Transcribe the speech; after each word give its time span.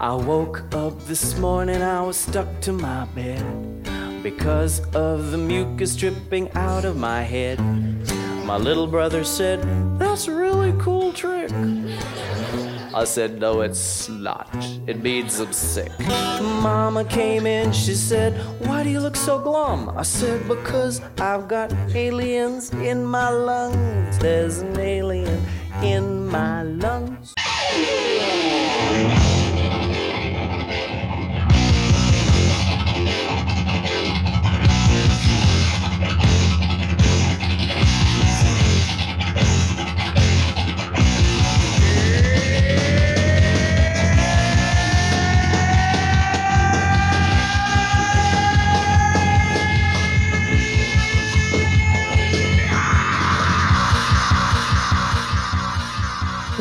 I 0.00 0.14
woke 0.14 0.64
up 0.74 0.98
this 1.04 1.36
morning, 1.36 1.82
I 1.82 2.00
was 2.00 2.16
stuck 2.16 2.48
to 2.62 2.72
my 2.72 3.04
bed 3.14 3.44
because 4.22 4.80
of 4.94 5.30
the 5.30 5.36
mucus 5.36 5.94
dripping 5.94 6.50
out 6.52 6.86
of 6.86 6.96
my 6.96 7.20
head. 7.20 7.60
My 8.46 8.56
little 8.56 8.86
brother 8.86 9.24
said, 9.24 9.60
That's 9.98 10.26
a 10.26 10.34
really 10.34 10.72
cool 10.78 11.12
trick. 11.12 11.50
I 12.94 13.04
said, 13.04 13.40
No, 13.40 13.60
it's 13.60 14.08
not. 14.08 14.48
It 14.86 15.02
means 15.02 15.38
I'm 15.38 15.52
sick. 15.52 15.92
Mama 15.98 17.04
came 17.04 17.44
in, 17.44 17.70
she 17.70 17.92
said, 17.92 18.32
Why 18.66 18.82
do 18.82 18.88
you 18.88 19.00
look 19.00 19.16
so 19.16 19.38
glum? 19.38 19.90
I 19.98 20.02
said, 20.02 20.48
Because 20.48 21.02
I've 21.18 21.46
got 21.46 21.74
aliens 21.94 22.72
in 22.72 23.04
my 23.04 23.28
lungs. 23.28 24.18
There's 24.18 24.60
an 24.60 24.80
alien 24.80 25.44
in 25.82 26.26
my 26.26 26.62
lungs. 26.62 27.34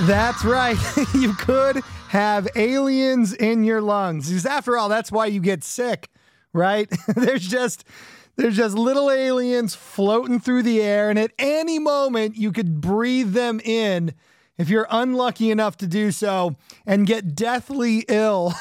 That's 0.10 0.44
right. 0.44 0.76
you 1.14 1.34
could 1.34 1.84
have 2.08 2.48
aliens 2.56 3.32
in 3.32 3.64
your 3.64 3.80
lungs. 3.80 4.28
Because 4.28 4.48
after 4.48 4.76
all, 4.76 4.90
that's 4.90 5.12
why 5.12 5.28
you 5.28 5.40
get 5.40 5.64
sick, 5.64 6.10
right? 6.52 6.92
there's 7.16 7.48
just 7.48 7.84
there's 8.36 8.58
just 8.58 8.76
little 8.76 9.12
aliens 9.12 9.76
floating 9.76 10.40
through 10.40 10.64
the 10.64 10.82
air, 10.82 11.12
and 11.12 11.20
at 11.20 11.32
any 11.38 11.78
moment 11.78 12.38
you 12.38 12.52
could 12.52 12.82
breathe 12.82 13.34
them 13.34 13.60
in 13.60 14.16
if 14.58 14.68
you're 14.68 14.88
unlucky 14.90 15.52
enough 15.52 15.78
to 15.78 15.86
do 15.86 16.10
so 16.10 16.56
and 16.88 17.06
get 17.06 17.36
deathly 17.36 18.04
ill. 18.08 18.56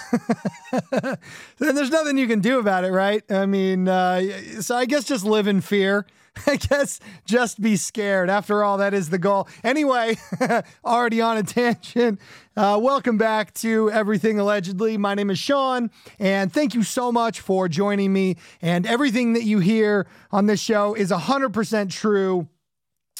then 0.92 1.16
there's 1.58 1.90
nothing 1.90 2.18
you 2.18 2.26
can 2.26 2.40
do 2.40 2.58
about 2.58 2.84
it, 2.84 2.90
right? 2.90 3.22
I 3.32 3.46
mean, 3.46 3.88
uh, 3.88 4.60
so 4.60 4.76
I 4.76 4.84
guess 4.84 5.04
just 5.04 5.24
live 5.24 5.46
in 5.46 5.62
fear. 5.62 6.04
I 6.46 6.56
guess 6.56 7.00
just 7.24 7.60
be 7.60 7.76
scared. 7.76 8.30
After 8.30 8.62
all, 8.62 8.78
that 8.78 8.94
is 8.94 9.10
the 9.10 9.18
goal. 9.18 9.48
Anyway, 9.64 10.16
already 10.84 11.20
on 11.20 11.38
a 11.38 11.42
tangent. 11.42 12.20
Uh, 12.56 12.78
welcome 12.80 13.16
back 13.18 13.54
to 13.54 13.90
Everything 13.90 14.38
Allegedly. 14.38 14.96
My 14.96 15.14
name 15.14 15.30
is 15.30 15.38
Sean, 15.38 15.90
and 16.18 16.52
thank 16.52 16.74
you 16.74 16.82
so 16.82 17.10
much 17.12 17.40
for 17.40 17.68
joining 17.68 18.12
me. 18.12 18.36
And 18.60 18.86
everything 18.86 19.32
that 19.34 19.44
you 19.44 19.58
hear 19.60 20.06
on 20.30 20.46
this 20.46 20.60
show 20.60 20.94
is 20.94 21.10
100% 21.10 21.90
true, 21.90 22.48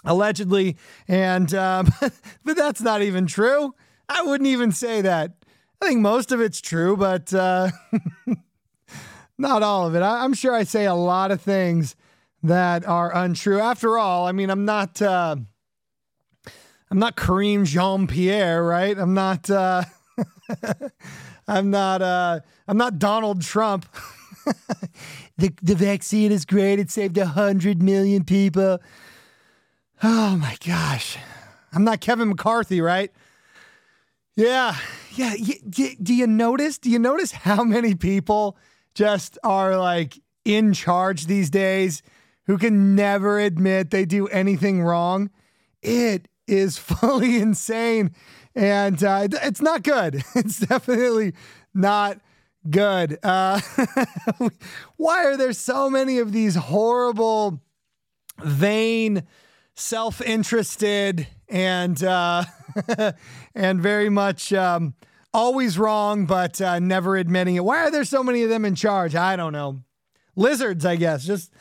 allegedly. 0.04 0.76
And, 1.06 1.52
um, 1.54 1.90
but 2.44 2.56
that's 2.56 2.80
not 2.80 3.02
even 3.02 3.26
true. 3.26 3.74
I 4.08 4.22
wouldn't 4.22 4.48
even 4.48 4.72
say 4.72 5.00
that. 5.02 5.32
I 5.80 5.86
think 5.88 6.00
most 6.00 6.32
of 6.32 6.40
it's 6.40 6.60
true, 6.60 6.96
but 6.96 7.32
uh, 7.32 7.70
not 9.38 9.62
all 9.62 9.86
of 9.86 9.94
it. 9.94 10.00
I- 10.02 10.24
I'm 10.24 10.34
sure 10.34 10.52
I 10.54 10.64
say 10.64 10.86
a 10.86 10.94
lot 10.94 11.30
of 11.30 11.40
things 11.40 11.94
that 12.42 12.86
are 12.86 13.14
untrue. 13.14 13.60
After 13.60 13.98
all, 13.98 14.26
I 14.26 14.32
mean, 14.32 14.50
I'm 14.50 14.64
not 14.64 15.00
uh, 15.02 15.36
I'm 16.90 16.98
not 16.98 17.16
Karine 17.16 17.64
Jean 17.64 18.06
Pierre, 18.06 18.64
right? 18.64 18.96
I'm 18.96 19.14
not 19.14 19.50
uh, 19.50 19.82
I'm 21.48 21.70
not 21.70 22.02
uh, 22.02 22.40
I'm 22.66 22.76
not 22.76 22.98
Donald 22.98 23.42
Trump. 23.42 23.86
the 25.38 25.52
the 25.62 25.74
vaccine 25.74 26.32
is 26.32 26.44
great. 26.44 26.78
It 26.78 26.90
saved 26.90 27.18
a 27.18 27.26
hundred 27.26 27.82
million 27.82 28.24
people. 28.24 28.80
Oh 30.02 30.36
my 30.36 30.56
gosh, 30.64 31.18
I'm 31.72 31.84
not 31.84 32.00
Kevin 32.00 32.28
McCarthy, 32.28 32.80
right? 32.80 33.12
Yeah, 34.36 34.76
yeah. 35.16 35.34
Do 36.00 36.14
you 36.14 36.26
notice? 36.26 36.78
Do 36.78 36.90
you 36.90 36.98
notice 37.00 37.32
how 37.32 37.64
many 37.64 37.94
people 37.96 38.56
just 38.94 39.36
are 39.42 39.76
like 39.76 40.18
in 40.44 40.72
charge 40.72 41.26
these 41.26 41.50
days? 41.50 42.02
Who 42.48 42.58
can 42.58 42.96
never 42.96 43.38
admit 43.38 43.90
they 43.90 44.06
do 44.06 44.26
anything 44.28 44.82
wrong. 44.82 45.30
It 45.82 46.26
is 46.48 46.78
fully 46.78 47.36
insane. 47.36 48.10
And 48.56 49.02
uh, 49.04 49.28
it's 49.30 49.62
not 49.62 49.84
good. 49.84 50.24
It's 50.34 50.58
definitely 50.58 51.34
not 51.72 52.18
good. 52.68 53.18
Uh, 53.22 53.60
why 54.96 55.24
are 55.26 55.36
there 55.36 55.52
so 55.52 55.88
many 55.88 56.18
of 56.18 56.32
these 56.32 56.56
horrible, 56.56 57.60
vain, 58.42 59.24
self 59.76 60.20
interested, 60.20 61.28
and, 61.48 62.02
uh, 62.02 62.44
and 63.54 63.80
very 63.80 64.08
much 64.08 64.52
um, 64.52 64.94
always 65.34 65.78
wrong, 65.78 66.24
but 66.24 66.60
uh, 66.60 66.78
never 66.78 67.16
admitting 67.16 67.56
it? 67.56 67.64
Why 67.64 67.84
are 67.84 67.90
there 67.90 68.04
so 68.04 68.24
many 68.24 68.42
of 68.42 68.48
them 68.48 68.64
in 68.64 68.74
charge? 68.74 69.14
I 69.14 69.36
don't 69.36 69.52
know. 69.52 69.82
Lizards, 70.34 70.86
I 70.86 70.96
guess. 70.96 71.24
Just 71.24 71.52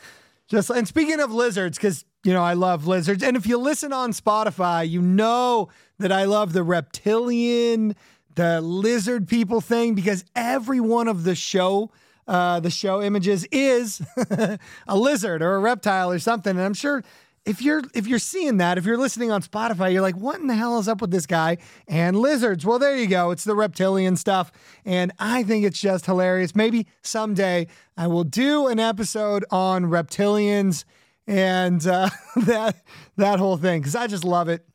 just 0.48 0.70
and 0.70 0.88
speaking 0.88 1.20
of 1.20 1.32
lizards, 1.32 1.76
because 1.78 2.04
you 2.24 2.32
know 2.32 2.42
I 2.42 2.54
love 2.54 2.86
lizards, 2.86 3.22
and 3.22 3.36
if 3.36 3.46
you 3.46 3.58
listen 3.58 3.92
on 3.92 4.12
Spotify, 4.12 4.88
you 4.88 5.02
know 5.02 5.68
that 5.98 6.10
I 6.10 6.24
love 6.24 6.52
the 6.52 6.62
reptilian, 6.62 7.94
the 8.34 8.60
lizard 8.60 9.28
people 9.28 9.60
thing, 9.60 9.94
because 9.94 10.24
every 10.34 10.80
one 10.80 11.06
of 11.06 11.24
the 11.24 11.34
show, 11.34 11.90
uh, 12.26 12.60
the 12.60 12.70
show 12.70 13.02
images 13.02 13.46
is 13.52 14.00
a 14.88 14.96
lizard 14.96 15.42
or 15.42 15.54
a 15.56 15.58
reptile 15.58 16.10
or 16.10 16.18
something, 16.18 16.56
and 16.56 16.64
I'm 16.64 16.74
sure 16.74 17.04
if 17.48 17.62
you're 17.62 17.82
if 17.94 18.06
you're 18.06 18.18
seeing 18.18 18.58
that, 18.58 18.76
if 18.76 18.84
you're 18.84 18.98
listening 18.98 19.30
on 19.30 19.40
Spotify, 19.40 19.90
you're 19.90 20.02
like, 20.02 20.16
what 20.16 20.38
in 20.38 20.48
the 20.48 20.54
hell 20.54 20.78
is 20.78 20.86
up 20.86 21.00
with 21.00 21.10
this 21.10 21.26
guy 21.26 21.56
and 21.88 22.14
lizards? 22.14 22.66
Well, 22.66 22.78
there 22.78 22.94
you 22.94 23.06
go. 23.06 23.30
It's 23.30 23.44
the 23.44 23.54
reptilian 23.54 24.16
stuff, 24.16 24.52
and 24.84 25.12
I 25.18 25.42
think 25.44 25.64
it's 25.64 25.80
just 25.80 26.04
hilarious. 26.04 26.54
Maybe 26.54 26.86
someday 27.02 27.68
I 27.96 28.06
will 28.06 28.24
do 28.24 28.66
an 28.66 28.78
episode 28.78 29.46
on 29.50 29.86
reptilians 29.86 30.84
and 31.26 31.84
uh, 31.86 32.10
that 32.36 32.84
that 33.16 33.38
whole 33.38 33.56
thing 33.56 33.80
because 33.80 33.96
I 33.96 34.08
just 34.08 34.24
love 34.24 34.50
it. 34.50 34.66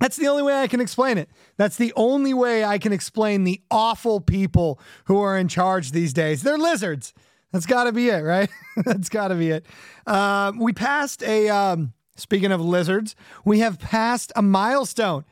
That's 0.00 0.16
the 0.16 0.28
only 0.28 0.42
way 0.42 0.58
I 0.58 0.68
can 0.68 0.80
explain 0.80 1.18
it. 1.18 1.28
That's 1.58 1.76
the 1.76 1.92
only 1.94 2.32
way 2.32 2.64
I 2.64 2.78
can 2.78 2.94
explain 2.94 3.44
the 3.44 3.60
awful 3.70 4.22
people 4.22 4.80
who 5.04 5.20
are 5.20 5.36
in 5.36 5.48
charge 5.48 5.92
these 5.92 6.14
days. 6.14 6.42
They're 6.42 6.56
lizards. 6.56 7.12
That's 7.52 7.66
got 7.66 7.84
to 7.84 7.92
be 7.92 8.08
it, 8.08 8.22
right? 8.22 8.48
That's 8.84 9.08
got 9.08 9.28
to 9.28 9.34
be 9.34 9.50
it. 9.50 9.66
Uh, 10.06 10.52
we 10.56 10.72
passed 10.72 11.22
a, 11.22 11.48
um, 11.48 11.92
speaking 12.16 12.52
of 12.52 12.60
lizards, 12.60 13.16
we 13.44 13.60
have 13.60 13.78
passed 13.78 14.32
a 14.36 14.42
milestone. 14.42 15.24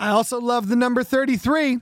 I 0.00 0.10
also 0.10 0.40
love 0.40 0.68
the 0.68 0.76
number 0.76 1.02
33 1.04 1.80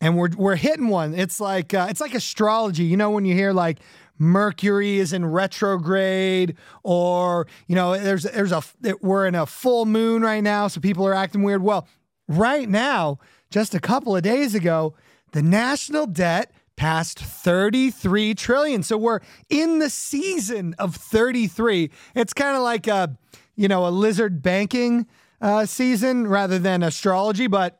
and 0.00 0.16
we're, 0.16 0.30
we're 0.36 0.56
hitting 0.56 0.88
one. 0.88 1.14
It's 1.14 1.40
like, 1.40 1.74
uh, 1.74 1.88
it's 1.90 2.00
like 2.00 2.14
astrology. 2.14 2.84
You 2.84 2.96
know, 2.96 3.10
when 3.10 3.24
you 3.24 3.34
hear 3.34 3.52
like 3.52 3.80
Mercury 4.18 4.98
is 4.98 5.12
in 5.12 5.26
retrograde 5.26 6.56
or, 6.82 7.46
you 7.66 7.74
know, 7.74 7.98
there's, 7.98 8.22
there's 8.22 8.52
a, 8.52 8.62
we're 9.00 9.26
in 9.26 9.34
a 9.34 9.46
full 9.46 9.84
moon 9.84 10.22
right 10.22 10.42
now. 10.42 10.68
So 10.68 10.80
people 10.80 11.06
are 11.06 11.14
acting 11.14 11.42
weird. 11.42 11.62
Well, 11.62 11.86
right 12.28 12.68
now, 12.68 13.18
just 13.50 13.74
a 13.74 13.80
couple 13.80 14.16
of 14.16 14.22
days 14.22 14.54
ago, 14.54 14.94
the 15.32 15.42
national 15.42 16.06
debt 16.06 16.52
past 16.80 17.18
33 17.18 18.34
trillion. 18.34 18.82
So 18.82 18.96
we're 18.96 19.20
in 19.50 19.80
the 19.80 19.90
season 19.90 20.74
of 20.78 20.96
33. 20.96 21.90
It's 22.14 22.32
kind 22.32 22.56
of 22.56 22.62
like 22.62 22.86
a, 22.86 23.18
you 23.54 23.68
know, 23.68 23.86
a 23.86 23.90
lizard 23.90 24.40
banking 24.40 25.06
uh, 25.42 25.66
season 25.66 26.26
rather 26.26 26.58
than 26.58 26.82
astrology. 26.82 27.48
But 27.48 27.78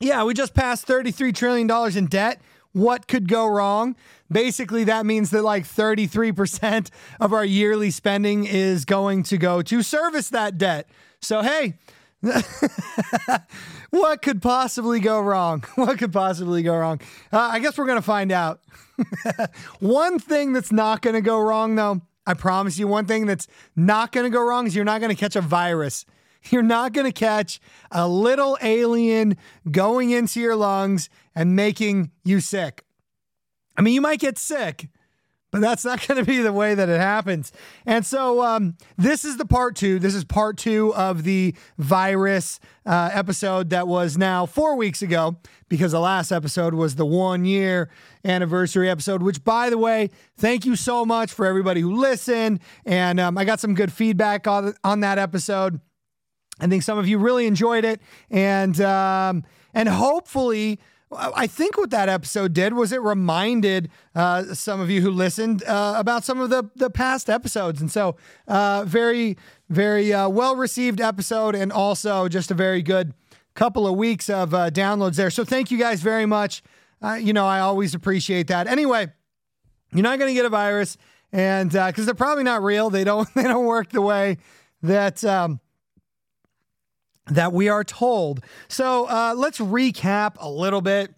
yeah, 0.00 0.24
we 0.24 0.34
just 0.34 0.54
passed 0.54 0.88
$33 0.88 1.36
trillion 1.36 1.96
in 1.96 2.06
debt. 2.06 2.40
What 2.72 3.06
could 3.06 3.28
go 3.28 3.46
wrong? 3.46 3.94
Basically, 4.28 4.82
that 4.82 5.06
means 5.06 5.30
that 5.30 5.44
like 5.44 5.62
33% 5.62 6.90
of 7.20 7.32
our 7.32 7.44
yearly 7.44 7.92
spending 7.92 8.44
is 8.44 8.84
going 8.84 9.22
to 9.22 9.38
go 9.38 9.62
to 9.62 9.84
service 9.84 10.30
that 10.30 10.58
debt. 10.58 10.90
So, 11.20 11.42
hey, 11.42 11.74
what 13.90 14.22
could 14.22 14.42
possibly 14.42 15.00
go 15.00 15.20
wrong? 15.20 15.64
What 15.74 15.98
could 15.98 16.12
possibly 16.12 16.62
go 16.62 16.76
wrong? 16.76 17.00
Uh, 17.32 17.38
I 17.38 17.58
guess 17.58 17.76
we're 17.76 17.86
going 17.86 17.98
to 17.98 18.02
find 18.02 18.32
out. 18.32 18.60
one 19.80 20.18
thing 20.18 20.52
that's 20.52 20.72
not 20.72 21.02
going 21.02 21.14
to 21.14 21.20
go 21.20 21.38
wrong, 21.38 21.76
though, 21.76 22.00
I 22.26 22.34
promise 22.34 22.78
you, 22.78 22.88
one 22.88 23.06
thing 23.06 23.26
that's 23.26 23.46
not 23.76 24.12
going 24.12 24.24
to 24.24 24.30
go 24.30 24.42
wrong 24.42 24.66
is 24.66 24.74
you're 24.74 24.84
not 24.84 25.00
going 25.00 25.14
to 25.14 25.20
catch 25.20 25.36
a 25.36 25.40
virus. 25.40 26.04
You're 26.50 26.62
not 26.62 26.92
going 26.92 27.06
to 27.06 27.12
catch 27.12 27.60
a 27.90 28.08
little 28.08 28.56
alien 28.62 29.36
going 29.70 30.10
into 30.10 30.40
your 30.40 30.56
lungs 30.56 31.08
and 31.34 31.56
making 31.56 32.10
you 32.24 32.40
sick. 32.40 32.84
I 33.76 33.82
mean, 33.82 33.94
you 33.94 34.00
might 34.00 34.20
get 34.20 34.38
sick, 34.38 34.88
but 35.50 35.60
that's 35.60 35.84
not 35.84 36.06
going 36.08 36.22
to 36.22 36.24
be 36.24 36.38
the 36.38 36.52
way 36.52 36.74
that 36.74 36.88
it 36.88 37.00
happens. 37.00 37.52
And 37.84 38.04
so 38.04 38.42
um, 38.42 38.76
this 38.96 39.24
is 39.24 39.36
the 39.36 39.46
part 39.46 39.76
two. 39.76 39.98
This 39.98 40.14
is 40.14 40.24
part 40.24 40.56
two 40.56 40.94
of 40.94 41.22
the 41.22 41.54
virus 41.78 42.60
uh, 42.84 43.10
episode 43.12 43.70
that 43.70 43.88
was 43.88 44.16
now 44.16 44.46
four 44.46 44.76
weeks 44.76 45.02
ago 45.02 45.36
because 45.68 45.92
the 45.92 46.00
last 46.00 46.30
episode 46.32 46.74
was 46.74 46.96
the 46.96 47.06
one 47.06 47.44
year 47.44 47.90
anniversary 48.24 48.88
episode, 48.88 49.22
which, 49.22 49.42
by 49.44 49.70
the 49.70 49.78
way, 49.78 50.10
thank 50.36 50.64
you 50.64 50.76
so 50.76 51.04
much 51.04 51.32
for 51.32 51.46
everybody 51.46 51.80
who 51.80 51.96
listened. 51.96 52.60
And 52.84 53.18
um, 53.20 53.38
I 53.38 53.44
got 53.44 53.60
some 53.60 53.74
good 53.74 53.92
feedback 53.92 54.46
on, 54.46 54.74
on 54.84 55.00
that 55.00 55.18
episode. 55.18 55.80
I 56.58 56.66
think 56.68 56.82
some 56.82 56.98
of 56.98 57.06
you 57.06 57.18
really 57.18 57.46
enjoyed 57.46 57.84
it. 57.84 58.00
And, 58.30 58.80
um, 58.80 59.44
and 59.74 59.88
hopefully, 59.88 60.80
I 61.12 61.46
think 61.46 61.78
what 61.78 61.90
that 61.90 62.08
episode 62.08 62.52
did 62.52 62.74
was 62.74 62.90
it 62.90 63.00
reminded 63.00 63.90
uh, 64.14 64.54
some 64.54 64.80
of 64.80 64.90
you 64.90 65.00
who 65.02 65.10
listened 65.10 65.62
uh, 65.64 65.94
about 65.96 66.24
some 66.24 66.40
of 66.40 66.50
the 66.50 66.68
the 66.74 66.90
past 66.90 67.30
episodes, 67.30 67.80
and 67.80 67.90
so 67.90 68.16
uh, 68.48 68.84
very 68.84 69.36
very 69.68 70.12
uh, 70.12 70.28
well 70.28 70.56
received 70.56 71.00
episode, 71.00 71.54
and 71.54 71.70
also 71.70 72.26
just 72.28 72.50
a 72.50 72.54
very 72.54 72.82
good 72.82 73.14
couple 73.54 73.86
of 73.86 73.96
weeks 73.96 74.28
of 74.28 74.52
uh, 74.52 74.68
downloads 74.70 75.14
there. 75.14 75.30
So 75.30 75.44
thank 75.44 75.70
you 75.70 75.78
guys 75.78 76.00
very 76.00 76.26
much. 76.26 76.62
Uh, 77.00 77.14
you 77.14 77.32
know 77.32 77.46
I 77.46 77.60
always 77.60 77.94
appreciate 77.94 78.48
that. 78.48 78.66
Anyway, 78.66 79.06
you're 79.92 80.02
not 80.02 80.18
going 80.18 80.30
to 80.30 80.34
get 80.34 80.44
a 80.44 80.50
virus, 80.50 80.96
and 81.30 81.70
because 81.70 82.04
they're 82.06 82.16
probably 82.16 82.44
not 82.44 82.64
real, 82.64 82.90
they 82.90 83.04
don't 83.04 83.32
they 83.34 83.44
don't 83.44 83.66
work 83.66 83.90
the 83.90 84.02
way 84.02 84.38
that. 84.82 85.22
Um, 85.24 85.60
that 87.26 87.52
we 87.52 87.68
are 87.68 87.84
told. 87.84 88.44
So 88.68 89.06
uh, 89.06 89.34
let's 89.36 89.58
recap 89.58 90.36
a 90.38 90.48
little 90.48 90.80
bit 90.80 91.14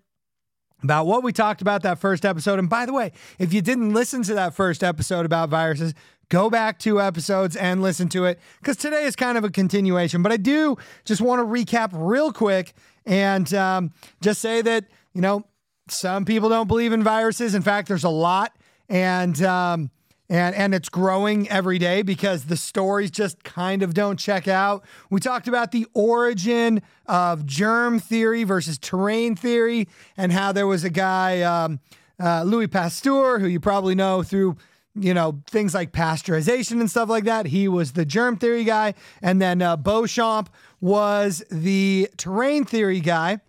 about 0.82 1.06
what 1.06 1.22
we 1.22 1.32
talked 1.32 1.60
about 1.60 1.82
that 1.82 1.98
first 1.98 2.24
episode. 2.24 2.58
And 2.58 2.70
by 2.70 2.86
the 2.86 2.92
way, 2.92 3.12
if 3.38 3.52
you 3.52 3.60
didn't 3.60 3.92
listen 3.92 4.22
to 4.24 4.34
that 4.34 4.54
first 4.54 4.84
episode 4.84 5.26
about 5.26 5.48
viruses, 5.48 5.92
go 6.28 6.48
back 6.50 6.78
two 6.78 7.00
episodes 7.00 7.56
and 7.56 7.82
listen 7.82 8.08
to 8.10 8.24
it 8.26 8.38
because 8.60 8.76
today 8.76 9.04
is 9.04 9.16
kind 9.16 9.36
of 9.36 9.44
a 9.44 9.50
continuation. 9.50 10.22
But 10.22 10.32
I 10.32 10.36
do 10.36 10.76
just 11.04 11.20
want 11.20 11.40
to 11.40 11.46
recap 11.46 11.90
real 11.92 12.32
quick 12.32 12.74
and 13.04 13.52
um, 13.54 13.92
just 14.20 14.40
say 14.40 14.62
that, 14.62 14.84
you 15.14 15.20
know, 15.20 15.44
some 15.88 16.24
people 16.24 16.48
don't 16.48 16.68
believe 16.68 16.92
in 16.92 17.02
viruses. 17.02 17.54
In 17.54 17.62
fact, 17.62 17.88
there's 17.88 18.04
a 18.04 18.10
lot. 18.10 18.54
And, 18.88 19.42
um, 19.42 19.90
and 20.28 20.54
and 20.54 20.74
it's 20.74 20.88
growing 20.88 21.48
every 21.48 21.78
day 21.78 22.02
because 22.02 22.44
the 22.44 22.56
stories 22.56 23.10
just 23.10 23.42
kind 23.44 23.82
of 23.82 23.94
don't 23.94 24.18
check 24.18 24.46
out. 24.46 24.84
We 25.10 25.20
talked 25.20 25.48
about 25.48 25.72
the 25.72 25.86
origin 25.94 26.82
of 27.06 27.46
germ 27.46 27.98
theory 27.98 28.44
versus 28.44 28.78
terrain 28.78 29.36
theory, 29.36 29.88
and 30.16 30.32
how 30.32 30.52
there 30.52 30.66
was 30.66 30.84
a 30.84 30.90
guy, 30.90 31.42
um, 31.42 31.80
uh, 32.20 32.42
Louis 32.42 32.66
Pasteur, 32.66 33.38
who 33.38 33.46
you 33.46 33.60
probably 33.60 33.94
know 33.94 34.22
through 34.22 34.56
you 34.94 35.14
know 35.14 35.40
things 35.48 35.74
like 35.74 35.92
pasteurization 35.92 36.80
and 36.80 36.90
stuff 36.90 37.08
like 37.08 37.24
that. 37.24 37.46
He 37.46 37.68
was 37.68 37.92
the 37.92 38.04
germ 38.04 38.36
theory 38.36 38.64
guy, 38.64 38.94
and 39.22 39.40
then 39.40 39.62
uh, 39.62 39.76
Beauchamp 39.76 40.50
was 40.80 41.42
the 41.50 42.08
terrain 42.16 42.64
theory 42.64 43.00
guy. 43.00 43.40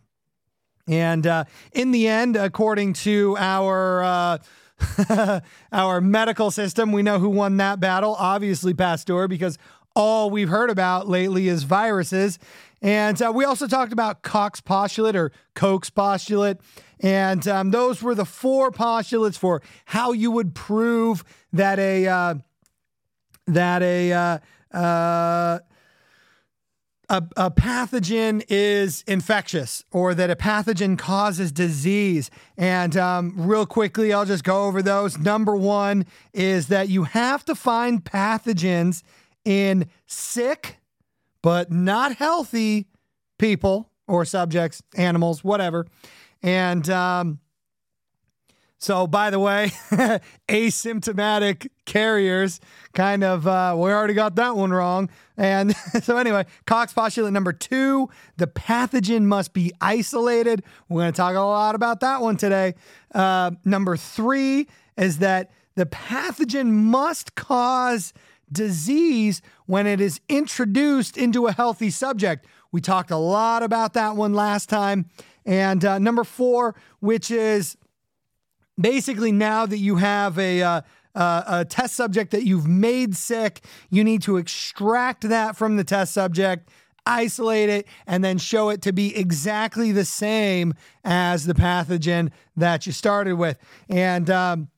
And 0.87 1.27
uh, 1.27 1.43
in 1.71 1.91
the 1.91 2.07
end, 2.07 2.35
according 2.35 2.93
to 2.93 3.37
our 3.37 4.03
uh, 4.03 4.37
our 5.71 6.01
medical 6.01 6.51
system. 6.51 6.91
We 6.91 7.01
know 7.01 7.19
who 7.19 7.29
won 7.29 7.57
that 7.57 7.79
battle. 7.79 8.15
Obviously, 8.17 8.73
Pasteur, 8.73 9.27
because 9.27 9.57
all 9.95 10.29
we've 10.29 10.49
heard 10.49 10.69
about 10.69 11.07
lately 11.07 11.47
is 11.47 11.63
viruses. 11.63 12.39
And 12.81 13.21
uh, 13.21 13.31
we 13.35 13.43
also 13.43 13.67
talked 13.67 13.91
about 13.91 14.21
Koch's 14.21 14.61
postulate 14.61 15.15
or 15.15 15.31
Koch's 15.53 15.89
postulate. 15.89 16.57
And 17.01 17.45
um, 17.47 17.71
those 17.71 18.01
were 18.01 18.15
the 18.15 18.25
four 18.25 18.71
postulates 18.71 19.37
for 19.37 19.61
how 19.85 20.11
you 20.11 20.31
would 20.31 20.55
prove 20.55 21.23
that 21.53 21.79
a 21.79 22.07
uh, 22.07 22.35
that 23.47 23.81
a 23.81 24.13
uh, 24.13 24.77
uh 24.77 25.59
a, 27.09 27.23
a, 27.35 27.51
pathogen 27.51 28.43
is 28.49 29.03
infectious 29.07 29.83
or 29.91 30.13
that 30.13 30.29
a 30.29 30.35
pathogen 30.35 30.97
causes 30.97 31.51
disease. 31.51 32.29
And 32.57 32.95
um, 32.95 33.33
real 33.35 33.65
quickly, 33.65 34.13
I'll 34.13 34.25
just 34.25 34.43
go 34.43 34.65
over 34.65 34.81
those. 34.81 35.17
Number 35.17 35.55
one 35.55 36.05
is 36.33 36.67
that 36.67 36.89
you 36.89 37.03
have 37.03 37.43
to 37.45 37.55
find 37.55 38.03
pathogens 38.03 39.03
in 39.43 39.89
sick 40.05 40.79
but 41.41 41.71
not 41.71 42.15
healthy 42.15 42.87
people 43.37 43.89
or 44.07 44.25
subjects, 44.25 44.81
animals, 44.95 45.43
whatever. 45.43 45.85
And 46.41 46.89
um, 46.89 47.39
so, 48.81 49.07
by 49.07 49.29
the 49.29 49.39
way, 49.39 49.71
asymptomatic 50.47 51.67
carriers 51.83 52.61
kind 52.93 53.25
of, 53.25 53.45
uh, 53.45 53.75
we 53.77 53.91
already 53.91 54.13
got 54.13 54.35
that 54.35 54.55
one 54.55 54.71
wrong. 54.71 55.09
And 55.35 55.75
so, 56.01 56.15
anyway, 56.15 56.45
Koch's 56.65 56.93
postulate 56.93 57.33
number 57.33 57.51
two 57.51 58.09
the 58.37 58.47
pathogen 58.47 59.23
must 59.23 59.51
be 59.51 59.73
isolated. 59.81 60.63
We're 60.87 61.01
going 61.01 61.11
to 61.11 61.17
talk 61.17 61.35
a 61.35 61.41
lot 61.41 61.75
about 61.75 61.99
that 61.99 62.21
one 62.21 62.37
today. 62.37 62.75
Uh, 63.13 63.51
number 63.65 63.97
three 63.97 64.69
is 64.97 65.17
that 65.17 65.51
the 65.75 65.85
pathogen 65.85 66.67
must 66.71 67.35
cause 67.35 68.13
disease 68.49 69.41
when 69.65 69.87
it 69.87 69.99
is 69.99 70.21
introduced 70.29 71.17
into 71.17 71.47
a 71.47 71.51
healthy 71.51 71.89
subject. 71.89 72.45
We 72.71 72.79
talked 72.79 73.11
a 73.11 73.17
lot 73.17 73.61
about 73.61 73.93
that 73.95 74.15
one 74.15 74.33
last 74.33 74.69
time. 74.69 75.09
And 75.45 75.83
uh, 75.83 75.99
number 75.99 76.23
four, 76.23 76.75
which 77.01 77.29
is 77.29 77.75
basically 78.79 79.31
now 79.31 79.65
that 79.65 79.77
you 79.77 79.97
have 79.97 80.37
a 80.37 80.61
uh, 80.61 80.81
uh, 81.15 81.43
a 81.47 81.65
test 81.65 81.95
subject 81.95 82.31
that 82.31 82.45
you've 82.45 82.67
made 82.67 83.15
sick, 83.15 83.61
you 83.89 84.03
need 84.03 84.21
to 84.21 84.37
extract 84.37 85.27
that 85.27 85.57
from 85.57 85.75
the 85.75 85.83
test 85.83 86.13
subject, 86.13 86.69
isolate 87.05 87.69
it, 87.69 87.87
and 88.05 88.23
then 88.23 88.37
show 88.37 88.69
it 88.69 88.81
to 88.83 88.93
be 88.93 89.15
exactly 89.15 89.91
the 89.91 90.05
same 90.05 90.73
as 91.03 91.45
the 91.45 91.53
pathogen 91.53 92.31
that 92.55 92.85
you 92.85 92.91
started 92.91 93.35
with. 93.35 93.57
And 93.89 94.29
um, 94.29 94.69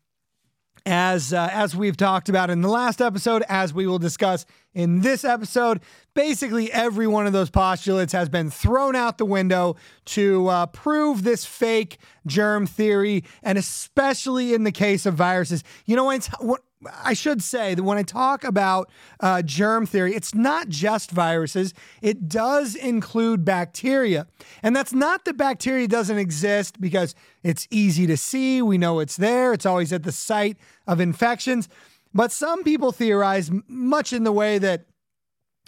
as 0.86 1.34
uh, 1.34 1.50
as 1.52 1.76
we've 1.76 1.98
talked 1.98 2.30
about 2.30 2.50
in 2.50 2.62
the 2.62 2.70
last 2.70 3.02
episode, 3.02 3.44
as 3.48 3.74
we 3.74 3.88
will 3.88 4.00
discuss 4.00 4.46
in 4.74 5.02
this 5.02 5.24
episode, 5.24 5.82
basically 6.14 6.72
every 6.72 7.08
one 7.08 7.28
of 7.28 7.34
those 7.34 7.50
postulates 7.50 8.14
has 8.14 8.30
been 8.30 8.50
thrown 8.50 8.96
out 8.96 9.18
the 9.18 9.26
window 9.26 9.76
to 10.06 10.48
uh, 10.48 10.66
prove 10.68 11.24
this 11.24 11.46
fake 11.46 11.98
germ 12.26 12.66
theory, 12.66 13.24
and 13.44 13.58
especially 13.58 14.54
in 14.54 14.64
the 14.64 14.72
case 14.72 15.06
of 15.06 15.14
viruses. 15.14 15.64
You 15.86 15.96
know, 15.96 16.10
it's 16.10 16.28
what 16.40 16.62
I 17.04 17.14
should 17.14 17.42
say 17.44 17.76
that 17.76 17.84
when 17.84 17.98
I 17.98 18.04
talk 18.04 18.44
about 18.44 18.90
uh, 19.20 19.42
germ 19.42 19.86
theory, 19.86 20.16
it's 20.16 20.34
not 20.34 20.68
just 20.68 21.12
viruses, 21.12 21.74
it 22.02 22.28
does 22.28 22.76
include 22.76 23.46
bacteria. 23.46 24.28
And 24.64 24.76
that's 24.76 24.94
not 24.94 25.26
that 25.26 25.38
bacteria 25.38 25.88
doesn't 25.88 26.18
exist 26.18 26.82
because 26.82 27.14
it's 27.44 27.68
easy 27.70 28.08
to 28.08 28.18
see, 28.18 28.62
we 28.62 28.78
know 28.78 29.00
it's 29.00 29.18
there, 29.18 29.54
it's 29.54 29.66
always 29.66 29.94
at 29.94 30.04
the 30.04 30.12
site 30.12 30.58
of 30.88 31.00
infections. 31.00 31.70
But 32.14 32.32
some 32.32 32.64
people 32.64 32.92
theorize, 32.92 33.52
much 33.68 34.12
in 34.12 34.24
the 34.24 34.32
way 34.32 34.58
that 34.58 34.86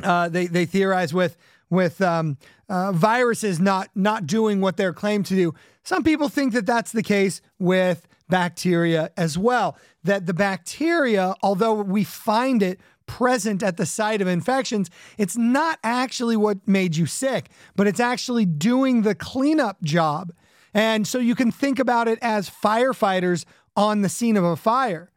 uh, 0.01 0.29
they, 0.29 0.47
they 0.47 0.65
theorize 0.65 1.13
with 1.13 1.37
with 1.69 2.01
um, 2.01 2.37
uh, 2.69 2.91
viruses 2.91 3.59
not 3.59 3.89
not 3.95 4.27
doing 4.27 4.61
what 4.61 4.77
they're 4.77 4.93
claimed 4.93 5.25
to 5.25 5.35
do. 5.35 5.53
Some 5.83 6.03
people 6.03 6.29
think 6.29 6.53
that 6.53 6.65
that's 6.65 6.91
the 6.91 7.03
case 7.03 7.41
with 7.59 8.07
bacteria 8.29 9.11
as 9.17 9.37
well. 9.37 9.77
That 10.03 10.25
the 10.25 10.33
bacteria, 10.33 11.35
although 11.41 11.73
we 11.73 12.03
find 12.03 12.61
it 12.63 12.79
present 13.05 13.61
at 13.61 13.77
the 13.77 13.85
site 13.85 14.21
of 14.21 14.27
infections, 14.27 14.89
it's 15.17 15.37
not 15.37 15.79
actually 15.83 16.37
what 16.37 16.67
made 16.67 16.95
you 16.95 17.05
sick, 17.05 17.49
but 17.75 17.87
it's 17.87 17.99
actually 17.99 18.45
doing 18.45 19.01
the 19.01 19.15
cleanup 19.15 19.81
job. 19.83 20.31
And 20.73 21.07
so 21.07 21.19
you 21.19 21.35
can 21.35 21.51
think 21.51 21.79
about 21.79 22.07
it 22.07 22.17
as 22.21 22.49
firefighters 22.49 23.45
on 23.75 24.01
the 24.01 24.09
scene 24.09 24.37
of 24.37 24.43
a 24.43 24.55
fire. 24.55 25.11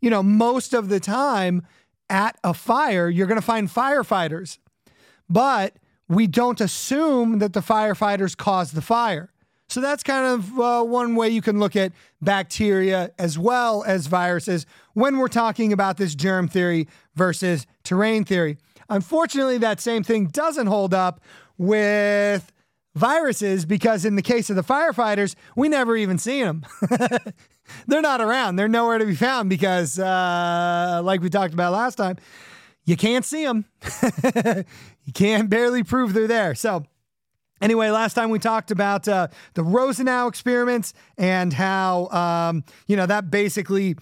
You 0.00 0.10
know, 0.10 0.22
most 0.22 0.72
of 0.72 0.88
the 0.88 1.00
time 1.00 1.66
at 2.08 2.38
a 2.42 2.54
fire, 2.54 3.08
you're 3.08 3.26
going 3.26 3.40
to 3.40 3.46
find 3.46 3.68
firefighters, 3.68 4.58
but 5.28 5.76
we 6.08 6.26
don't 6.26 6.60
assume 6.60 7.38
that 7.38 7.52
the 7.52 7.60
firefighters 7.60 8.36
caused 8.36 8.74
the 8.74 8.82
fire. 8.82 9.31
So 9.72 9.80
that's 9.80 10.02
kind 10.02 10.26
of 10.26 10.60
uh, 10.60 10.82
one 10.82 11.14
way 11.14 11.30
you 11.30 11.40
can 11.40 11.58
look 11.58 11.76
at 11.76 11.92
bacteria 12.20 13.10
as 13.18 13.38
well 13.38 13.82
as 13.84 14.06
viruses 14.06 14.66
when 14.92 15.16
we're 15.16 15.28
talking 15.28 15.72
about 15.72 15.96
this 15.96 16.14
germ 16.14 16.46
theory 16.46 16.88
versus 17.14 17.66
terrain 17.82 18.26
theory. 18.26 18.58
Unfortunately, 18.90 19.56
that 19.56 19.80
same 19.80 20.02
thing 20.02 20.26
doesn't 20.26 20.66
hold 20.66 20.92
up 20.92 21.22
with 21.56 22.52
viruses 22.94 23.64
because 23.64 24.04
in 24.04 24.14
the 24.16 24.20
case 24.20 24.50
of 24.50 24.56
the 24.56 24.62
firefighters, 24.62 25.36
we 25.56 25.70
never 25.70 25.96
even 25.96 26.18
see 26.18 26.42
them. 26.42 26.66
They're 27.86 28.02
not 28.02 28.20
around. 28.20 28.56
They're 28.56 28.68
nowhere 28.68 28.98
to 28.98 29.06
be 29.06 29.14
found 29.14 29.48
because, 29.48 29.98
uh, 29.98 31.00
like 31.02 31.22
we 31.22 31.30
talked 31.30 31.54
about 31.54 31.72
last 31.72 31.94
time, 31.94 32.18
you 32.84 32.98
can't 32.98 33.24
see 33.24 33.46
them. 33.46 33.64
you 35.04 35.12
can't 35.14 35.48
barely 35.48 35.82
prove 35.82 36.12
they're 36.12 36.26
there. 36.26 36.54
So 36.54 36.84
Anyway, 37.62 37.88
last 37.90 38.14
time 38.14 38.28
we 38.30 38.40
talked 38.40 38.72
about 38.72 39.06
uh, 39.06 39.28
the 39.54 39.62
Rosenau 39.62 40.26
experiments 40.26 40.94
and 41.16 41.52
how 41.52 42.08
um, 42.08 42.64
you 42.88 42.96
know 42.96 43.06
that 43.06 43.30
basically 43.30 43.94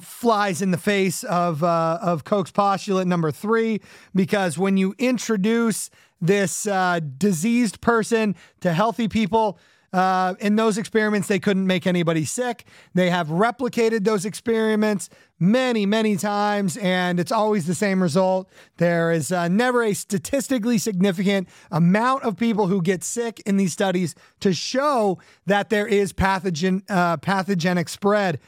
flies 0.00 0.62
in 0.62 0.70
the 0.70 0.78
face 0.78 1.22
of 1.24 1.62
uh, 1.62 1.98
of 2.00 2.24
Koch's 2.24 2.52
postulate 2.52 3.06
number 3.06 3.30
three 3.30 3.82
because 4.14 4.56
when 4.56 4.78
you 4.78 4.94
introduce 4.98 5.90
this 6.22 6.66
uh, 6.66 7.00
diseased 7.18 7.82
person 7.82 8.34
to 8.60 8.72
healthy 8.72 9.08
people, 9.08 9.58
uh, 9.92 10.34
in 10.40 10.56
those 10.56 10.78
experiments, 10.78 11.28
they 11.28 11.38
couldn't 11.38 11.66
make 11.66 11.86
anybody 11.86 12.24
sick. 12.24 12.64
They 12.94 13.10
have 13.10 13.28
replicated 13.28 14.04
those 14.04 14.24
experiments 14.24 15.10
many, 15.38 15.84
many 15.84 16.16
times, 16.16 16.76
and 16.78 17.20
it's 17.20 17.32
always 17.32 17.66
the 17.66 17.74
same 17.74 18.02
result. 18.02 18.48
There 18.78 19.12
is 19.12 19.30
uh, 19.30 19.48
never 19.48 19.82
a 19.82 19.92
statistically 19.92 20.78
significant 20.78 21.48
amount 21.70 22.22
of 22.22 22.36
people 22.36 22.68
who 22.68 22.80
get 22.80 23.04
sick 23.04 23.40
in 23.44 23.58
these 23.58 23.72
studies 23.72 24.14
to 24.40 24.54
show 24.54 25.18
that 25.46 25.68
there 25.68 25.86
is 25.86 26.12
pathogen 26.12 26.82
uh, 26.88 27.18
pathogenic 27.18 27.88
spread. 27.88 28.40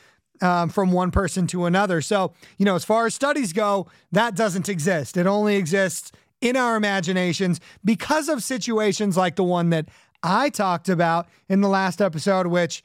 Um, 0.43 0.69
from 0.69 0.91
one 0.91 1.13
person 1.13 1.47
to 1.47 1.65
another. 1.65 2.01
So, 2.01 2.35
you 2.59 2.65
know, 2.65 2.75
as 2.75 2.85
far 2.85 3.07
as 3.07 3.15
studies 3.15 3.53
go, 3.53 3.87
that 4.11 4.35
doesn't 4.35 4.69
exist. 4.69 5.17
It 5.17 5.29
only 5.29 5.55
exists 5.55 6.11
in 6.41 6.57
our 6.57 6.77
imaginations 6.77 7.61
because 7.85 8.29
of 8.29 8.43
situations 8.43 9.17
like 9.17 9.37
the 9.37 9.45
one 9.45 9.71
that 9.71 9.89
I 10.25 10.49
talked 10.49 10.89
about 10.89 11.29
in 11.49 11.61
the 11.61 11.69
last 11.69 12.01
episode, 12.01 12.47
which, 12.47 12.83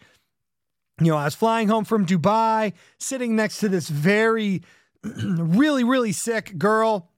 you 1.00 1.08
know, 1.08 1.18
I 1.18 1.24
was 1.24 1.36
flying 1.36 1.70
home 1.70 1.86
from 1.86 2.06
Dubai, 2.06 2.74
sitting 3.00 3.36
next 3.36 3.60
to 3.60 3.70
this 3.70 3.88
very, 3.90 4.62
really, 5.04 5.86
really 5.86 6.12
sick 6.12 6.58
girl. 6.58 7.10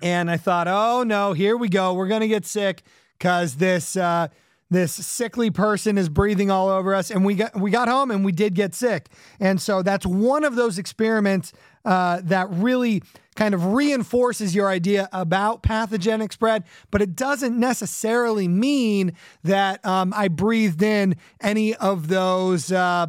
And 0.00 0.30
I 0.30 0.38
thought, 0.38 0.66
oh 0.66 1.04
no, 1.04 1.34
here 1.34 1.56
we 1.56 1.68
go. 1.68 1.92
We're 1.94 2.08
going 2.08 2.22
to 2.22 2.28
get 2.28 2.46
sick 2.46 2.82
because 3.18 3.56
this, 3.56 3.94
uh, 3.94 4.28
this 4.72 4.92
sickly 4.92 5.50
person 5.50 5.98
is 5.98 6.08
breathing 6.08 6.50
all 6.50 6.70
over 6.70 6.94
us 6.94 7.10
and 7.10 7.26
we 7.26 7.34
got 7.34 7.54
we 7.54 7.70
got 7.70 7.88
home 7.88 8.10
and 8.10 8.24
we 8.24 8.32
did 8.32 8.54
get 8.54 8.74
sick 8.74 9.10
and 9.38 9.60
so 9.60 9.82
that's 9.82 10.06
one 10.06 10.44
of 10.44 10.54
those 10.54 10.78
experiments 10.78 11.52
uh, 11.84 12.20
that 12.24 12.48
really 12.50 13.02
kind 13.34 13.54
of 13.54 13.66
reinforces 13.66 14.54
your 14.54 14.68
idea 14.68 15.08
about 15.12 15.62
pathogenic 15.62 16.32
spread, 16.32 16.64
but 16.90 17.00
it 17.00 17.16
doesn't 17.16 17.58
necessarily 17.58 18.46
mean 18.46 19.12
that 19.42 19.84
um, 19.86 20.12
I 20.14 20.28
breathed 20.28 20.82
in 20.82 21.16
any 21.40 21.74
of 21.74 22.08
those. 22.08 22.70
Uh, 22.70 23.08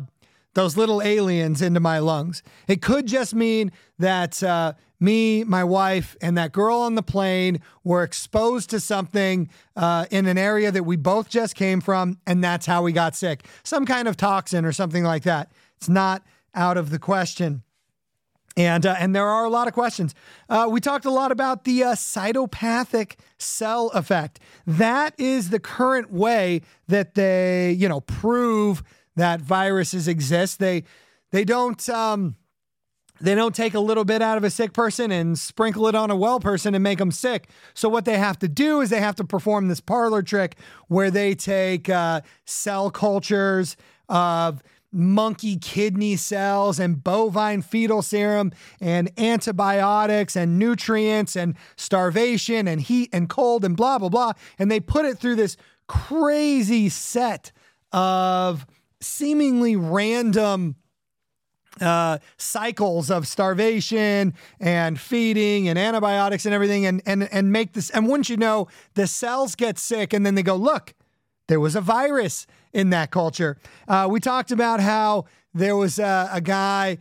those 0.55 0.77
little 0.77 1.01
aliens 1.01 1.63
into 1.63 1.79
my 1.79 1.97
lungs. 1.97 2.43
It 2.67 2.79
could 2.79 3.07
just 3.07 3.33
mean 3.33 3.71
that 3.97 4.43
uh, 4.43 4.73
me, 4.99 5.43
my 5.43 5.63
wife, 5.63 6.15
and 6.21 6.37
that 6.37 6.51
girl 6.51 6.77
on 6.77 6.95
the 6.95 7.03
plane 7.03 7.59
were 7.83 8.03
exposed 8.03 8.69
to 8.69 8.79
something 8.79 9.49
uh, 9.75 10.05
in 10.11 10.27
an 10.27 10.37
area 10.37 10.71
that 10.71 10.83
we 10.83 10.95
both 10.95 11.29
just 11.29 11.55
came 11.55 11.81
from, 11.81 12.19
and 12.25 12.43
that's 12.43 12.65
how 12.65 12.83
we 12.83 12.91
got 12.91 13.15
sick. 13.15 13.45
Some 13.63 13.85
kind 13.85 14.07
of 14.07 14.15
toxin 14.15 14.63
or 14.63 14.71
something 14.71 15.03
like 15.03 15.23
that. 15.23 15.51
It's 15.77 15.89
not 15.89 16.23
out 16.55 16.77
of 16.77 16.89
the 16.89 16.99
question. 16.99 17.63
And, 18.55 18.85
uh, 18.85 18.95
and 18.99 19.15
there 19.15 19.27
are 19.27 19.45
a 19.45 19.49
lot 19.49 19.67
of 19.67 19.73
questions. 19.73 20.13
Uh, 20.47 20.67
we 20.69 20.79
talked 20.79 21.05
a 21.05 21.11
lot 21.11 21.31
about 21.31 21.63
the 21.63 21.83
uh, 21.83 21.93
cytopathic 21.93 23.15
cell 23.37 23.89
effect. 23.89 24.39
That 24.67 25.15
is 25.19 25.49
the 25.49 25.59
current 25.59 26.11
way 26.11 26.61
that 26.87 27.15
they, 27.15 27.71
you 27.71 27.89
know, 27.89 28.01
prove 28.01 28.83
that 29.15 29.41
viruses 29.41 30.07
exist. 30.07 30.59
They, 30.59 30.83
they 31.31 31.43
don't, 31.43 31.87
um, 31.89 32.35
they 33.19 33.35
don't 33.35 33.55
take 33.55 33.73
a 33.73 33.79
little 33.79 34.05
bit 34.05 34.21
out 34.21 34.37
of 34.37 34.43
a 34.43 34.49
sick 34.49 34.73
person 34.73 35.11
and 35.11 35.37
sprinkle 35.39 35.87
it 35.87 35.95
on 35.95 36.11
a 36.11 36.15
well 36.15 36.39
person 36.39 36.75
and 36.75 36.83
make 36.83 36.99
them 36.99 37.11
sick. 37.11 37.49
So 37.73 37.89
what 37.89 38.05
they 38.05 38.17
have 38.17 38.37
to 38.39 38.47
do 38.47 38.81
is 38.81 38.89
they 38.89 38.99
have 38.99 39.15
to 39.15 39.23
perform 39.23 39.67
this 39.67 39.79
parlor 39.79 40.21
trick 40.21 40.57
where 40.89 41.09
they 41.09 41.33
take 41.33 41.89
uh, 41.89 42.21
cell 42.45 42.91
cultures 42.91 43.77
of 44.09 44.61
monkey 44.93 45.57
kidney 45.57 46.15
cells 46.15 46.79
and 46.79 47.03
bovine 47.03 47.61
fetal 47.61 48.01
serum 48.01 48.51
and 48.79 49.11
antibiotics 49.17 50.35
and 50.35 50.59
nutrients 50.59 51.35
and 51.35 51.55
starvation 51.75 52.67
and 52.67 52.81
heat 52.81 53.09
and 53.11 53.29
cold 53.29 53.65
and 53.65 53.75
blah, 53.75 53.97
blah, 53.97 54.09
blah. 54.09 54.33
And 54.59 54.71
they 54.71 54.79
put 54.79 55.05
it 55.05 55.17
through 55.17 55.35
this 55.35 55.57
crazy 55.87 56.89
set 56.89 57.51
of 57.91 58.65
seemingly 59.01 59.75
random 59.75 60.75
uh, 61.81 62.19
cycles 62.37 63.09
of 63.09 63.27
starvation 63.27 64.33
and 64.59 64.99
feeding 64.99 65.67
and 65.67 65.77
antibiotics 65.79 66.45
and 66.45 66.53
everything 66.53 66.85
and, 66.85 67.01
and, 67.05 67.23
and 67.31 67.51
make 67.51 67.73
this. 67.73 67.89
And 67.89 68.07
once 68.07 68.29
you 68.29 68.37
know, 68.37 68.67
the 68.93 69.07
cells 69.07 69.55
get 69.55 69.79
sick 69.79 70.13
and 70.13 70.25
then 70.25 70.35
they 70.35 70.43
go, 70.43 70.55
look, 70.55 70.93
there 71.47 71.59
was 71.59 71.75
a 71.75 71.81
virus 71.81 72.47
in 72.73 72.89
that 72.89 73.11
culture. 73.11 73.57
Uh, 73.87 74.07
we 74.09 74.19
talked 74.19 74.51
about 74.51 74.79
how 74.79 75.25
there 75.53 75.75
was 75.75 75.99
a, 75.99 76.29
a 76.31 76.41
guy. 76.41 76.97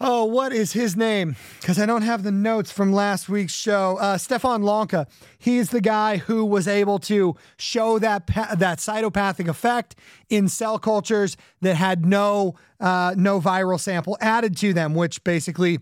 Oh, 0.00 0.24
what 0.24 0.52
is 0.52 0.72
his 0.72 0.96
name? 0.96 1.34
Because 1.60 1.76
I 1.80 1.84
don't 1.84 2.02
have 2.02 2.22
the 2.22 2.30
notes 2.30 2.70
from 2.70 2.92
last 2.92 3.28
week's 3.28 3.52
show. 3.52 3.96
Uh, 4.00 4.16
Stefan 4.16 4.62
Lanka. 4.62 5.08
He's 5.38 5.70
the 5.70 5.80
guy 5.80 6.18
who 6.18 6.44
was 6.44 6.68
able 6.68 7.00
to 7.00 7.34
show 7.58 7.98
that 7.98 8.28
pa- 8.28 8.54
that 8.56 8.78
cytopathic 8.78 9.48
effect 9.48 9.96
in 10.28 10.48
cell 10.48 10.78
cultures 10.78 11.36
that 11.62 11.74
had 11.74 12.06
no 12.06 12.54
uh, 12.78 13.14
no 13.16 13.40
viral 13.40 13.80
sample 13.80 14.16
added 14.20 14.56
to 14.58 14.72
them, 14.72 14.94
which 14.94 15.24
basically 15.24 15.80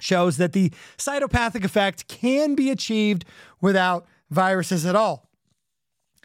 shows 0.00 0.36
that 0.38 0.52
the 0.52 0.72
cytopathic 0.96 1.64
effect 1.64 2.08
can 2.08 2.56
be 2.56 2.70
achieved 2.70 3.24
without 3.60 4.04
viruses 4.30 4.84
at 4.84 4.96
all. 4.96 5.27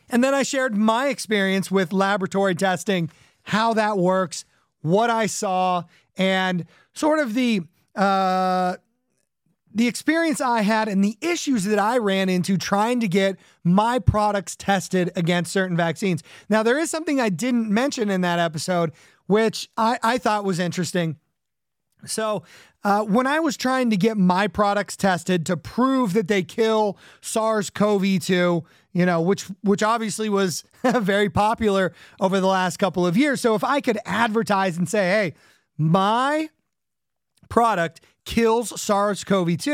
And 0.10 0.24
then 0.24 0.33
I 0.33 0.43
shared 0.43 0.77
my 0.77 1.07
experience 1.07 1.72
with 1.72 1.93
laboratory 1.93 2.55
testing, 2.55 3.10
how 3.43 3.74
that 3.74 3.98
works, 3.98 4.45
what 4.81 5.10
I 5.10 5.25
saw, 5.25 5.83
and 6.17 6.65
sort 6.93 7.19
of 7.19 7.33
the 7.33 7.62
uh, 7.95 8.75
the 9.74 9.88
experience 9.88 10.39
I 10.39 10.62
had 10.62 10.88
and 10.88 11.03
the 11.03 11.17
issues 11.22 11.63
that 11.63 11.79
I 11.79 11.98
ran 11.98 12.29
into 12.29 12.57
trying 12.57 13.00
to 13.00 13.07
get 13.07 13.38
my 13.63 13.98
products 13.98 14.55
tested 14.55 15.12
against 15.15 15.51
certain 15.51 15.75
vaccines. 15.75 16.22
Now, 16.48 16.62
there 16.62 16.77
is 16.77 16.91
something 16.91 17.19
I 17.19 17.29
didn't 17.29 17.69
mention 17.69 18.10
in 18.10 18.22
that 18.22 18.38
episode, 18.38 18.91
which 19.25 19.69
I, 19.75 19.98
I 20.03 20.17
thought 20.19 20.45
was 20.45 20.60
interesting. 20.60 21.17
So, 22.05 22.43
uh, 22.83 23.03
when 23.03 23.25
I 23.25 23.39
was 23.39 23.55
trying 23.55 23.89
to 23.91 23.98
get 23.98 24.17
my 24.17 24.48
products 24.48 24.98
tested 24.98 25.45
to 25.45 25.55
prove 25.55 26.13
that 26.13 26.27
they 26.27 26.43
kill 26.43 26.98
SARS-CoV-2, 27.22 28.65
you 28.93 29.05
know, 29.05 29.21
which 29.21 29.43
which 29.62 29.83
obviously 29.83 30.29
was 30.29 30.63
very 30.83 31.29
popular 31.29 31.93
over 32.19 32.39
the 32.39 32.47
last 32.47 32.77
couple 32.77 33.05
of 33.05 33.17
years. 33.17 33.41
So 33.41 33.55
if 33.55 33.63
I 33.63 33.81
could 33.81 33.97
advertise 34.05 34.77
and 34.77 34.88
say, 34.88 35.09
"Hey, 35.09 35.33
my 35.77 36.50
product 37.50 38.01
kills 38.25 38.79
SARS-CoV-2," 38.79 39.67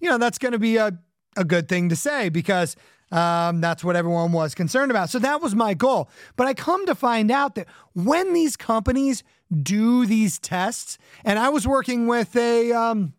you 0.00 0.08
know, 0.08 0.18
that's 0.18 0.38
going 0.38 0.52
to 0.52 0.58
be 0.58 0.76
a 0.76 0.98
a 1.36 1.44
good 1.44 1.68
thing 1.68 1.88
to 1.88 1.96
say 1.96 2.28
because 2.28 2.76
um, 3.12 3.60
that's 3.60 3.82
what 3.82 3.96
everyone 3.96 4.32
was 4.32 4.54
concerned 4.54 4.90
about. 4.90 5.10
So 5.10 5.18
that 5.18 5.40
was 5.40 5.54
my 5.54 5.74
goal. 5.74 6.08
But 6.36 6.46
I 6.46 6.54
come 6.54 6.86
to 6.86 6.94
find 6.94 7.30
out 7.30 7.56
that 7.56 7.66
when 7.92 8.32
these 8.32 8.56
companies 8.56 9.24
do 9.62 10.06
these 10.06 10.38
tests, 10.38 10.96
and 11.24 11.38
I 11.38 11.48
was 11.48 11.66
working 11.66 12.06
with 12.06 12.36
a 12.36 12.72
um, 12.72 13.14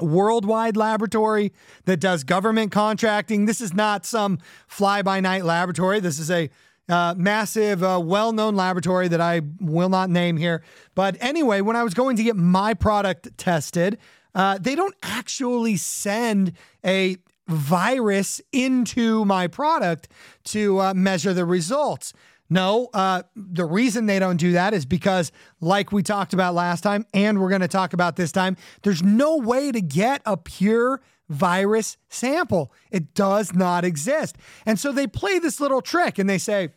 worldwide 0.00 0.76
laboratory 0.76 1.52
that 1.84 1.98
does 1.98 2.24
government 2.24 2.72
contracting. 2.72 3.46
This 3.46 3.60
is 3.60 3.74
not 3.74 4.06
some 4.06 4.38
fly 4.66 5.02
by 5.02 5.20
night 5.20 5.44
laboratory. 5.44 6.00
This 6.00 6.18
is 6.18 6.30
a 6.30 6.50
uh, 6.88 7.14
massive, 7.16 7.82
uh, 7.82 8.00
well 8.02 8.32
known 8.32 8.56
laboratory 8.56 9.08
that 9.08 9.20
I 9.20 9.42
will 9.60 9.88
not 9.88 10.10
name 10.10 10.36
here. 10.36 10.62
But 10.94 11.16
anyway, 11.20 11.60
when 11.60 11.76
I 11.76 11.82
was 11.82 11.94
going 11.94 12.16
to 12.16 12.22
get 12.22 12.36
my 12.36 12.74
product 12.74 13.36
tested, 13.36 13.98
uh, 14.34 14.58
they 14.58 14.74
don't 14.74 14.94
actually 15.02 15.76
send 15.76 16.52
a 16.84 17.16
virus 17.46 18.40
into 18.52 19.24
my 19.24 19.46
product 19.46 20.08
to 20.44 20.80
uh, 20.80 20.94
measure 20.94 21.32
the 21.32 21.44
results. 21.44 22.12
No, 22.50 22.88
uh, 22.94 23.22
the 23.36 23.64
reason 23.64 24.06
they 24.06 24.18
don't 24.18 24.38
do 24.38 24.52
that 24.52 24.72
is 24.72 24.86
because, 24.86 25.32
like 25.60 25.92
we 25.92 26.02
talked 26.02 26.32
about 26.32 26.54
last 26.54 26.80
time, 26.80 27.04
and 27.12 27.40
we're 27.40 27.50
going 27.50 27.60
to 27.60 27.68
talk 27.68 27.92
about 27.92 28.16
this 28.16 28.32
time, 28.32 28.56
there's 28.82 29.02
no 29.02 29.36
way 29.36 29.70
to 29.70 29.82
get 29.82 30.22
a 30.24 30.36
pure 30.36 31.02
virus 31.28 31.98
sample. 32.08 32.72
It 32.90 33.12
does 33.12 33.54
not 33.54 33.84
exist. 33.84 34.36
And 34.64 34.78
so 34.78 34.92
they 34.92 35.06
play 35.06 35.38
this 35.38 35.60
little 35.60 35.82
trick 35.82 36.18
and 36.18 36.28
they 36.28 36.38
say, 36.38 36.70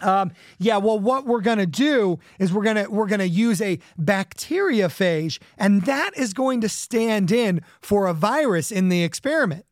um, 0.00 0.32
yeah, 0.58 0.76
well, 0.78 0.98
what 0.98 1.24
we're 1.24 1.40
gonna 1.40 1.66
do 1.66 2.18
is 2.40 2.52
we're 2.52 2.64
gonna 2.64 2.90
we're 2.90 3.06
gonna 3.06 3.24
use 3.24 3.60
a 3.60 3.78
bacteriophage, 4.00 5.38
and 5.56 5.82
that 5.82 6.16
is 6.16 6.32
going 6.32 6.60
to 6.62 6.68
stand 6.68 7.30
in 7.30 7.62
for 7.80 8.08
a 8.08 8.12
virus 8.12 8.72
in 8.72 8.88
the 8.88 9.04
experiment. 9.04 9.64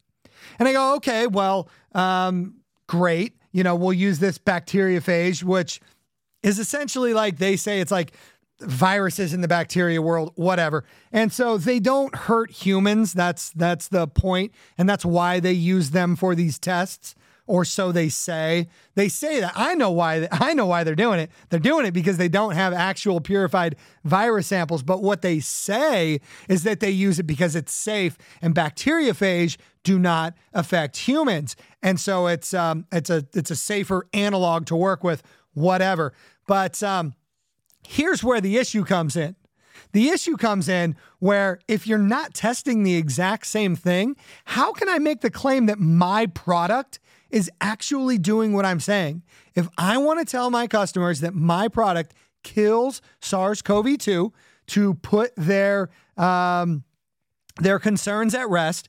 And 0.61 0.69
I 0.69 0.73
go, 0.75 0.95
okay, 0.97 1.27
well, 1.27 1.69
um, 1.93 2.55
great 2.87 3.35
you 3.53 3.63
know, 3.63 3.75
we'll 3.75 3.93
use 3.93 4.19
this 4.19 4.39
bacteriophage, 4.39 5.43
which 5.43 5.81
is 6.43 6.59
essentially 6.59 7.15
like 7.15 7.39
they 7.39 7.57
say 7.57 7.81
it's 7.81 7.93
like 7.93 8.13
viruses 8.61 9.35
in 9.35 9.41
the 9.41 9.49
bacteria 9.49 10.01
world 10.01 10.33
whatever. 10.37 10.85
And 11.11 11.33
so 11.33 11.59
they 11.59 11.81
don't 11.81 12.15
hurt 12.15 12.51
humans. 12.51 13.13
That's 13.13 13.51
that's 13.51 13.89
the 13.89 14.07
point. 14.07 14.53
And 14.79 14.89
that's 14.89 15.05
why 15.05 15.41
they 15.41 15.53
use 15.53 15.91
them 15.91 16.17
for 16.17 16.35
these 16.35 16.59
tests 16.59 17.15
or 17.53 17.67
so 17.67 17.93
they 17.93 18.09
say. 18.09 18.67
They 18.95 19.11
say 19.11 19.39
that. 19.41 19.53
I 19.55 19.75
know 19.75 19.91
why 19.91 20.27
I 20.33 20.55
know 20.55 20.65
why 20.65 20.85
they're 20.85 20.95
doing 20.95 21.21
it. 21.21 21.31
They're 21.51 21.61
doing 21.61 21.85
it 21.85 21.91
because 21.93 22.17
they 22.17 22.31
don't 22.31 22.55
have 22.55 22.73
actual 22.73 23.21
purified 23.21 23.77
virus 24.05 24.47
samples, 24.47 24.83
but 24.83 25.03
what 25.03 25.21
they 25.21 25.39
say 25.39 26.23
is 26.49 26.63
that 26.63 26.81
they 26.81 26.91
use 26.91 27.19
it 27.19 27.25
because 27.25 27.55
it's 27.55 27.75
safe 27.75 28.17
and 28.41 28.55
bacteriophage 28.55 29.59
do 29.85 29.99
not 29.99 30.33
affect 30.55 30.97
humans. 30.97 31.55
And 31.83 32.01
so 32.01 32.27
it's 32.27 32.55
um 32.55 32.87
it's 32.91 33.11
a 33.11 33.27
it's 33.35 33.51
a 33.51 33.57
safer 33.57 34.09
analog 34.15 34.65
to 34.67 34.75
work 34.75 35.05
with 35.05 35.23
whatever. 35.53 36.15
But 36.47 36.83
um 36.83 37.13
here's 37.87 38.25
where 38.25 38.41
the 38.41 38.57
issue 38.57 38.83
comes 38.83 39.15
in. 39.15 39.37
The 39.93 40.09
issue 40.09 40.39
comes 40.39 40.71
in 40.71 40.97
where 41.19 41.59
if 41.69 41.87
you're 41.87 41.99
not 41.99 42.33
testing 42.33 42.83
the 42.83 42.95
exact 42.95 43.47
same 43.47 43.77
thing, 43.77 44.17
how 44.47 44.73
can 44.73 44.89
I 44.89 44.99
make 44.99 45.21
the 45.21 45.31
claim 45.31 45.67
that 45.67 45.79
my 45.79 46.25
product 46.25 46.99
is 47.33 47.51
actually 47.61 48.19
doing 48.19 48.53
what 48.53 48.65
I'm 48.65 48.81
saying? 48.81 49.23
If 49.55 49.69
I 49.77 49.99
want 49.99 50.21
to 50.21 50.25
tell 50.25 50.51
my 50.51 50.67
customers 50.67 51.21
that 51.21 51.35
my 51.35 51.69
product 51.69 52.15
kills 52.43 53.03
SARS-CoV-2 53.21 54.33
to 54.69 54.95
put 54.95 55.33
their 55.37 55.91
um, 56.17 56.85
their 57.61 57.79
concerns 57.79 58.35
at 58.35 58.49
rest, 58.49 58.89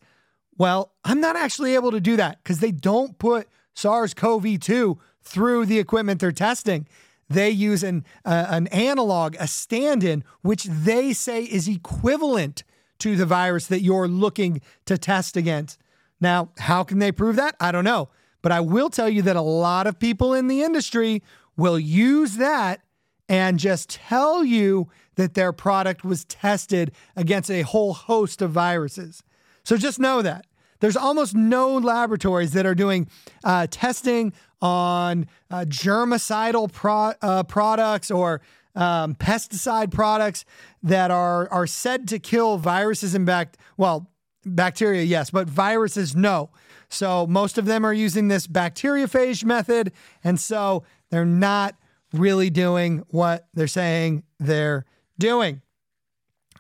well, 0.58 0.94
I'm 1.04 1.20
not 1.20 1.36
actually 1.36 1.76
able 1.76 1.92
to 1.92 2.00
do 2.00 2.16
that 2.18 2.42
because 2.44 2.60
they 2.60 2.72
don't 2.72 3.18
put 3.18 3.48
SARS-CoV-2 3.74 4.98
through 5.22 5.66
the 5.66 5.80
equipment 5.80 6.20
they're 6.20 6.32
testing 6.32 6.88
they 7.30 7.50
use 7.50 7.84
an, 7.84 8.06
uh, 8.26 8.46
an 8.50 8.68
analog, 8.68 9.36
a 9.40 9.48
stand 9.48 10.04
in, 10.04 10.24
which 10.42 10.66
they 10.66 11.14
say 11.14 11.44
is 11.44 11.68
equivalent 11.68 12.64
to 13.00 13.16
the 13.16 13.26
virus 13.26 13.68
that 13.68 13.82
you're 13.82 14.08
looking 14.08 14.62
to 14.86 14.98
test 14.98 15.36
against. 15.36 15.80
Now, 16.22 16.50
how 16.60 16.84
can 16.84 17.00
they 17.00 17.12
prove 17.12 17.36
that? 17.36 17.56
I 17.60 17.72
don't 17.72 17.84
know. 17.84 18.10
But 18.44 18.52
I 18.52 18.60
will 18.60 18.92
tell 18.92 19.10
you 19.10 19.24
that 19.24 19.36
a 19.36 19.42
lot 19.42 19.88
of 19.88 19.98
people 19.98 20.36
in 20.36 20.48
the 20.48 20.62
industry 20.62 21.24
will 21.58 21.80
use 21.80 22.36
that 22.36 22.82
and 23.28 23.58
just 23.58 23.90
tell 23.90 24.44
you 24.44 24.90
that 25.16 25.34
their 25.34 25.52
product 25.52 26.04
was 26.04 26.26
tested 26.26 26.92
against 27.16 27.50
a 27.50 27.62
whole 27.62 27.94
host 27.94 28.42
of 28.44 28.52
viruses. 28.52 29.24
So 29.64 29.78
just 29.78 30.00
know 30.00 30.22
that. 30.22 30.46
There's 30.82 30.98
almost 30.98 31.34
no 31.34 31.78
laboratories 31.78 32.52
that 32.52 32.66
are 32.66 32.76
doing 32.76 33.08
uh, 33.46 33.68
testing 33.72 34.34
on 34.62 35.28
uh, 35.50 35.66
germicidal 35.68 36.72
pro- 36.72 37.14
uh, 37.22 37.44
products 37.44 38.12
or 38.12 38.42
um, 38.76 39.16
pesticide 39.16 39.92
products 39.92 40.44
that 40.82 41.12
are 41.12 41.48
are 41.52 41.68
said 41.68 42.08
to 42.10 42.20
kill 42.20 42.58
viruses 42.58 43.14
and 43.14 43.26
bact 43.26 43.58
well 43.78 44.10
bacteria 44.46 45.04
yes 45.04 45.30
but 45.30 45.48
viruses 45.48 46.16
no 46.16 46.50
so 46.94 47.28
most 47.28 47.58
of 47.58 47.66
them 47.66 47.86
are 47.86 47.94
using 47.94 48.28
this 48.28 48.48
bacteriophage 48.48 49.44
method 49.44 49.92
and 50.24 50.40
so 50.40 50.84
they're 51.10 51.26
not 51.26 51.76
really 52.14 52.50
doing 52.50 53.04
what 53.10 53.48
they're 53.54 53.68
saying 53.68 54.24
they're 54.40 54.86
doing 55.18 55.62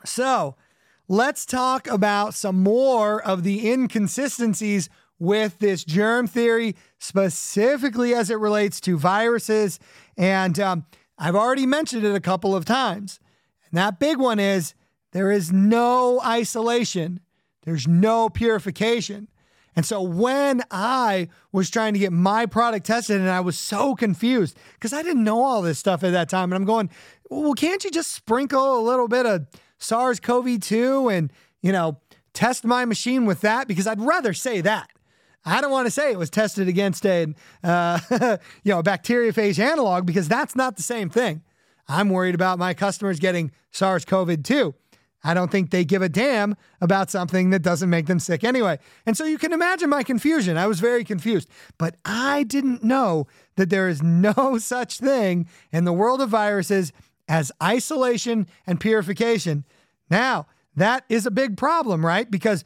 so 0.05 0.55
let's 1.07 1.45
talk 1.45 1.87
about 1.87 2.33
some 2.33 2.61
more 2.61 3.21
of 3.21 3.43
the 3.43 3.69
inconsistencies 3.69 4.89
with 5.19 5.59
this 5.59 5.85
germ 5.85 6.27
theory, 6.27 6.75
specifically 6.99 8.13
as 8.13 8.29
it 8.29 8.35
relates 8.35 8.81
to 8.81 8.97
viruses. 8.97 9.79
And 10.17 10.59
um, 10.59 10.85
I've 11.17 11.35
already 11.35 11.65
mentioned 11.65 12.03
it 12.03 12.13
a 12.13 12.19
couple 12.19 12.55
of 12.55 12.65
times. 12.65 13.19
And 13.69 13.77
that 13.77 13.99
big 13.99 14.17
one 14.17 14.37
is 14.37 14.73
there 15.11 15.31
is 15.31 15.51
no 15.51 16.19
isolation, 16.21 17.21
there's 17.63 17.87
no 17.87 18.27
purification. 18.27 19.29
And 19.75 19.85
so 19.85 20.01
when 20.01 20.63
I 20.69 21.29
was 21.51 21.69
trying 21.69 21.93
to 21.93 21.99
get 21.99 22.11
my 22.11 22.45
product 22.45 22.85
tested 22.85 23.19
and 23.19 23.29
I 23.29 23.39
was 23.39 23.57
so 23.57 23.95
confused 23.95 24.57
because 24.73 24.93
I 24.93 25.01
didn't 25.01 25.23
know 25.23 25.43
all 25.43 25.61
this 25.61 25.79
stuff 25.79 26.03
at 26.03 26.11
that 26.11 26.29
time, 26.29 26.51
and 26.51 26.55
I'm 26.55 26.65
going, 26.65 26.89
well, 27.29 27.53
can't 27.53 27.83
you 27.83 27.91
just 27.91 28.11
sprinkle 28.11 28.79
a 28.79 28.83
little 28.83 29.07
bit 29.07 29.25
of 29.25 29.47
SARS 29.79 30.19
CoV 30.19 30.59
2 30.59 31.09
and, 31.09 31.31
you 31.61 31.71
know, 31.71 31.99
test 32.33 32.63
my 32.63 32.85
machine 32.85 33.25
with 33.25 33.41
that? 33.41 33.67
Because 33.67 33.87
I'd 33.87 34.01
rather 34.01 34.33
say 34.33 34.61
that 34.61 34.89
I 35.45 35.61
don't 35.61 35.71
want 35.71 35.87
to 35.87 35.91
say 35.91 36.11
it 36.11 36.17
was 36.17 36.29
tested 36.29 36.67
against 36.67 37.05
a, 37.05 37.33
uh, 37.63 37.99
you 38.63 38.73
know, 38.73 38.81
bacteriophage 38.81 39.59
analog 39.59 40.05
because 40.05 40.27
that's 40.27 40.55
not 40.55 40.77
the 40.77 40.83
same 40.83 41.09
thing. 41.09 41.41
I'm 41.87 42.09
worried 42.09 42.35
about 42.35 42.59
my 42.59 42.73
customers 42.73 43.19
getting 43.19 43.51
SARS-CoV-2. 43.71 44.73
I 45.23 45.33
don't 45.33 45.51
think 45.51 45.69
they 45.69 45.85
give 45.85 46.01
a 46.01 46.09
damn 46.09 46.55
about 46.81 47.09
something 47.09 47.49
that 47.51 47.61
doesn't 47.61 47.89
make 47.89 48.07
them 48.07 48.19
sick 48.19 48.43
anyway. 48.43 48.77
And 49.05 49.15
so 49.15 49.23
you 49.23 49.37
can 49.37 49.53
imagine 49.53 49.89
my 49.89 50.03
confusion. 50.03 50.57
I 50.57 50.67
was 50.67 50.79
very 50.79 51.03
confused, 51.03 51.49
but 51.77 51.95
I 52.03 52.43
didn't 52.43 52.83
know 52.83 53.27
that 53.55 53.69
there 53.69 53.87
is 53.87 54.03
no 54.03 54.57
such 54.59 54.99
thing 54.99 55.47
in 55.71 55.85
the 55.85 55.93
world 55.93 56.21
of 56.21 56.29
viruses 56.29 56.91
as 57.27 57.51
isolation 57.61 58.47
and 58.67 58.79
purification. 58.79 59.63
Now, 60.09 60.47
that 60.75 61.05
is 61.07 61.25
a 61.25 61.31
big 61.31 61.55
problem, 61.55 62.05
right? 62.05 62.29
Because 62.29 62.63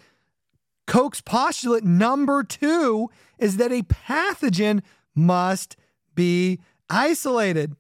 Koch's 0.88 1.22
postulate 1.22 1.84
number 1.84 2.44
two 2.44 3.10
is 3.38 3.58
that 3.58 3.72
a 3.72 3.84
pathogen 3.84 4.82
must 5.14 5.76
be 6.16 6.60
isolated. 6.90 7.76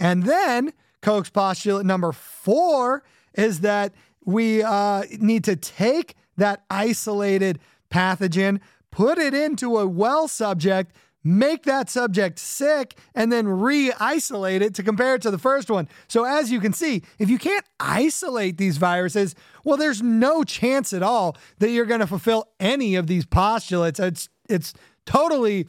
And 0.00 0.24
then 0.24 0.72
Koch's 1.00 1.30
postulate 1.30 1.86
number 1.86 2.12
four 2.12 3.04
is 3.34 3.60
that 3.60 3.94
we 4.28 4.62
uh, 4.62 5.04
need 5.18 5.42
to 5.44 5.56
take 5.56 6.14
that 6.36 6.62
isolated 6.68 7.58
pathogen, 7.90 8.60
put 8.90 9.16
it 9.16 9.32
into 9.32 9.78
a 9.78 9.86
well 9.86 10.28
subject 10.28 10.94
make 11.24 11.64
that 11.64 11.90
subject 11.90 12.38
sick, 12.38 12.96
and 13.14 13.30
then 13.30 13.46
re 13.46 13.92
isolate 13.98 14.62
it 14.62 14.74
to 14.74 14.82
compare 14.82 15.16
it 15.16 15.22
to 15.22 15.30
the 15.30 15.38
first 15.38 15.68
one. 15.68 15.88
So, 16.06 16.24
as 16.24 16.50
you 16.52 16.60
can 16.60 16.72
see, 16.72 17.02
if 17.18 17.28
you 17.28 17.38
can't 17.38 17.64
isolate 17.80 18.56
these 18.56 18.78
viruses, 18.78 19.34
well, 19.64 19.76
there's 19.76 20.00
no 20.00 20.44
chance 20.44 20.92
at 20.92 21.02
all 21.02 21.36
that 21.58 21.70
you're 21.70 21.86
going 21.86 22.00
to 22.00 22.06
fulfill 22.06 22.48
any 22.60 22.94
of 22.94 23.08
these 23.08 23.26
postulates. 23.26 23.98
It's, 23.98 24.28
it's 24.48 24.72
totally 25.06 25.66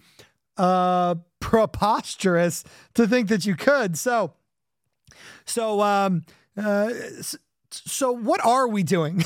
uh, 0.55 1.15
preposterous 1.39 2.63
to 2.93 3.07
think 3.07 3.27
that 3.29 3.45
you 3.45 3.55
could. 3.55 3.97
So, 3.97 4.33
so, 5.45 5.81
um, 5.81 6.23
uh, 6.55 6.91
so, 7.71 8.11
what 8.11 8.43
are 8.43 8.67
we 8.67 8.83
doing? 8.83 9.23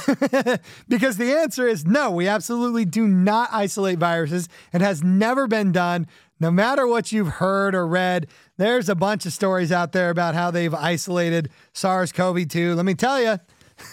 because 0.88 1.18
the 1.18 1.34
answer 1.38 1.68
is 1.68 1.86
no, 1.86 2.12
we 2.12 2.28
absolutely 2.28 2.86
do 2.86 3.08
not 3.08 3.50
isolate 3.52 4.00
viruses. 4.00 4.50
It 4.74 4.82
has 4.82 5.04
never 5.04 5.48
been 5.48 5.72
done. 5.72 6.08
No 6.40 6.52
matter 6.52 6.86
what 6.86 7.12
you've 7.12 7.28
heard 7.28 7.74
or 7.74 7.88
read, 7.88 8.28
there's 8.58 8.90
a 8.90 8.96
bunch 8.96 9.26
of 9.26 9.32
stories 9.32 9.72
out 9.72 9.94
there 9.94 10.10
about 10.10 10.36
how 10.36 10.52
they've 10.52 10.74
isolated 10.74 11.50
SARS 11.72 12.12
CoV 12.12 12.48
2. 12.48 12.76
Let 12.76 12.86
me 12.86 12.96
tell 12.96 13.22
you, 13.22 13.40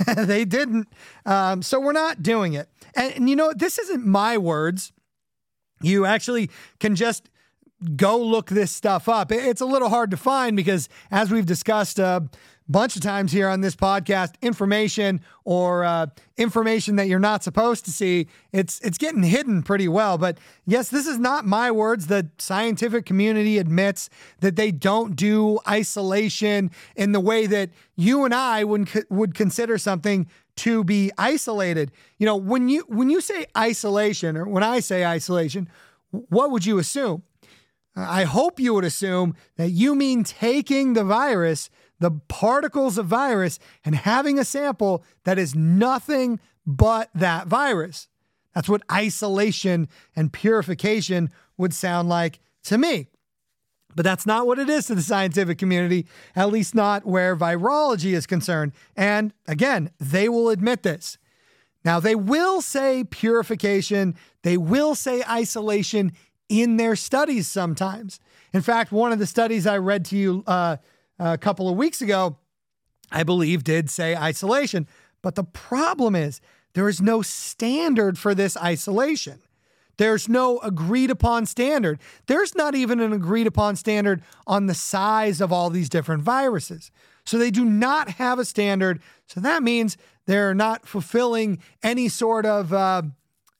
they 0.17 0.45
didn't. 0.45 0.89
Um, 1.25 1.63
so, 1.63 1.79
we're 1.79 1.93
not 1.93 2.23
doing 2.23 2.55
it. 2.55 2.69
And, 2.95 3.13
and 3.15 3.31
you 3.31 3.37
know, 3.37 3.53
this 3.55 3.79
isn't 3.79 4.05
my 4.05 4.37
words. 4.37 4.93
You 5.81 6.07
actually 6.07 6.51
can 6.81 6.97
just 6.97 7.31
go 7.97 8.19
look 8.19 8.51
this 8.51 8.71
stuff 8.71 9.09
up. 9.09 9.33
It's 9.33 9.61
a 9.61 9.67
little 9.67 9.89
hard 9.89 10.11
to 10.11 10.17
find 10.17 10.57
because, 10.57 10.89
as 11.11 11.31
we've 11.31 11.47
discussed 11.47 11.99
a 11.99 12.29
bunch 12.71 12.97
of 12.97 13.03
times 13.03 13.33
here 13.33 13.49
on 13.49 13.61
this 13.61 13.75
podcast, 13.75 14.35
information 14.41 15.21
or 15.45 15.85
uh, 15.85 16.07
information 16.37 16.97
that 16.97 17.09
you're 17.09 17.19
not 17.19 17.43
supposed 17.43 17.85
to 17.85 17.91
see, 17.91 18.29
it's 18.53 18.81
it's 18.81 18.99
getting 18.99 19.23
hidden 19.23 19.63
pretty 19.63 19.89
well. 19.89 20.19
But 20.19 20.39
yes, 20.67 20.89
this 20.89 21.07
is 21.07 21.19
not 21.19 21.47
my 21.47 21.71
words. 21.71 22.07
The 22.07 22.31
scientific 22.39 23.07
community 23.07 23.59
admits 23.59 24.09
that 24.41 24.57
they 24.57 24.71
don't 24.71 25.17
do 25.17 25.59
isolation 25.69 26.71
in 26.97 27.13
the 27.13 27.21
way 27.21 27.47
that 27.47 27.71
you 27.97 28.25
and 28.25 28.35
I 28.35 28.65
would 28.65 28.89
would 29.11 29.35
consider 29.35 29.77
something 29.79 30.29
to 30.57 30.85
be 30.85 31.11
isolated. 31.19 31.91
You 32.19 32.27
know, 32.27 32.37
when 32.37 32.69
you 32.69 32.85
when 32.89 33.11
you 33.11 33.21
say 33.21 33.47
isolation 33.57 34.37
or 34.37 34.47
when 34.47 34.63
I 34.63 34.81
say 34.81 35.05
isolation, 35.05 35.69
what 36.11 36.51
would 36.51 36.67
you 36.67 36.79
assume? 36.79 37.23
I 37.97 38.25
hope 38.25 38.61
you 38.61 38.75
would 38.75 38.85
assume 38.85 39.35
that 39.57 39.71
you 39.71 39.95
mean 39.95 40.23
taking 40.23 40.93
the 40.93 41.05
virus, 41.05 41.71
the 42.01 42.11
particles 42.11 42.99
of 42.99 43.07
virus, 43.07 43.59
and 43.85 43.95
having 43.95 44.39
a 44.39 44.45
sample 44.45 45.05
that 45.25 45.39
is 45.39 45.55
nothing 45.55 46.41
but 46.67 47.11
that 47.15 47.47
virus. 47.47 48.09
That's 48.55 48.69
what 48.69 48.83
isolation 48.91 49.89
and 50.17 50.33
purification 50.33 51.31
would 51.57 51.73
sound 51.73 52.09
like 52.09 52.41
to 52.65 52.79
me. 52.79 53.07
But 53.95 54.05
that's 54.05 54.27
not 54.27 54.47
what 54.47 54.59
it 54.59 54.69
is 54.69 54.87
to 54.87 54.95
the 54.95 55.03
scientific 55.03 55.59
community, 55.59 56.07
at 56.37 56.51
least 56.51 56.75
not 56.75 57.05
where 57.05 57.37
virology 57.37 58.13
is 58.13 58.27
concerned. 58.27 58.73
And 58.97 59.33
again, 59.47 59.91
they 59.99 60.29
will 60.29 60.49
admit 60.49 60.83
this. 60.83 61.19
Now, 61.85 61.99
they 61.99 62.15
will 62.15 62.61
say 62.61 63.05
purification, 63.05 64.15
they 64.43 64.57
will 64.57 64.95
say 64.95 65.23
isolation 65.29 66.13
in 66.49 66.77
their 66.77 66.95
studies 66.95 67.49
sometimes. 67.49 68.21
In 68.53 68.63
fact, 68.63 68.93
one 68.93 69.13
of 69.13 69.19
the 69.19 69.27
studies 69.27 69.67
I 69.67 69.79
read 69.79 70.05
to 70.07 70.17
you 70.17 70.45
uh, 70.47 70.77
a 71.21 71.39
couple 71.39 71.69
of 71.69 71.77
weeks 71.77 72.01
ago, 72.01 72.39
I 73.13 73.23
believe, 73.23 73.63
did 73.63 73.91
say 73.91 74.17
isolation. 74.17 74.89
But 75.23 75.35
the 75.35 75.45
problem 75.45 76.17
is 76.17 76.41
there 76.73 76.89
is 76.89 77.01
no 77.01 77.23
standard 77.23 78.19
for 78.19 78.35
this 78.35 78.57
isolation. 78.57 79.41
There's 79.99 80.31
no 80.31 80.59
agreed 80.61 81.11
upon 81.11 81.45
standard. 81.45 82.01
There's 82.27 82.55
not 82.55 82.75
even 82.75 83.01
an 83.01 83.13
agreed 83.13 83.47
upon 83.47 83.77
standard 83.77 84.23
on 84.47 84.65
the 84.65 84.75
size 84.75 85.43
of 85.43 85.53
all 85.53 85.69
these 85.69 85.91
different 85.91 86.23
viruses. 86.23 86.91
So 87.27 87.37
they 87.37 87.51
do 87.51 87.67
not 87.67 88.13
have 88.13 88.39
a 88.39 88.47
standard. 88.47 89.03
So 89.27 89.41
that 89.41 89.63
means 89.63 89.99
they're 90.25 90.55
not 90.55 90.87
fulfilling 90.87 91.59
any 91.83 92.09
sort 92.09 92.47
of 92.47 92.73
uh, 92.73 93.03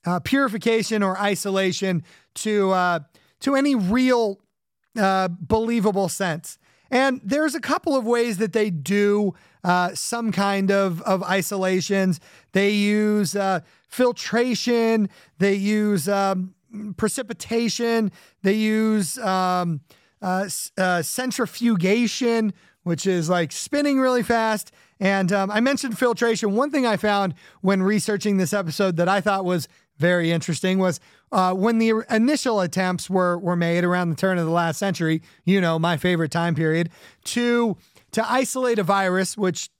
uh, 0.07 0.21
purification 0.21 1.03
or 1.03 1.19
isolation 1.19 2.03
to 2.37 2.71
uh, 2.71 3.01
to 3.41 3.55
any 3.55 3.75
real 3.75 4.41
uh, 4.99 5.29
believable 5.29 6.09
sense. 6.09 6.59
And 6.91 7.21
there's 7.23 7.55
a 7.55 7.61
couple 7.61 7.97
of 7.97 8.05
ways 8.05 8.39
that 8.39 8.53
they 8.53 8.71
do 8.71 9.35
uh, 9.63 9.95
some 9.95 10.33
kind 10.33 10.71
of, 10.71 11.03
of 11.03 11.23
isolations. 11.23 12.21
They 12.53 12.71
use 12.71 13.37
uh, 13.37 13.61
filtration, 13.89 15.09
they 15.39 15.55
use 15.55 16.09
um, 16.09 16.55
precipitation, 16.97 18.11
they 18.43 18.55
use 18.55 19.19
um, 19.19 19.81
uh, 20.23 20.49
uh, 20.79 21.03
centrifugation, 21.03 22.53
which 22.83 23.07
is 23.07 23.29
like 23.29 23.53
spinning 23.53 24.01
really 24.01 24.23
fast. 24.23 24.73
And 24.99 25.33
um, 25.33 25.51
I 25.51 25.61
mentioned 25.61 25.99
filtration. 25.99 26.55
One 26.55 26.71
thing 26.71 26.87
I 26.87 26.97
found 26.97 27.35
when 27.61 27.83
researching 27.83 28.37
this 28.37 28.53
episode 28.53 28.97
that 28.97 29.09
I 29.09 29.21
thought 29.21 29.45
was 29.45 29.69
very 29.99 30.33
interesting 30.33 30.79
was 30.79 30.99
uh, 31.33 31.55
when 31.55 31.79
the 31.79 31.93
initial 32.11 32.61
attempts 32.61 33.09
were 33.09 33.39
were 33.39 33.57
made 33.57 33.85
around 33.85 34.11
the 34.11 34.17
turn 34.17 34.39
of 34.39 34.47
the 34.47 34.53
last 34.53 34.79
century. 34.79 35.23
You 35.45 35.61
know, 35.61 35.79
my 35.79 35.97
favorite 35.97 36.31
time 36.31 36.55
period 36.55 36.91
to 37.25 37.77
to 38.13 38.31
isolate 38.31 38.79
a 38.79 38.83
virus, 38.83 39.37
which 39.37 39.71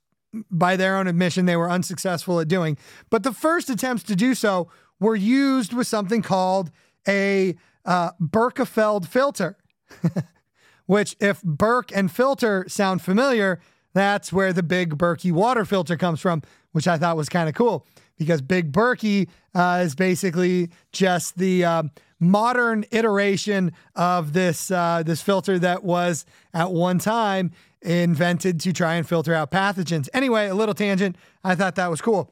by 0.49 0.77
their 0.77 0.97
own 0.97 1.07
admission 1.07 1.45
they 1.45 1.57
were 1.57 1.69
unsuccessful 1.69 2.39
at 2.39 2.47
doing. 2.47 2.77
But 3.09 3.23
the 3.23 3.33
first 3.33 3.69
attempts 3.69 4.03
to 4.03 4.15
do 4.15 4.33
so 4.33 4.69
were 4.99 5.15
used 5.15 5.73
with 5.73 5.87
something 5.87 6.21
called 6.21 6.71
a 7.07 7.55
uh, 7.85 8.11
Berkefeld 8.21 9.07
filter. 9.07 9.57
which, 10.85 11.15
if 11.19 11.41
Berkefeld 11.41 12.11
filter 12.11 12.65
sound 12.67 13.01
familiar, 13.01 13.59
that's 13.93 14.31
where 14.31 14.53
the 14.53 14.63
big 14.63 14.97
Berkey 14.97 15.31
water 15.31 15.65
filter 15.65 15.97
comes 15.97 16.21
from, 16.21 16.41
which 16.71 16.87
I 16.87 16.97
thought 16.97 17.17
was 17.17 17.29
kind 17.29 17.49
of 17.49 17.55
cool 17.55 17.85
because 18.21 18.39
Big 18.43 18.71
Berkey 18.71 19.27
uh, 19.55 19.81
is 19.83 19.95
basically 19.95 20.69
just 20.91 21.39
the 21.39 21.65
uh, 21.65 21.83
modern 22.19 22.85
iteration 22.91 23.71
of 23.95 24.33
this 24.33 24.69
uh, 24.69 25.01
this 25.03 25.23
filter 25.23 25.57
that 25.57 25.83
was 25.83 26.23
at 26.53 26.71
one 26.71 26.99
time 26.99 27.49
invented 27.81 28.59
to 28.59 28.71
try 28.71 28.93
and 28.93 29.09
filter 29.09 29.33
out 29.33 29.49
pathogens. 29.49 30.07
Anyway, 30.13 30.45
a 30.45 30.53
little 30.53 30.75
tangent. 30.75 31.15
I 31.43 31.55
thought 31.55 31.73
that 31.75 31.89
was 31.89 31.99
cool. 31.99 32.31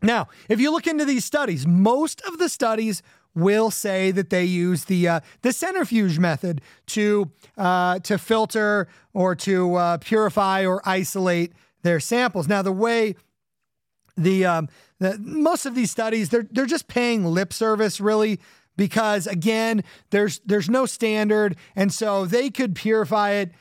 Now, 0.00 0.28
if 0.48 0.60
you 0.60 0.70
look 0.70 0.86
into 0.86 1.04
these 1.04 1.24
studies, 1.24 1.66
most 1.66 2.20
of 2.20 2.38
the 2.38 2.48
studies 2.48 3.02
will 3.34 3.72
say 3.72 4.12
that 4.12 4.30
they 4.30 4.44
use 4.44 4.84
the 4.84 5.08
uh, 5.08 5.20
the 5.42 5.52
centrifuge 5.52 6.20
method 6.20 6.60
to 6.86 7.32
uh, 7.58 7.98
to 7.98 8.16
filter 8.16 8.86
or 9.12 9.34
to 9.34 9.74
uh, 9.74 9.98
purify 9.98 10.64
or 10.64 10.80
isolate 10.84 11.52
their 11.82 11.98
samples. 11.98 12.46
Now, 12.46 12.62
the 12.62 12.70
way 12.70 13.16
the 14.16 14.46
um, 14.46 14.68
most 15.18 15.66
of 15.66 15.74
these 15.74 15.90
studies 15.90 16.30
they're 16.30 16.46
they're 16.50 16.66
just 16.66 16.88
paying 16.88 17.24
lip 17.24 17.52
service 17.52 18.00
really 18.00 18.40
because 18.76 19.26
again 19.26 19.82
there's 20.10 20.40
there's 20.46 20.70
no 20.70 20.86
standard 20.86 21.56
and 21.74 21.92
so 21.92 22.24
they 22.24 22.50
could 22.50 22.74
purify 22.74 23.30
it 23.30 23.52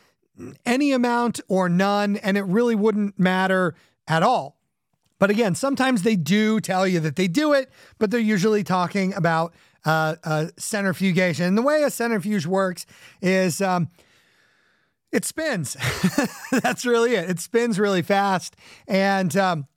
any 0.65 0.91
amount 0.91 1.39
or 1.47 1.69
none 1.69 2.17
and 2.17 2.37
it 2.37 2.43
really 2.43 2.75
wouldn't 2.75 3.17
matter 3.17 3.73
at 4.07 4.23
all. 4.23 4.57
But 5.19 5.29
again 5.29 5.55
sometimes 5.55 6.03
they 6.03 6.15
do 6.15 6.59
tell 6.59 6.87
you 6.87 6.99
that 7.01 7.15
they 7.15 7.27
do 7.27 7.53
it 7.53 7.69
but 7.97 8.11
they're 8.11 8.19
usually 8.19 8.63
talking 8.63 9.13
about 9.13 9.53
uh, 9.85 10.47
centrifugation. 10.57 11.45
And 11.45 11.57
the 11.57 11.61
way 11.61 11.83
a 11.83 11.89
centrifuge 11.89 12.45
works 12.45 12.85
is 13.21 13.61
um, 13.61 13.89
it 15.11 15.25
spins. 15.25 15.77
That's 16.51 16.85
really 16.85 17.15
it. 17.15 17.29
It 17.29 17.39
spins 17.39 17.79
really 17.79 18.01
fast. 18.01 18.55
And 18.87 19.35
um, 19.37 19.67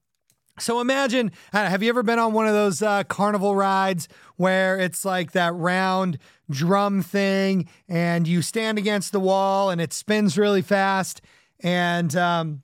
so 0.58 0.80
imagine, 0.80 1.32
have 1.52 1.82
you 1.82 1.88
ever 1.88 2.02
been 2.02 2.18
on 2.18 2.32
one 2.32 2.46
of 2.46 2.52
those 2.52 2.82
uh, 2.82 3.04
carnival 3.04 3.54
rides 3.54 4.08
where 4.36 4.78
it's 4.78 5.04
like 5.04 5.32
that 5.32 5.54
round 5.54 6.18
drum 6.50 7.02
thing 7.02 7.68
and 7.88 8.26
you 8.26 8.42
stand 8.42 8.78
against 8.78 9.12
the 9.12 9.20
wall 9.20 9.70
and 9.70 9.80
it 9.80 9.92
spins 9.92 10.38
really 10.38 10.62
fast 10.62 11.20
and 11.60 12.14
um, 12.16 12.62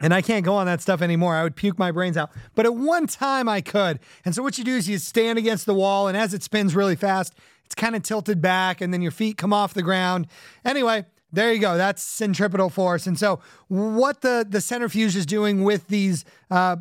and 0.00 0.12
I 0.12 0.20
can't 0.20 0.44
go 0.44 0.54
on 0.54 0.66
that 0.66 0.82
stuff 0.82 1.00
anymore. 1.00 1.34
I 1.34 1.42
would 1.42 1.56
puke 1.56 1.78
my 1.78 1.90
brains 1.90 2.18
out. 2.18 2.30
But 2.54 2.66
at 2.66 2.74
one 2.74 3.06
time 3.06 3.48
I 3.48 3.62
could. 3.62 3.98
And 4.24 4.34
so 4.34 4.42
what 4.42 4.58
you 4.58 4.64
do 4.64 4.76
is 4.76 4.88
you 4.88 4.98
stand 4.98 5.38
against 5.38 5.64
the 5.64 5.74
wall 5.74 6.06
and 6.08 6.16
as 6.16 6.34
it 6.34 6.42
spins 6.42 6.76
really 6.76 6.96
fast, 6.96 7.34
it's 7.64 7.74
kind 7.74 7.96
of 7.96 8.02
tilted 8.02 8.42
back 8.42 8.80
and 8.80 8.92
then 8.92 9.00
your 9.00 9.10
feet 9.10 9.38
come 9.38 9.52
off 9.52 9.74
the 9.74 9.82
ground. 9.82 10.26
Anyway, 10.64 11.06
there 11.32 11.52
you 11.52 11.60
go. 11.60 11.76
That's 11.76 12.02
centripetal 12.02 12.70
force. 12.70 13.06
And 13.06 13.18
so, 13.18 13.40
what 13.68 14.20
the 14.20 14.46
the 14.48 14.60
centrifuge 14.60 15.16
is 15.16 15.26
doing 15.26 15.64
with 15.64 15.88
these 15.88 16.24
uh, 16.50 16.76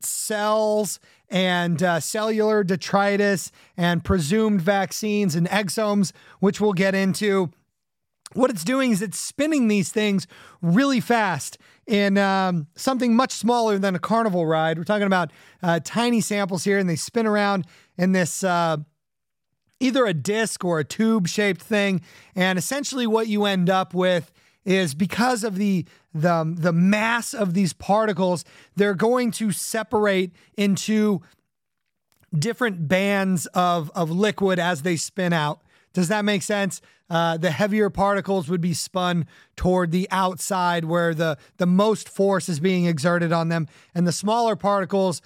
cells 0.00 1.00
and 1.28 1.82
uh, 1.82 2.00
cellular 2.00 2.62
detritus 2.64 3.50
and 3.76 4.04
presumed 4.04 4.60
vaccines 4.60 5.34
and 5.34 5.48
exomes, 5.48 6.12
which 6.40 6.60
we'll 6.60 6.72
get 6.72 6.94
into. 6.94 7.50
What 8.32 8.50
it's 8.50 8.64
doing 8.64 8.90
is 8.90 9.00
it's 9.00 9.18
spinning 9.18 9.68
these 9.68 9.90
things 9.90 10.26
really 10.60 11.00
fast 11.00 11.58
in 11.86 12.18
um, 12.18 12.66
something 12.74 13.14
much 13.14 13.32
smaller 13.32 13.78
than 13.78 13.94
a 13.94 13.98
carnival 14.00 14.44
ride. 14.46 14.76
We're 14.76 14.84
talking 14.84 15.06
about 15.06 15.30
uh, 15.62 15.80
tiny 15.84 16.20
samples 16.20 16.64
here, 16.64 16.78
and 16.78 16.90
they 16.90 16.96
spin 16.96 17.26
around 17.26 17.66
in 17.96 18.12
this. 18.12 18.44
Either 19.78 20.06
a 20.06 20.14
disc 20.14 20.64
or 20.64 20.78
a 20.78 20.84
tube 20.84 21.28
shaped 21.28 21.62
thing. 21.62 22.00
And 22.34 22.58
essentially, 22.58 23.06
what 23.06 23.28
you 23.28 23.44
end 23.44 23.68
up 23.68 23.94
with 23.94 24.32
is 24.64 24.94
because 24.94 25.44
of 25.44 25.56
the 25.56 25.86
the 26.12 26.54
the 26.56 26.72
mass 26.72 27.32
of 27.32 27.54
these 27.54 27.72
particles, 27.72 28.44
they're 28.74 28.94
going 28.94 29.30
to 29.30 29.52
separate 29.52 30.32
into 30.56 31.22
different 32.36 32.88
bands 32.88 33.46
of 33.54 33.90
of 33.94 34.10
liquid 34.10 34.58
as 34.58 34.82
they 34.82 34.96
spin 34.96 35.32
out. 35.32 35.62
Does 35.94 36.08
that 36.08 36.24
make 36.24 36.42
sense? 36.42 36.82
Uh, 37.08 37.36
the 37.36 37.52
heavier 37.52 37.88
particles 37.88 38.48
would 38.48 38.60
be 38.60 38.74
spun 38.74 39.26
toward 39.54 39.92
the 39.92 40.08
outside 40.10 40.84
where 40.84 41.14
the 41.14 41.38
the 41.58 41.66
most 41.66 42.08
force 42.08 42.48
is 42.48 42.58
being 42.58 42.86
exerted 42.86 43.32
on 43.32 43.48
them, 43.48 43.68
and 43.94 44.06
the 44.06 44.12
smaller 44.12 44.56
particles, 44.56 45.22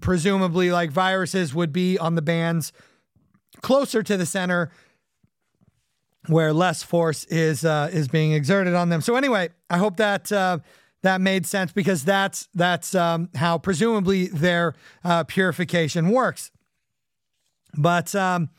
presumably 0.00 0.70
like 0.70 0.90
viruses, 0.90 1.54
would 1.54 1.72
be 1.72 1.98
on 1.98 2.14
the 2.14 2.22
bands 2.22 2.72
closer 3.62 4.02
to 4.02 4.16
the 4.16 4.26
center 4.26 4.70
where 6.26 6.52
less 6.52 6.82
force 6.82 7.24
is 7.24 7.64
uh, 7.64 7.90
is 7.92 8.08
being 8.08 8.32
exerted 8.32 8.74
on 8.74 8.88
them. 8.88 9.00
So 9.00 9.16
anyway, 9.16 9.50
I 9.68 9.78
hope 9.78 9.96
that 9.96 10.30
uh, 10.30 10.58
that 11.02 11.20
made 11.20 11.46
sense 11.46 11.72
because 11.72 12.04
that's 12.04 12.48
that's 12.54 12.94
um, 12.94 13.30
how 13.34 13.58
presumably 13.58 14.26
their 14.26 14.74
uh, 15.04 15.24
purification 15.24 16.10
works. 16.10 16.50
But 17.76 18.14
um, 18.14 18.50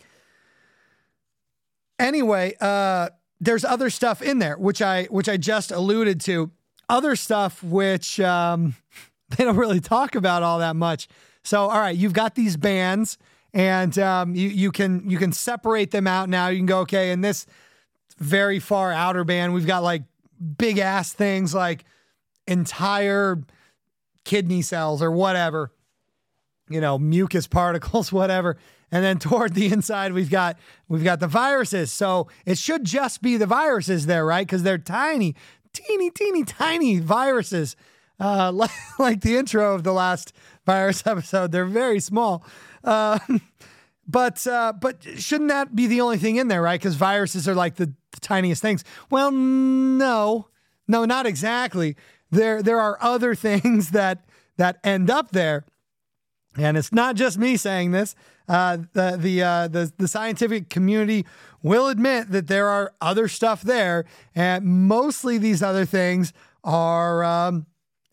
anyway, 1.99 2.55
uh, 2.59 3.09
there's 3.39 3.65
other 3.65 3.89
stuff 3.89 4.21
in 4.21 4.39
there 4.39 4.57
which 4.57 4.81
I 4.81 5.05
which 5.05 5.29
I 5.29 5.37
just 5.37 5.71
alluded 5.71 6.19
to. 6.21 6.51
Other 6.89 7.15
stuff 7.15 7.63
which 7.63 8.19
um, 8.19 8.75
they 9.29 9.43
don't 9.43 9.57
really 9.57 9.79
talk 9.79 10.15
about 10.15 10.43
all 10.43 10.59
that 10.59 10.75
much. 10.75 11.07
So 11.43 11.69
all 11.69 11.79
right, 11.79 11.95
you've 11.95 12.13
got 12.13 12.35
these 12.35 12.57
bands 12.57 13.17
and 13.53 13.97
um, 13.99 14.35
you 14.35 14.47
you 14.47 14.71
can 14.71 15.09
you 15.09 15.17
can 15.17 15.31
separate 15.31 15.91
them 15.91 16.07
out 16.07 16.29
now. 16.29 16.47
You 16.47 16.57
can 16.57 16.65
go 16.65 16.79
okay, 16.79 17.11
in 17.11 17.21
this 17.21 17.45
very 18.17 18.59
far 18.59 18.91
outer 18.91 19.23
band, 19.23 19.53
we've 19.53 19.67
got 19.67 19.83
like 19.83 20.03
big 20.57 20.77
ass 20.77 21.13
things 21.13 21.53
like 21.53 21.83
entire 22.47 23.41
kidney 24.23 24.61
cells 24.61 25.01
or 25.01 25.11
whatever, 25.11 25.71
you 26.69 26.81
know, 26.81 26.97
mucus 26.97 27.47
particles, 27.47 28.11
whatever. 28.11 28.57
And 28.91 29.03
then 29.03 29.19
toward 29.19 29.53
the 29.53 29.67
inside, 29.67 30.13
we've 30.13 30.29
got 30.29 30.57
we've 30.87 31.03
got 31.03 31.19
the 31.19 31.27
viruses. 31.27 31.91
So 31.91 32.27
it 32.45 32.57
should 32.57 32.83
just 32.83 33.21
be 33.21 33.37
the 33.37 33.45
viruses 33.45 34.05
there, 34.05 34.25
right? 34.25 34.45
Because 34.45 34.63
they're 34.63 34.77
tiny, 34.77 35.35
teeny, 35.73 36.09
teeny, 36.09 36.43
tiny 36.43 36.99
viruses. 36.99 37.75
Uh, 38.19 38.51
like, 38.53 38.71
like 38.99 39.21
the 39.21 39.37
intro 39.37 39.73
of 39.73 39.83
the 39.83 39.93
last 39.93 40.33
virus 40.65 41.03
episode, 41.07 41.51
they're 41.51 41.65
very 41.65 41.99
small. 41.99 42.45
Uh, 42.83 43.19
but 44.07 44.45
uh, 44.47 44.73
but 44.73 45.03
shouldn't 45.17 45.49
that 45.49 45.75
be 45.75 45.87
the 45.87 46.01
only 46.01 46.17
thing 46.17 46.35
in 46.35 46.47
there, 46.47 46.61
right? 46.61 46.79
Because 46.79 46.95
viruses 46.95 47.47
are 47.47 47.55
like 47.55 47.75
the, 47.75 47.87
the 48.11 48.19
tiniest 48.19 48.61
things. 48.61 48.83
Well, 49.09 49.31
no, 49.31 50.47
no, 50.87 51.05
not 51.05 51.25
exactly. 51.25 51.95
There 52.29 52.61
there 52.61 52.79
are 52.79 52.97
other 53.01 53.35
things 53.47 53.91
that 53.91 54.25
that 54.57 54.77
end 54.83 55.09
up 55.09 55.31
there, 55.31 55.65
and 56.57 56.77
it's 56.77 56.91
not 56.91 57.15
just 57.15 57.37
me 57.37 57.57
saying 57.57 57.91
this. 57.91 58.15
Uh, 58.47 58.79
the 58.93 59.17
the, 59.17 59.41
uh, 59.41 59.67
the 59.67 59.91
the 59.97 60.07
scientific 60.07 60.69
community 60.69 61.25
will 61.63 61.87
admit 61.87 62.31
that 62.31 62.47
there 62.47 62.67
are 62.67 62.93
other 62.99 63.27
stuff 63.27 63.61
there, 63.61 64.05
and 64.35 64.65
mostly 64.65 65.37
these 65.37 65.63
other 65.63 65.85
things 65.85 66.33
are 66.63 67.23
um, 67.23 67.65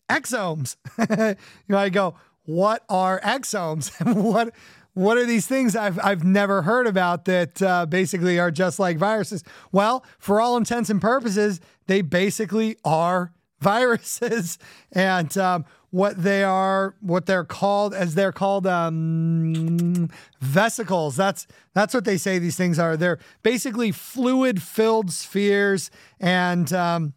exomes. 0.09 0.75
you 1.67 1.75
might 1.75 1.89
go, 1.91 2.15
what 2.49 2.83
are 2.89 3.19
exomes? 3.21 3.91
what 4.15 4.53
what 4.95 5.17
are 5.17 5.25
these 5.25 5.45
things 5.45 5.75
I've, 5.75 5.99
I've 6.03 6.23
never 6.23 6.63
heard 6.63 6.87
about 6.87 7.25
that 7.25 7.61
uh, 7.61 7.85
basically 7.85 8.39
are 8.39 8.49
just 8.49 8.79
like 8.79 8.97
viruses? 8.97 9.43
Well, 9.71 10.03
for 10.17 10.41
all 10.41 10.57
intents 10.57 10.89
and 10.89 10.99
purposes, 10.99 11.61
they 11.85 12.01
basically 12.01 12.77
are 12.83 13.31
viruses. 13.59 14.57
And 14.91 15.37
um, 15.37 15.65
what 15.91 16.21
they 16.21 16.43
are, 16.43 16.95
what 17.01 17.27
they're 17.27 17.45
called, 17.45 17.93
as 17.93 18.15
they're 18.15 18.31
called, 18.31 18.65
um, 18.65 20.09
vesicles. 20.41 21.15
That's 21.15 21.45
that's 21.75 21.93
what 21.93 22.03
they 22.03 22.17
say 22.17 22.39
these 22.39 22.57
things 22.57 22.79
are. 22.79 22.97
They're 22.97 23.19
basically 23.43 23.91
fluid-filled 23.91 25.11
spheres, 25.11 25.91
and 26.19 26.71
um, 26.73 27.13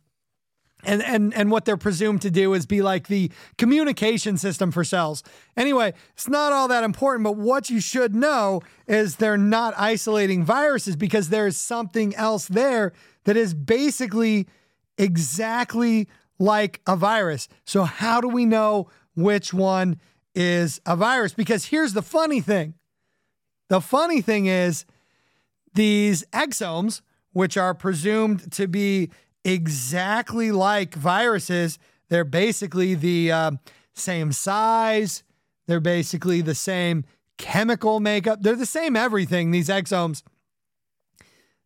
and 0.84 1.02
and 1.02 1.34
and 1.34 1.50
what 1.50 1.64
they're 1.64 1.76
presumed 1.76 2.22
to 2.22 2.30
do 2.30 2.54
is 2.54 2.66
be 2.66 2.82
like 2.82 3.08
the 3.08 3.30
communication 3.58 4.36
system 4.36 4.70
for 4.70 4.84
cells. 4.84 5.22
Anyway, 5.56 5.92
it's 6.14 6.28
not 6.28 6.52
all 6.52 6.68
that 6.68 6.84
important, 6.84 7.24
but 7.24 7.36
what 7.36 7.70
you 7.70 7.80
should 7.80 8.14
know 8.14 8.60
is 8.86 9.16
they're 9.16 9.38
not 9.38 9.74
isolating 9.76 10.44
viruses 10.44 10.96
because 10.96 11.28
there 11.28 11.46
is 11.46 11.56
something 11.56 12.14
else 12.16 12.46
there 12.46 12.92
that 13.24 13.36
is 13.36 13.54
basically 13.54 14.48
exactly 14.98 16.08
like 16.38 16.80
a 16.86 16.96
virus. 16.96 17.48
So, 17.64 17.84
how 17.84 18.20
do 18.20 18.28
we 18.28 18.44
know 18.44 18.88
which 19.14 19.54
one 19.54 20.00
is 20.34 20.80
a 20.86 20.96
virus? 20.96 21.34
Because 21.34 21.66
here's 21.66 21.92
the 21.92 22.02
funny 22.02 22.40
thing 22.40 22.74
the 23.68 23.80
funny 23.80 24.20
thing 24.20 24.46
is, 24.46 24.84
these 25.74 26.24
exomes, 26.32 27.00
which 27.32 27.56
are 27.56 27.72
presumed 27.72 28.52
to 28.52 28.68
be 28.68 29.10
exactly 29.44 30.52
like 30.52 30.94
viruses, 30.94 31.78
they're 32.08 32.24
basically 32.24 32.94
the 32.94 33.32
uh, 33.32 33.50
same 33.94 34.32
size, 34.32 35.22
they're 35.66 35.80
basically 35.80 36.40
the 36.40 36.54
same 36.54 37.04
chemical 37.38 38.00
makeup, 38.00 38.42
they're 38.42 38.56
the 38.56 38.66
same 38.66 38.96
everything, 38.96 39.50
these 39.50 39.68
exomes. 39.68 40.22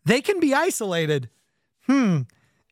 They 0.04 0.20
can 0.20 0.38
be 0.38 0.54
isolated. 0.54 1.28
Hmm, 1.86 2.22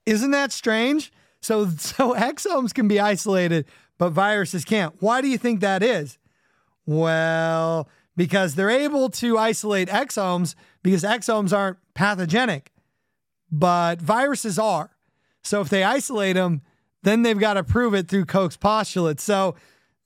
isn't 0.07 0.31
that 0.31 0.53
strange? 0.53 1.13
So, 1.41 1.69
so 1.79 2.15
exomes 2.15 2.73
can 2.73 2.89
be 2.89 3.01
isolated, 3.01 3.67
but 3.99 4.11
viruses 4.11 4.65
can't. 4.65 4.95
Why 5.01 5.21
do 5.21 5.29
you 5.29 5.39
think 5.39 5.61
that 5.61 5.83
is? 5.83 6.19
Well, 6.87 7.89
because 8.17 8.55
they're 8.55 8.71
able 8.71 9.11
to 9.11 9.39
isolate 9.39 9.89
exomes 9.89 10.55
because 10.83 11.03
exomes 11.03 11.57
aren't 11.57 11.79
pathogenic, 11.95 12.73
but 13.51 14.01
viruses 14.01 14.59
are. 14.59 14.94
So 15.45 15.61
if 15.61 15.69
they 15.69 15.85
isolate 15.85 16.37
them, 16.37 16.63
then 17.03 17.23
they've 17.23 17.39
got 17.39 17.55
to 17.55 17.65
prove 17.65 17.95
it 17.95 18.09
through 18.09 18.25
Koch's 18.25 18.57
postulate. 18.57 19.21
So 19.21 19.55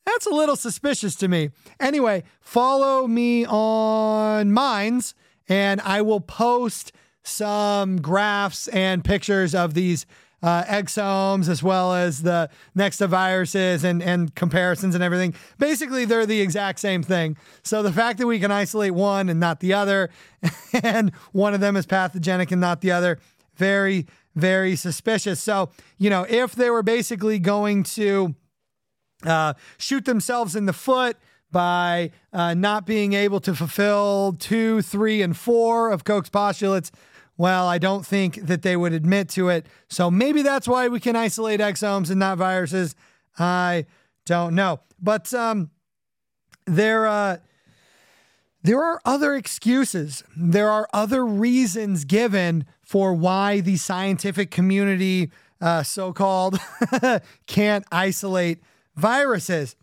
that's 0.04 0.26
a 0.26 0.30
little 0.30 0.56
suspicious 0.56 1.14
to 1.16 1.28
me. 1.28 1.50
Anyway, 1.78 2.24
follow 2.40 3.06
me 3.06 3.46
on 3.46 4.52
Minds, 4.52 5.14
and 5.48 5.80
I 5.82 6.02
will 6.02 6.20
post 6.20 6.92
some 7.22 8.00
graphs 8.00 8.68
and 8.68 9.04
pictures 9.04 9.54
of 9.54 9.74
these 9.74 10.06
uh, 10.42 10.64
exomes 10.64 11.48
as 11.48 11.62
well 11.62 11.94
as 11.94 12.22
the 12.22 12.48
next 12.74 12.98
to 12.98 13.06
viruses 13.06 13.84
and, 13.84 14.02
and 14.02 14.34
comparisons 14.34 14.94
and 14.94 15.02
everything. 15.02 15.34
Basically, 15.58 16.04
they're 16.04 16.26
the 16.26 16.40
exact 16.40 16.78
same 16.78 17.02
thing. 17.02 17.36
So 17.62 17.82
the 17.82 17.92
fact 17.92 18.18
that 18.18 18.26
we 18.26 18.38
can 18.38 18.50
isolate 18.50 18.92
one 18.92 19.28
and 19.28 19.40
not 19.40 19.60
the 19.60 19.74
other, 19.74 20.10
and 20.82 21.12
one 21.32 21.54
of 21.54 21.60
them 21.60 21.76
is 21.76 21.86
pathogenic 21.86 22.50
and 22.50 22.60
not 22.60 22.80
the 22.80 22.92
other, 22.92 23.18
very, 23.56 24.06
very 24.34 24.76
suspicious. 24.76 25.40
So, 25.40 25.70
you 25.98 26.10
know, 26.10 26.26
if 26.28 26.52
they 26.52 26.70
were 26.70 26.82
basically 26.82 27.38
going 27.38 27.82
to 27.84 28.34
uh, 29.24 29.54
shoot 29.76 30.04
themselves 30.04 30.54
in 30.54 30.66
the 30.66 30.72
foot, 30.72 31.16
by 31.50 32.10
uh, 32.32 32.54
not 32.54 32.86
being 32.86 33.12
able 33.14 33.40
to 33.40 33.54
fulfill 33.54 34.36
two, 34.38 34.82
three, 34.82 35.22
and 35.22 35.36
four 35.36 35.90
of 35.90 36.04
Koch's 36.04 36.30
postulates, 36.30 36.92
well, 37.36 37.68
I 37.68 37.78
don't 37.78 38.04
think 38.04 38.46
that 38.46 38.62
they 38.62 38.76
would 38.76 38.92
admit 38.92 39.28
to 39.30 39.48
it. 39.48 39.66
So 39.88 40.10
maybe 40.10 40.42
that's 40.42 40.66
why 40.66 40.88
we 40.88 41.00
can 41.00 41.16
isolate 41.16 41.60
exomes 41.60 42.10
and 42.10 42.18
not 42.18 42.36
viruses. 42.36 42.94
I 43.38 43.86
don't 44.26 44.54
know. 44.54 44.80
But 45.00 45.32
um, 45.32 45.70
there, 46.66 47.06
uh, 47.06 47.38
there 48.62 48.82
are 48.82 49.00
other 49.04 49.34
excuses. 49.34 50.24
There 50.36 50.70
are 50.70 50.88
other 50.92 51.24
reasons 51.24 52.04
given 52.04 52.66
for 52.82 53.14
why 53.14 53.60
the 53.60 53.76
scientific 53.76 54.50
community, 54.50 55.30
uh, 55.60 55.82
so 55.82 56.12
called, 56.12 56.58
can't 57.46 57.84
isolate 57.92 58.62
viruses. 58.96 59.76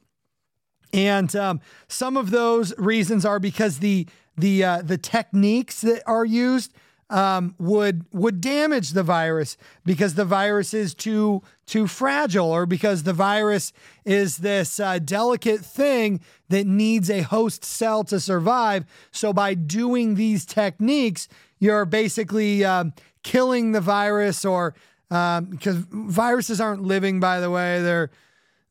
And 0.93 1.35
um, 1.35 1.61
some 1.87 2.17
of 2.17 2.31
those 2.31 2.77
reasons 2.77 3.25
are 3.25 3.39
because 3.39 3.79
the 3.79 4.07
the 4.37 4.63
uh, 4.63 4.81
the 4.81 4.97
techniques 4.97 5.81
that 5.81 6.03
are 6.05 6.25
used 6.25 6.73
um, 7.09 7.55
would 7.59 8.05
would 8.11 8.41
damage 8.41 8.91
the 8.91 9.03
virus 9.03 9.57
because 9.85 10.15
the 10.15 10.25
virus 10.25 10.73
is 10.73 10.93
too 10.93 11.43
too 11.65 11.87
fragile, 11.87 12.51
or 12.51 12.65
because 12.65 13.03
the 13.03 13.13
virus 13.13 13.73
is 14.05 14.37
this 14.37 14.79
uh, 14.79 14.99
delicate 14.99 15.61
thing 15.61 16.19
that 16.49 16.65
needs 16.65 17.09
a 17.09 17.21
host 17.21 17.63
cell 17.63 18.03
to 18.05 18.19
survive. 18.19 18.85
So 19.11 19.33
by 19.33 19.53
doing 19.53 20.15
these 20.15 20.45
techniques, 20.45 21.27
you're 21.59 21.85
basically 21.85 22.65
um, 22.65 22.93
killing 23.23 23.71
the 23.71 23.81
virus, 23.81 24.45
or 24.45 24.75
because 25.09 25.75
um, 25.75 25.87
viruses 25.91 26.59
aren't 26.59 26.83
living, 26.83 27.19
by 27.19 27.39
the 27.39 27.51
way, 27.51 27.81
they're 27.81 28.09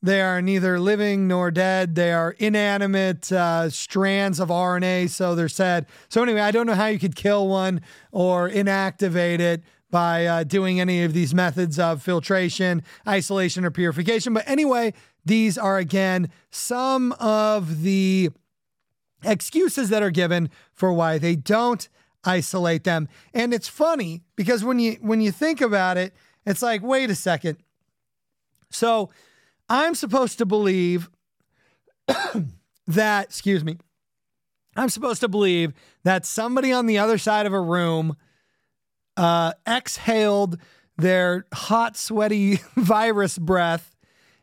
they 0.04 0.20
are 0.20 0.42
neither 0.42 0.78
living 0.78 1.26
nor 1.26 1.50
dead. 1.50 1.94
They 1.94 2.12
are 2.12 2.32
inanimate 2.32 3.32
uh, 3.32 3.70
strands 3.70 4.38
of 4.38 4.50
RNA, 4.50 5.08
so 5.08 5.34
they're 5.34 5.48
said. 5.48 5.86
So, 6.10 6.22
anyway, 6.22 6.40
I 6.42 6.50
don't 6.50 6.66
know 6.66 6.74
how 6.74 6.88
you 6.88 6.98
could 6.98 7.16
kill 7.16 7.48
one 7.48 7.80
or 8.12 8.50
inactivate 8.50 9.40
it 9.40 9.62
by 9.90 10.26
uh, 10.26 10.44
doing 10.44 10.78
any 10.78 11.04
of 11.04 11.14
these 11.14 11.34
methods 11.34 11.78
of 11.78 12.02
filtration, 12.02 12.82
isolation, 13.08 13.64
or 13.64 13.70
purification. 13.70 14.34
But 14.34 14.46
anyway, 14.46 14.92
these 15.24 15.56
are 15.56 15.78
again 15.78 16.28
some 16.50 17.12
of 17.12 17.80
the 17.80 18.28
excuses 19.24 19.88
that 19.88 20.02
are 20.02 20.10
given 20.10 20.50
for 20.74 20.92
why 20.92 21.16
they 21.16 21.34
don't 21.34 21.88
isolate 22.24 22.84
them. 22.84 23.08
And 23.32 23.54
it's 23.54 23.68
funny 23.68 24.22
because 24.36 24.62
when 24.62 24.78
you 24.78 24.98
when 25.00 25.22
you 25.22 25.32
think 25.32 25.62
about 25.62 25.96
it, 25.96 26.12
it's 26.44 26.60
like, 26.60 26.82
wait 26.82 27.08
a 27.08 27.14
second. 27.14 27.56
So 28.68 29.08
I'm 29.68 29.94
supposed 29.94 30.38
to 30.38 30.46
believe 30.46 31.08
that, 32.86 33.24
excuse 33.26 33.64
me, 33.64 33.78
I'm 34.76 34.88
supposed 34.88 35.20
to 35.20 35.28
believe 35.28 35.72
that 36.02 36.26
somebody 36.26 36.72
on 36.72 36.86
the 36.86 36.98
other 36.98 37.18
side 37.18 37.46
of 37.46 37.52
a 37.52 37.60
room 37.60 38.16
uh, 39.16 39.52
exhaled 39.66 40.58
their 40.96 41.46
hot, 41.52 41.96
sweaty 41.96 42.60
virus 42.76 43.38
breath. 43.38 43.94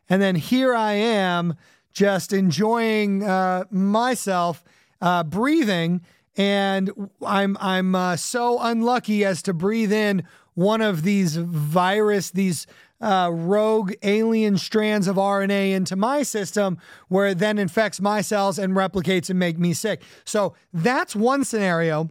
And 0.08 0.20
then 0.20 0.34
here 0.34 0.74
I 0.74 0.92
am 0.92 1.54
just 1.92 2.32
enjoying 2.32 3.22
uh, 3.22 3.64
myself 3.70 4.64
uh, 5.00 5.24
breathing. 5.24 6.00
And 6.36 7.10
I'm, 7.24 7.56
I'm 7.60 7.94
uh, 7.94 8.16
so 8.16 8.58
unlucky 8.60 9.24
as 9.24 9.42
to 9.42 9.52
breathe 9.52 9.92
in 9.92 10.24
one 10.54 10.80
of 10.80 11.02
these 11.02 11.36
virus, 11.36 12.30
these 12.30 12.66
uh, 13.02 13.30
rogue 13.32 13.92
alien 14.02 14.56
strands 14.56 15.08
of 15.08 15.16
RNA 15.16 15.72
into 15.72 15.96
my 15.96 16.22
system 16.22 16.78
where 17.08 17.26
it 17.28 17.38
then 17.38 17.58
infects 17.58 18.00
my 18.00 18.20
cells 18.20 18.58
and 18.58 18.74
replicates 18.74 19.28
and 19.28 19.38
make 19.38 19.58
me 19.58 19.74
sick. 19.74 20.02
So 20.24 20.54
that's 20.72 21.16
one 21.16 21.44
scenario. 21.44 22.08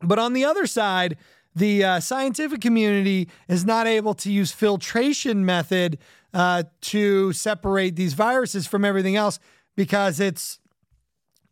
But 0.00 0.18
on 0.18 0.32
the 0.32 0.44
other 0.44 0.66
side, 0.66 1.16
the 1.54 1.84
uh, 1.84 2.00
scientific 2.00 2.60
community 2.60 3.28
is 3.48 3.64
not 3.64 3.86
able 3.86 4.14
to 4.14 4.30
use 4.30 4.52
filtration 4.52 5.44
method 5.44 5.98
uh, 6.32 6.64
to 6.82 7.32
separate 7.32 7.96
these 7.96 8.14
viruses 8.14 8.66
from 8.66 8.84
everything 8.84 9.16
else 9.16 9.38
because 9.76 10.20
it's 10.20 10.58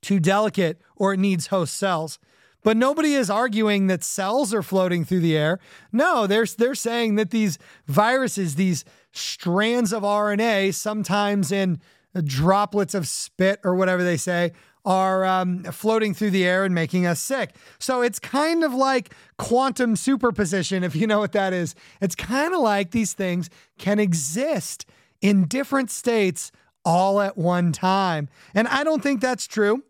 too 0.01 0.19
delicate 0.19 0.81
or 0.97 1.15
it 1.15 1.19
needs 1.21 1.49
host 1.49 1.77
cells. 1.77 2.19
But 2.63 2.77
nobody 2.77 3.15
is 3.15 3.29
arguing 3.29 3.89
that 3.89 4.05
cells 4.05 4.55
are 4.55 4.63
floating 4.63 5.05
through 5.05 5.21
the 5.21 5.37
air. 5.37 5.59
No, 5.91 6.27
they're, 6.27 6.47
they're 6.47 6.75
saying 6.75 7.17
that 7.17 7.31
these 7.31 7.59
viruses, 7.87 8.55
these 8.55 8.85
strands 9.11 9.93
of 9.93 10.03
RNA, 10.03 10.75
sometimes 10.75 11.51
in 11.51 11.81
droplets 12.21 12.95
of 12.95 13.09
spit 13.09 13.61
or 13.65 13.75
whatever 13.75 14.05
they 14.05 14.17
say, 14.17 14.53
are 14.85 15.25
um, 15.25 15.63
floating 15.65 16.13
through 16.13 16.31
the 16.31 16.45
air 16.45 16.65
and 16.65 16.75
making 16.75 17.07
us 17.07 17.21
sick. 17.21 17.55
So 17.79 18.03
it's 18.03 18.19
kind 18.19 18.65
of 18.65 18.75
like 18.75 19.15
quantum 19.39 19.97
superposition, 19.97 20.83
if 20.83 20.97
you 20.97 21.07
know 21.07 21.21
what 21.21 21.33
that 21.33 21.53
is. 21.53 21.75
It's 22.01 22.15
kind 22.15 22.53
of 22.53 22.61
like 22.61 22.91
these 22.91 23.13
things 23.13 23.49
can 23.79 23.99
exist 23.99 24.85
in 25.21 25.47
different 25.47 25.91
states 25.91 26.51
all 26.85 27.21
at 27.21 27.39
one 27.39 27.73
time. 27.73 28.29
And 28.55 28.67
I 28.69 28.83
don't 28.83 29.03
think 29.03 29.21
that's 29.21 29.47
true. 29.47 29.85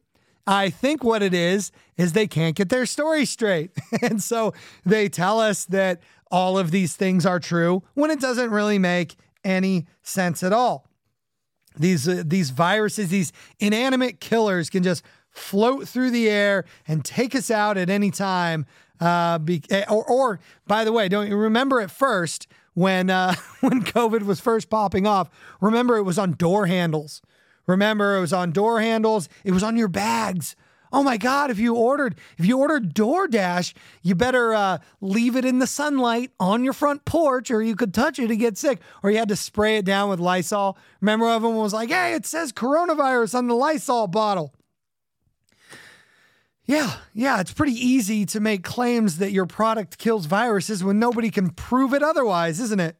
I 0.46 0.70
think 0.70 1.04
what 1.04 1.22
it 1.22 1.34
is 1.34 1.70
is 1.96 2.12
they 2.12 2.26
can't 2.26 2.56
get 2.56 2.68
their 2.68 2.86
story 2.86 3.24
straight. 3.24 3.70
and 4.02 4.22
so 4.22 4.52
they 4.84 5.08
tell 5.08 5.40
us 5.40 5.64
that 5.66 6.00
all 6.30 6.58
of 6.58 6.70
these 6.70 6.96
things 6.96 7.26
are 7.26 7.38
true 7.38 7.82
when 7.94 8.10
it 8.10 8.20
doesn't 8.20 8.50
really 8.50 8.78
make 8.78 9.16
any 9.44 9.86
sense 10.02 10.42
at 10.42 10.52
all. 10.52 10.88
These 11.76 12.08
uh, 12.08 12.22
these 12.26 12.50
viruses, 12.50 13.08
these 13.08 13.32
inanimate 13.58 14.20
killers 14.20 14.68
can 14.68 14.82
just 14.82 15.02
float 15.30 15.88
through 15.88 16.10
the 16.10 16.28
air 16.28 16.64
and 16.86 17.04
take 17.04 17.34
us 17.34 17.50
out 17.50 17.78
at 17.78 17.88
any 17.88 18.10
time. 18.10 18.66
Uh, 19.00 19.38
be, 19.38 19.62
eh, 19.70 19.84
or, 19.88 20.04
or, 20.04 20.40
by 20.66 20.84
the 20.84 20.92
way, 20.92 21.08
don't 21.08 21.28
you 21.28 21.36
remember 21.36 21.80
at 21.80 21.90
first 21.90 22.46
when 22.74 23.08
uh, 23.10 23.34
when 23.60 23.82
COVID 23.82 24.22
was 24.22 24.40
first 24.40 24.68
popping 24.68 25.06
off? 25.06 25.30
Remember, 25.60 25.96
it 25.96 26.02
was 26.02 26.18
on 26.18 26.32
door 26.32 26.66
handles. 26.66 27.22
Remember, 27.66 28.16
it 28.16 28.20
was 28.20 28.32
on 28.32 28.50
door 28.52 28.80
handles. 28.80 29.28
It 29.44 29.52
was 29.52 29.62
on 29.62 29.76
your 29.76 29.88
bags. 29.88 30.56
Oh 30.92 31.02
my 31.02 31.16
God! 31.16 31.50
If 31.50 31.58
you 31.58 31.74
ordered 31.74 32.16
if 32.36 32.44
you 32.44 32.58
ordered 32.58 32.94
DoorDash, 32.94 33.72
you 34.02 34.14
better 34.14 34.52
uh, 34.52 34.78
leave 35.00 35.36
it 35.36 35.44
in 35.44 35.58
the 35.58 35.66
sunlight 35.66 36.32
on 36.38 36.64
your 36.64 36.74
front 36.74 37.06
porch, 37.06 37.50
or 37.50 37.62
you 37.62 37.74
could 37.74 37.94
touch 37.94 38.18
it 38.18 38.30
and 38.30 38.38
get 38.38 38.58
sick. 38.58 38.80
Or 39.02 39.10
you 39.10 39.16
had 39.16 39.28
to 39.28 39.36
spray 39.36 39.78
it 39.78 39.86
down 39.86 40.10
with 40.10 40.20
Lysol. 40.20 40.76
Remember, 41.00 41.28
everyone 41.28 41.58
was 41.58 41.72
like, 41.72 41.88
"Hey, 41.88 42.12
it 42.12 42.26
says 42.26 42.52
coronavirus 42.52 43.34
on 43.34 43.48
the 43.48 43.54
Lysol 43.54 44.06
bottle." 44.06 44.54
Yeah, 46.64 46.92
yeah, 47.12 47.40
it's 47.40 47.52
pretty 47.52 47.72
easy 47.72 48.24
to 48.26 48.38
make 48.38 48.62
claims 48.62 49.18
that 49.18 49.32
your 49.32 49.46
product 49.46 49.98
kills 49.98 50.26
viruses 50.26 50.84
when 50.84 50.98
nobody 50.98 51.30
can 51.30 51.50
prove 51.50 51.92
it 51.92 52.02
otherwise, 52.02 52.60
isn't 52.60 52.80
it? 52.80 52.96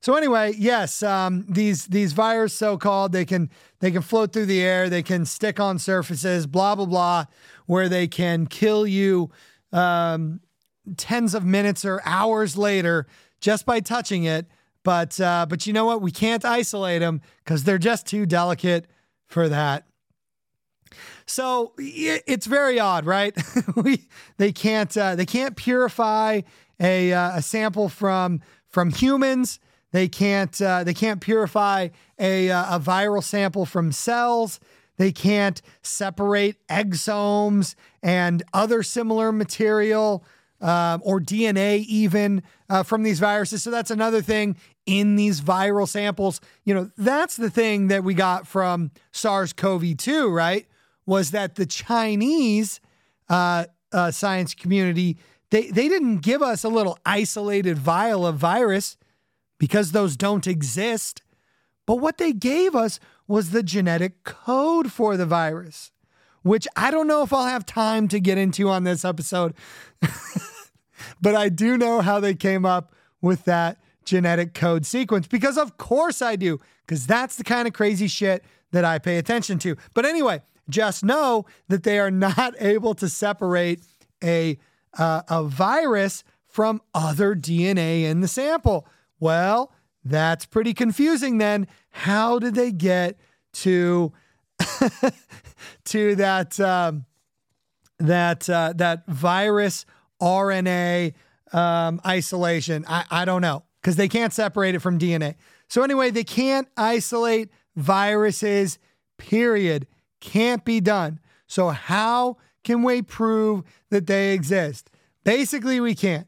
So 0.00 0.14
anyway, 0.14 0.54
yes, 0.56 1.02
um, 1.02 1.44
these 1.46 1.86
these 1.86 2.14
viruses, 2.14 2.56
so 2.56 2.78
called, 2.78 3.12
they 3.12 3.26
can 3.26 3.50
they 3.80 3.90
can 3.90 4.00
float 4.00 4.32
through 4.32 4.46
the 4.46 4.62
air, 4.62 4.88
they 4.88 5.02
can 5.02 5.26
stick 5.26 5.60
on 5.60 5.78
surfaces, 5.78 6.46
blah 6.46 6.74
blah 6.74 6.86
blah, 6.86 7.24
where 7.66 7.88
they 7.88 8.08
can 8.08 8.46
kill 8.46 8.86
you 8.86 9.30
um, 9.72 10.40
tens 10.96 11.34
of 11.34 11.44
minutes 11.44 11.84
or 11.84 12.00
hours 12.06 12.56
later 12.56 13.06
just 13.40 13.66
by 13.66 13.80
touching 13.80 14.24
it. 14.24 14.46
But 14.84 15.20
uh, 15.20 15.44
but 15.46 15.66
you 15.66 15.74
know 15.74 15.84
what? 15.84 16.00
We 16.00 16.10
can't 16.10 16.46
isolate 16.46 17.00
them 17.00 17.20
because 17.44 17.64
they're 17.64 17.76
just 17.76 18.06
too 18.06 18.24
delicate 18.24 18.86
for 19.26 19.50
that. 19.50 19.86
So 21.26 21.74
it's 21.76 22.46
very 22.46 22.80
odd, 22.80 23.04
right? 23.04 23.36
we 23.76 24.08
they 24.38 24.50
can't 24.50 24.96
uh, 24.96 25.14
they 25.14 25.26
can't 25.26 25.56
purify 25.56 26.40
a 26.80 27.12
uh, 27.12 27.36
a 27.36 27.42
sample 27.42 27.90
from 27.90 28.40
from 28.66 28.88
humans 28.90 29.60
they 29.92 30.08
can't 30.08 30.60
uh, 30.60 30.84
they 30.84 30.94
can't 30.94 31.20
purify 31.20 31.88
a 32.18 32.50
uh, 32.50 32.76
a 32.76 32.80
viral 32.80 33.22
sample 33.22 33.66
from 33.66 33.92
cells. 33.92 34.60
They 34.96 35.12
can't 35.12 35.62
separate 35.82 36.56
exomes 36.68 37.74
and 38.02 38.42
other 38.52 38.82
similar 38.82 39.32
material 39.32 40.24
uh, 40.60 40.98
or 41.00 41.20
DNA 41.20 41.84
even 41.86 42.42
from 42.84 43.02
these 43.02 43.18
viruses. 43.18 43.62
So 43.62 43.70
that's 43.70 43.90
another 43.90 44.20
thing 44.20 44.56
in 44.84 45.16
these 45.16 45.40
viral 45.40 45.88
samples. 45.88 46.40
You 46.64 46.74
know, 46.74 46.90
that's 46.98 47.36
the 47.36 47.48
thing 47.48 47.88
that 47.88 48.04
we 48.04 48.12
got 48.12 48.46
from 48.46 48.90
SARS-CoV-2, 49.12 50.30
right? 50.30 50.66
Was 51.06 51.30
that 51.30 51.54
the 51.54 51.64
Chinese 51.64 52.80
uh, 53.30 53.66
uh, 53.92 54.10
science 54.10 54.54
community 54.54 55.16
they 55.50 55.70
they 55.70 55.88
didn't 55.88 56.18
give 56.18 56.42
us 56.42 56.62
a 56.64 56.68
little 56.68 56.98
isolated 57.04 57.78
vial 57.78 58.26
of 58.26 58.36
virus 58.36 58.96
because 59.60 59.92
those 59.92 60.16
don't 60.16 60.48
exist. 60.48 61.22
But 61.86 61.96
what 61.96 62.18
they 62.18 62.32
gave 62.32 62.74
us 62.74 62.98
was 63.28 63.50
the 63.50 63.62
genetic 63.62 64.24
code 64.24 64.90
for 64.90 65.16
the 65.16 65.26
virus, 65.26 65.92
which 66.42 66.66
I 66.74 66.90
don't 66.90 67.06
know 67.06 67.22
if 67.22 67.32
I'll 67.32 67.46
have 67.46 67.66
time 67.66 68.08
to 68.08 68.18
get 68.18 68.38
into 68.38 68.68
on 68.70 68.82
this 68.82 69.04
episode. 69.04 69.54
but 71.20 71.36
I 71.36 71.50
do 71.50 71.76
know 71.76 72.00
how 72.00 72.18
they 72.18 72.34
came 72.34 72.64
up 72.64 72.92
with 73.20 73.44
that 73.44 73.76
genetic 74.04 74.54
code 74.54 74.86
sequence 74.86 75.28
because, 75.28 75.58
of 75.58 75.76
course, 75.76 76.22
I 76.22 76.36
do, 76.36 76.58
because 76.86 77.06
that's 77.06 77.36
the 77.36 77.44
kind 77.44 77.68
of 77.68 77.74
crazy 77.74 78.08
shit 78.08 78.42
that 78.72 78.86
I 78.86 78.98
pay 78.98 79.18
attention 79.18 79.58
to. 79.60 79.76
But 79.92 80.06
anyway, 80.06 80.40
just 80.70 81.04
know 81.04 81.44
that 81.68 81.82
they 81.82 81.98
are 81.98 82.10
not 82.10 82.54
able 82.58 82.94
to 82.94 83.10
separate 83.10 83.82
a, 84.24 84.58
uh, 84.98 85.22
a 85.28 85.44
virus 85.44 86.24
from 86.48 86.80
other 86.94 87.34
DNA 87.34 88.04
in 88.04 88.20
the 88.20 88.28
sample. 88.28 88.86
Well, 89.20 89.72
that's 90.04 90.46
pretty 90.46 90.74
confusing 90.74 91.38
then. 91.38 91.66
How 91.90 92.38
did 92.38 92.54
they 92.54 92.72
get 92.72 93.18
to 93.52 94.12
to 95.84 96.14
that 96.16 96.58
um, 96.58 97.04
that 97.98 98.48
uh, 98.48 98.72
that 98.76 99.06
virus 99.06 99.84
RNA 100.20 101.12
um, 101.52 102.00
isolation? 102.06 102.84
I, 102.88 103.04
I 103.10 103.24
don't 103.24 103.42
know 103.42 103.64
because 103.80 103.96
they 103.96 104.08
can't 104.08 104.32
separate 104.32 104.74
it 104.74 104.80
from 104.80 104.98
DNA. 104.98 105.34
So 105.68 105.82
anyway, 105.82 106.10
they 106.10 106.24
can't 106.24 106.68
isolate 106.76 107.50
viruses. 107.76 108.78
Period. 109.18 109.86
Can't 110.20 110.64
be 110.64 110.80
done. 110.80 111.20
So 111.46 111.68
how 111.68 112.38
can 112.64 112.82
we 112.82 113.02
prove 113.02 113.64
that 113.90 114.06
they 114.06 114.32
exist? 114.32 114.90
Basically, 115.24 115.80
we 115.80 115.94
can't. 115.94 116.26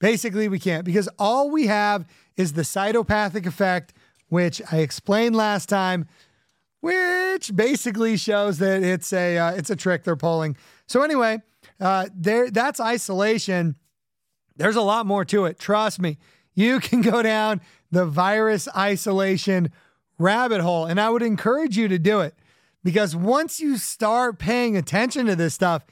Basically, 0.00 0.48
we 0.48 0.58
can't 0.58 0.84
because 0.84 1.08
all 1.18 1.50
we 1.50 1.66
have 1.66 2.06
is 2.36 2.52
the 2.52 2.62
cytopathic 2.62 3.46
effect, 3.46 3.92
which 4.28 4.62
I 4.70 4.78
explained 4.78 5.36
last 5.36 5.68
time, 5.68 6.06
which 6.80 7.54
basically 7.54 8.16
shows 8.16 8.58
that 8.58 8.82
it's 8.82 9.12
a 9.12 9.38
uh, 9.38 9.52
it's 9.52 9.70
a 9.70 9.76
trick 9.76 10.04
they're 10.04 10.16
pulling. 10.16 10.56
So 10.86 11.02
anyway, 11.02 11.42
uh, 11.80 12.08
there 12.14 12.50
that's 12.50 12.80
isolation. 12.80 13.76
There's 14.56 14.76
a 14.76 14.82
lot 14.82 15.06
more 15.06 15.24
to 15.26 15.44
it. 15.44 15.58
Trust 15.58 16.00
me. 16.00 16.18
You 16.54 16.80
can 16.80 17.02
go 17.02 17.22
down 17.22 17.60
the 17.90 18.06
virus 18.06 18.68
isolation 18.76 19.70
rabbit 20.18 20.60
hole, 20.60 20.86
and 20.86 21.00
I 21.00 21.10
would 21.10 21.22
encourage 21.22 21.76
you 21.76 21.88
to 21.88 21.98
do 21.98 22.20
it 22.20 22.34
because 22.82 23.14
once 23.14 23.60
you 23.60 23.76
start 23.76 24.38
paying 24.38 24.76
attention 24.76 25.26
to 25.26 25.36
this 25.36 25.54
stuff, 25.54 25.84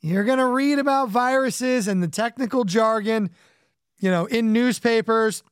you're 0.00 0.24
going 0.24 0.38
to 0.38 0.46
read 0.46 0.78
about 0.78 1.08
viruses 1.08 1.88
and 1.88 2.02
the 2.02 2.08
technical 2.08 2.64
jargon, 2.64 3.30
you 3.98 4.10
know, 4.10 4.26
in 4.26 4.52
newspapers 4.52 5.42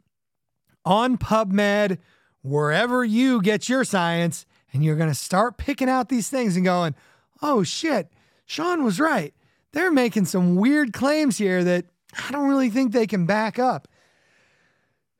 on 0.84 1.18
PubMed, 1.18 1.98
wherever 2.42 3.04
you 3.04 3.40
get 3.40 3.68
your 3.68 3.84
science, 3.84 4.46
and 4.72 4.84
you're 4.84 4.96
going 4.96 5.08
to 5.10 5.14
start 5.14 5.58
picking 5.58 5.88
out 5.88 6.08
these 6.08 6.28
things 6.28 6.56
and 6.56 6.64
going, 6.64 6.94
oh 7.42 7.62
shit, 7.62 8.08
Sean 8.46 8.84
was 8.84 9.00
right. 9.00 9.34
They're 9.72 9.90
making 9.90 10.26
some 10.26 10.56
weird 10.56 10.92
claims 10.92 11.38
here 11.38 11.64
that 11.64 11.86
I 12.26 12.30
don't 12.30 12.48
really 12.48 12.70
think 12.70 12.92
they 12.92 13.06
can 13.06 13.26
back 13.26 13.58
up. 13.58 13.88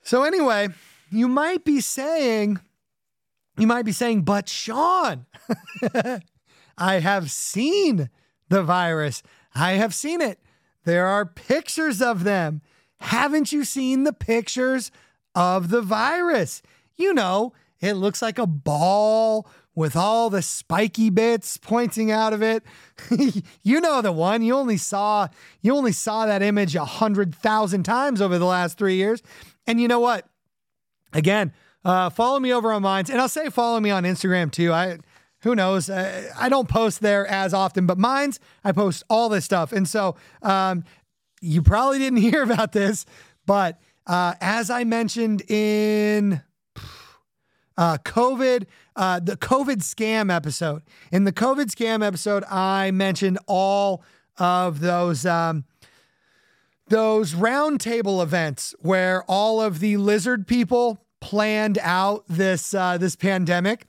So, 0.03 0.25
anyway, 0.25 0.68
you 1.11 1.29
might 1.29 1.64
be 1.64 1.81
saying, 1.81 2.61
you 3.57 3.66
might 3.66 3.85
be 3.85 3.92
saying, 3.92 4.22
but 4.22 4.48
Sean, 4.48 5.27
I 6.79 7.01
have 7.01 7.31
seen 7.31 8.11
the 8.48 8.62
virus. 8.62 9.22
I 9.55 9.72
have 9.72 9.94
seen 9.94 10.20
it. 10.20 10.40
There 10.85 11.07
are 11.07 11.25
pictures 11.25 12.03
of 12.03 12.25
them. 12.25 12.62
Haven't 13.01 13.53
you 13.53 13.64
seen 13.64 14.05
the 14.05 14.12
pictures 14.12 14.90
of 15.34 15.68
the 15.70 15.82
virus. 15.82 16.62
You 16.96 17.14
know, 17.14 17.52
it 17.80 17.94
looks 17.94 18.22
like 18.22 18.38
a 18.38 18.46
ball 18.46 19.48
with 19.74 19.96
all 19.96 20.28
the 20.28 20.42
spiky 20.42 21.10
bits 21.10 21.56
pointing 21.56 22.10
out 22.10 22.32
of 22.32 22.42
it. 22.42 22.62
you 23.62 23.80
know 23.80 24.02
the 24.02 24.12
one. 24.12 24.42
You 24.42 24.54
only 24.54 24.76
saw 24.76 25.28
you 25.60 25.74
only 25.74 25.92
saw 25.92 26.26
that 26.26 26.42
image 26.42 26.76
a 26.76 26.84
hundred 26.84 27.34
thousand 27.34 27.84
times 27.84 28.20
over 28.20 28.38
the 28.38 28.44
last 28.44 28.78
three 28.78 28.96
years. 28.96 29.22
And 29.66 29.80
you 29.80 29.88
know 29.88 30.00
what? 30.00 30.28
Again, 31.12 31.52
uh, 31.84 32.10
follow 32.10 32.38
me 32.38 32.52
over 32.52 32.72
on 32.72 32.82
Minds, 32.82 33.10
and 33.10 33.20
I'll 33.20 33.28
say 33.28 33.48
follow 33.50 33.80
me 33.80 33.90
on 33.90 34.04
Instagram 34.04 34.50
too. 34.50 34.72
I 34.72 34.98
who 35.40 35.56
knows? 35.56 35.90
Uh, 35.90 36.30
I 36.38 36.48
don't 36.48 36.68
post 36.68 37.00
there 37.00 37.26
as 37.26 37.52
often, 37.52 37.86
but 37.86 37.98
Minds 37.98 38.38
I 38.62 38.72
post 38.72 39.02
all 39.10 39.28
this 39.28 39.44
stuff, 39.44 39.72
and 39.72 39.88
so 39.88 40.16
um, 40.42 40.84
you 41.40 41.62
probably 41.62 41.98
didn't 41.98 42.18
hear 42.30 42.42
about 42.42 42.72
this, 42.72 43.06
but 43.46 43.80
uh, 44.06 44.34
as 44.40 44.70
I 44.70 44.84
mentioned 44.84 45.42
in 45.50 46.42
uh, 47.76 47.98
COVID, 47.98 48.66
uh, 48.96 49.20
the 49.20 49.36
COVID 49.36 49.78
scam 49.78 50.34
episode. 50.34 50.82
In 51.10 51.24
the 51.24 51.32
COVID 51.32 51.66
scam 51.66 52.04
episode, 52.04 52.44
I 52.44 52.90
mentioned 52.90 53.38
all 53.46 54.02
of 54.38 54.80
those 54.80 55.24
um, 55.26 55.64
those 56.88 57.32
roundtable 57.32 58.22
events 58.22 58.74
where 58.80 59.22
all 59.24 59.60
of 59.60 59.80
the 59.80 59.96
lizard 59.96 60.46
people 60.46 61.04
planned 61.20 61.78
out 61.80 62.24
this 62.28 62.74
uh, 62.74 62.98
this 62.98 63.16
pandemic. 63.16 63.86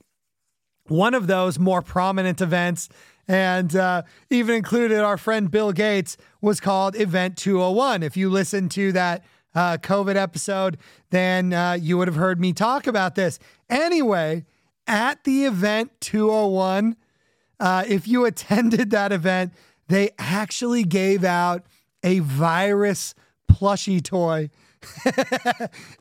One 0.86 1.14
of 1.14 1.26
those 1.26 1.58
more 1.58 1.82
prominent 1.82 2.40
events, 2.40 2.88
and 3.26 3.74
uh, 3.74 4.02
even 4.30 4.54
included 4.54 5.00
our 5.00 5.16
friend 5.16 5.50
Bill 5.50 5.72
Gates, 5.72 6.16
was 6.40 6.60
called 6.60 6.94
Event 6.94 7.36
201. 7.36 8.02
If 8.02 8.16
you 8.16 8.28
listen 8.28 8.68
to 8.70 8.92
that 8.92 9.24
uh, 9.54 9.78
COVID 9.78 10.16
episode, 10.16 10.78
then 11.10 11.52
uh, 11.52 11.72
you 11.80 11.96
would 11.98 12.08
have 12.08 12.16
heard 12.16 12.40
me 12.40 12.52
talk 12.52 12.86
about 12.86 13.14
this. 13.14 13.38
Anyway, 13.68 14.44
at 14.86 15.24
the 15.24 15.44
event 15.44 15.92
201, 16.00 16.96
uh, 17.60 17.84
if 17.86 18.08
you 18.08 18.24
attended 18.26 18.90
that 18.90 19.12
event, 19.12 19.52
they 19.88 20.10
actually 20.18 20.84
gave 20.84 21.24
out 21.24 21.64
a 22.02 22.18
virus 22.20 23.14
plushie 23.50 24.02
toy. 24.02 24.50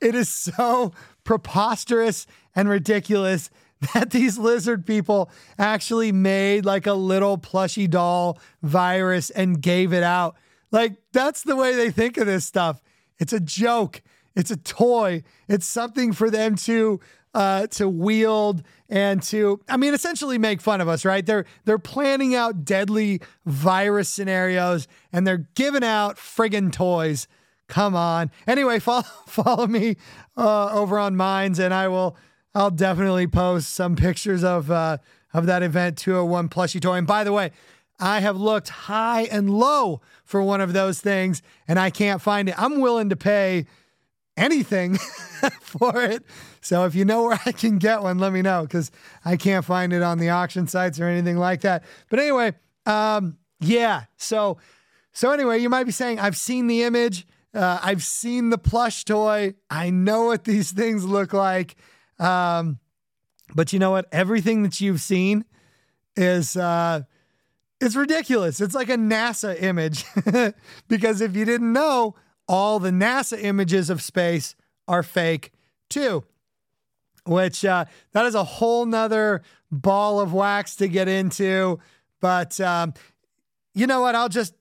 it 0.02 0.16
is 0.16 0.30
so 0.30 0.92
preposterous 1.24 2.28
and 2.56 2.68
ridiculous 2.68 3.50
that 3.94 4.12
these 4.12 4.38
lizard 4.38 4.86
people 4.86 5.30
actually 5.58 6.12
made 6.12 6.66
like 6.66 6.88
a 6.88 6.94
little 6.94 7.38
plushy 7.38 7.88
doll 7.88 8.40
virus 8.62 9.30
and 9.30 9.62
gave 9.62 9.94
it 9.94 10.04
out. 10.04 10.36
Like, 10.72 10.96
that's 11.12 11.44
the 11.44 11.56
way 11.56 11.76
they 11.76 11.92
think 11.92 12.18
of 12.18 12.26
this 12.26 12.46
stuff. 12.46 12.82
It's 13.20 13.34
a 13.34 13.40
joke, 13.40 14.02
it's 14.36 14.52
a 14.52 14.58
toy, 14.58 15.24
it's 15.48 15.66
something 15.66 16.14
for 16.14 16.30
them 16.30 16.56
to. 16.58 17.00
Uh, 17.36 17.66
to 17.66 17.90
wield 17.90 18.62
and 18.90 19.24
to, 19.24 19.60
I 19.68 19.76
mean, 19.76 19.96
essentially 19.96 20.38
make 20.38 20.62
fun 20.62 20.82
of 20.82 20.88
us, 20.88 21.04
right? 21.04 21.26
They're 21.26 21.46
they're 21.66 21.80
planning 21.80 22.36
out 22.36 22.64
deadly 22.64 23.22
virus 23.44 24.08
scenarios 24.08 24.88
and 25.12 25.26
they're 25.26 25.48
giving 25.56 25.84
out 25.84 26.18
friggin' 26.18 26.72
toys. 26.72 27.28
Come 27.68 27.96
on. 27.96 28.30
Anyway, 28.46 28.78
follow 28.80 29.02
follow 29.26 29.66
me 29.66 29.96
uh, 30.38 30.70
over 30.74 31.00
on 31.00 31.16
Minds, 31.16 31.58
and 31.58 31.74
I 31.74 31.88
will 31.88 32.16
I'll 32.54 32.70
definitely 32.72 33.26
post 33.26 33.74
some 33.74 33.96
pictures 33.96 34.44
of 34.44 34.70
uh, 34.70 34.98
of 35.34 35.48
that 35.48 35.64
event 35.64 35.98
201 35.98 36.50
plushie 36.50 36.82
toy. 36.82 36.96
And 36.96 37.08
by 37.08 37.24
the 37.24 37.34
way, 37.34 37.52
I 38.00 38.20
have 38.20 38.38
looked 38.38 38.70
high 38.70 39.24
and 39.24 39.50
low 39.50 40.02
for 40.26 40.42
one 40.42 40.62
of 40.62 40.74
those 40.74 41.00
things, 41.00 41.42
and 41.68 41.80
I 41.80 41.90
can't 41.90 42.22
find 42.22 42.50
it. 42.50 42.56
I'm 42.58 42.80
willing 42.80 43.10
to 43.10 43.16
pay 43.16 43.66
anything 44.36 44.98
for 45.62 46.02
it. 46.02 46.24
So 46.62 46.86
if 46.86 46.96
you 46.96 47.06
know 47.06 47.24
where 47.24 47.40
I 47.46 47.52
can 47.52 47.78
get 47.78 48.02
one, 48.02 48.20
let 48.20 48.34
me 48.34 48.42
know 48.42 48.64
because 48.64 48.92
I 49.24 49.38
can't 49.38 49.64
find 49.66 49.94
it 49.94 50.02
on 50.02 50.18
the 50.18 50.30
auction 50.30 50.68
sites 50.68 51.00
or 51.00 51.06
anything 51.06 51.38
like 51.38 51.62
that. 51.62 51.84
But 52.10 52.20
anyway, 52.20 52.54
um, 52.86 53.38
yeah. 53.60 54.04
So 54.18 54.58
so 55.14 55.32
anyway, 55.32 55.60
you 55.60 55.70
might 55.70 55.86
be 55.86 55.92
saying 55.92 56.20
I've 56.20 56.36
seen 56.36 56.68
the 56.68 56.84
image. 56.84 57.28
Uh, 57.54 57.80
I've 57.84 58.04
seen 58.04 58.50
the 58.50 58.58
plush 58.58 59.06
toy. 59.06 59.54
I 59.70 59.92
know 59.92 60.26
what 60.26 60.44
these 60.44 60.72
things 60.72 61.06
look 61.06 61.34
like. 61.34 61.76
Um, 62.20 62.80
but 63.54 63.72
you 63.72 63.80
know 63.80 63.92
what? 63.92 64.08
Everything 64.12 64.64
that 64.64 64.82
you've 64.82 65.02
seen 65.02 65.46
is 66.16 66.58
uh, 66.58 67.02
it's 67.84 67.96
ridiculous. 67.96 68.62
It's 68.62 68.74
like 68.74 68.90
a 68.90 68.96
NASA 68.96 69.62
image 69.62 70.06
because 70.88 71.20
if 71.20 71.36
you 71.36 71.44
didn't 71.44 71.74
know, 71.74 72.16
all 72.48 72.80
the 72.80 72.92
NASA 72.92 73.42
images 73.42 73.90
of 73.90 74.02
space 74.02 74.56
are 74.88 75.04
fake 75.04 75.52
too. 75.90 76.24
Which 77.26 77.64
uh, 77.64 77.86
that 78.14 78.26
is 78.26 78.36
a 78.36 78.44
whole 78.44 78.86
nother 78.86 79.44
ball 79.72 80.20
of 80.20 80.34
wax 80.34 80.76
to 80.78 80.88
get 80.88 81.08
into. 81.08 81.80
But 82.20 82.60
um, 82.62 82.94
you 83.74 83.88
know 83.88 84.02
what? 84.02 84.16
I'll 84.16 84.30
just 84.30 84.54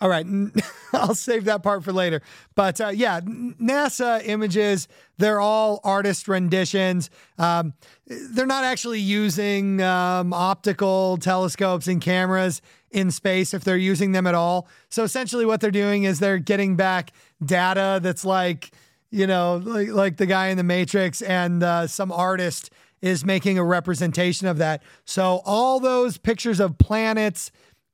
all 0.00 0.08
right, 0.08 0.26
I'll 0.92 1.14
save 1.14 1.44
that 1.44 1.62
part 1.62 1.84
for 1.84 1.92
later. 1.92 2.22
But 2.54 2.80
uh, 2.80 2.88
yeah, 2.88 3.20
NASA 3.20 4.26
images, 4.26 4.88
they're 5.18 5.40
all 5.40 5.80
artist 5.84 6.26
renditions. 6.26 7.10
Um, 7.38 7.74
they're 8.06 8.46
not 8.46 8.64
actually 8.64 9.00
using 9.00 9.82
um, 9.82 10.32
optical 10.32 11.18
telescopes 11.18 11.86
and 11.86 12.00
cameras 12.00 12.62
in 12.90 13.10
space 13.10 13.54
if 13.54 13.62
they're 13.62 13.76
using 13.76 14.12
them 14.12 14.26
at 14.26 14.34
all. 14.34 14.68
So 14.88 15.04
essentially, 15.04 15.46
what 15.46 15.60
they're 15.60 15.70
doing 15.70 16.04
is 16.04 16.18
they're 16.18 16.38
getting 16.38 16.76
back 16.76 17.12
data 17.44 18.00
that's 18.02 18.24
like, 18.24 18.70
you 19.10 19.26
know, 19.26 19.60
like, 19.64 19.88
like 19.88 20.16
the 20.16 20.26
guy 20.26 20.48
in 20.48 20.56
the 20.56 20.64
Matrix, 20.64 21.20
and 21.22 21.62
uh, 21.62 21.86
some 21.86 22.10
artist 22.10 22.70
is 23.02 23.24
making 23.24 23.58
a 23.58 23.64
representation 23.64 24.46
of 24.46 24.58
that. 24.58 24.82
So 25.04 25.40
all 25.44 25.80
those 25.80 26.18
pictures 26.18 26.60
of 26.60 26.78
planets, 26.78 27.50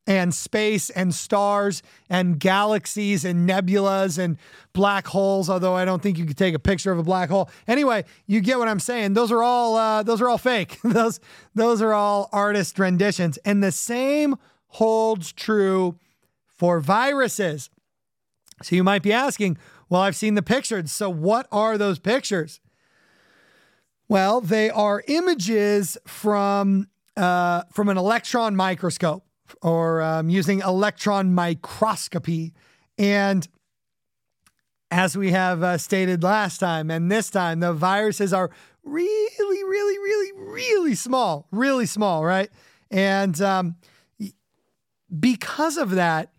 and 0.07 0.33
space 0.33 0.89
and 0.91 1.15
stars 1.15 1.83
and 2.09 2.39
galaxies 2.39 3.25
and 3.25 3.49
nebulas 3.49 4.19
and 4.19 4.39
black 4.73 5.07
holes 5.09 5.51
although 5.51 5.75
i 5.75 5.85
don't 5.85 6.03
think 6.03 6.17
you 6.17 6.25
could 6.25 6.39
take 6.39 6.55
a 6.55 6.59
picture 6.59 6.93
of 6.93 6.99
a 6.99 7.03
black 7.03 7.29
hole. 7.29 7.51
Anyway 7.67 8.05
you 8.27 8.41
get 8.41 8.59
what 8.59 8.69
i'm 8.69 8.81
saying. 8.81 9.15
Those 9.15 9.33
are 9.33 9.43
all 9.43 9.77
uh, 9.77 10.03
those 10.03 10.21
are 10.21 10.29
all 10.29 10.39
fake. 10.39 10.79
Those 10.85 11.21
those 11.55 11.83
are 11.83 11.93
all 11.93 12.29
artist 12.33 12.79
renditions. 12.79 13.39
And 13.45 13.63
the 13.63 13.73
same 13.73 14.37
holds 14.69 15.33
true 15.33 15.99
for 16.47 16.81
viruses. 16.81 17.71
So 18.63 18.77
you 18.77 18.85
might 18.85 19.03
be 19.03 19.13
asking 19.13 19.59
well 19.89 20.03
i've 20.03 20.17
seen 20.17 20.35
the 20.35 20.43
pictures. 20.43 20.93
So 20.93 21.11
what 21.11 21.49
are 21.51 21.77
those 21.77 21.99
pictures? 21.99 22.61
Well 24.09 24.41
they 24.41 24.71
are 24.71 25.03
images 25.09 25.99
from 26.07 26.89
uh, 27.17 27.63
from 27.73 27.89
an 27.89 27.97
electron 27.97 28.55
microscope 28.55 29.26
or 29.63 30.03
um, 30.03 30.29
using 30.29 30.61
electron 30.61 31.35
microscopy. 31.35 32.53
And 32.99 33.47
as 34.91 35.17
we 35.17 35.33
have 35.33 35.63
uh, 35.63 35.79
stated 35.79 36.23
last 36.23 36.59
time 36.59 36.91
and 36.91 37.11
this 37.11 37.31
time, 37.31 37.61
the 37.61 37.73
viruses 37.73 38.33
are 38.33 38.51
really, 38.85 39.65
really, 39.65 39.99
really, 39.99 40.33
really 40.53 40.95
small, 40.95 41.49
really 41.51 41.87
small, 41.87 42.25
right? 42.25 42.51
And 42.91 43.41
um, 43.41 43.77
because 45.19 45.77
of 45.77 45.91
that, 45.93 46.33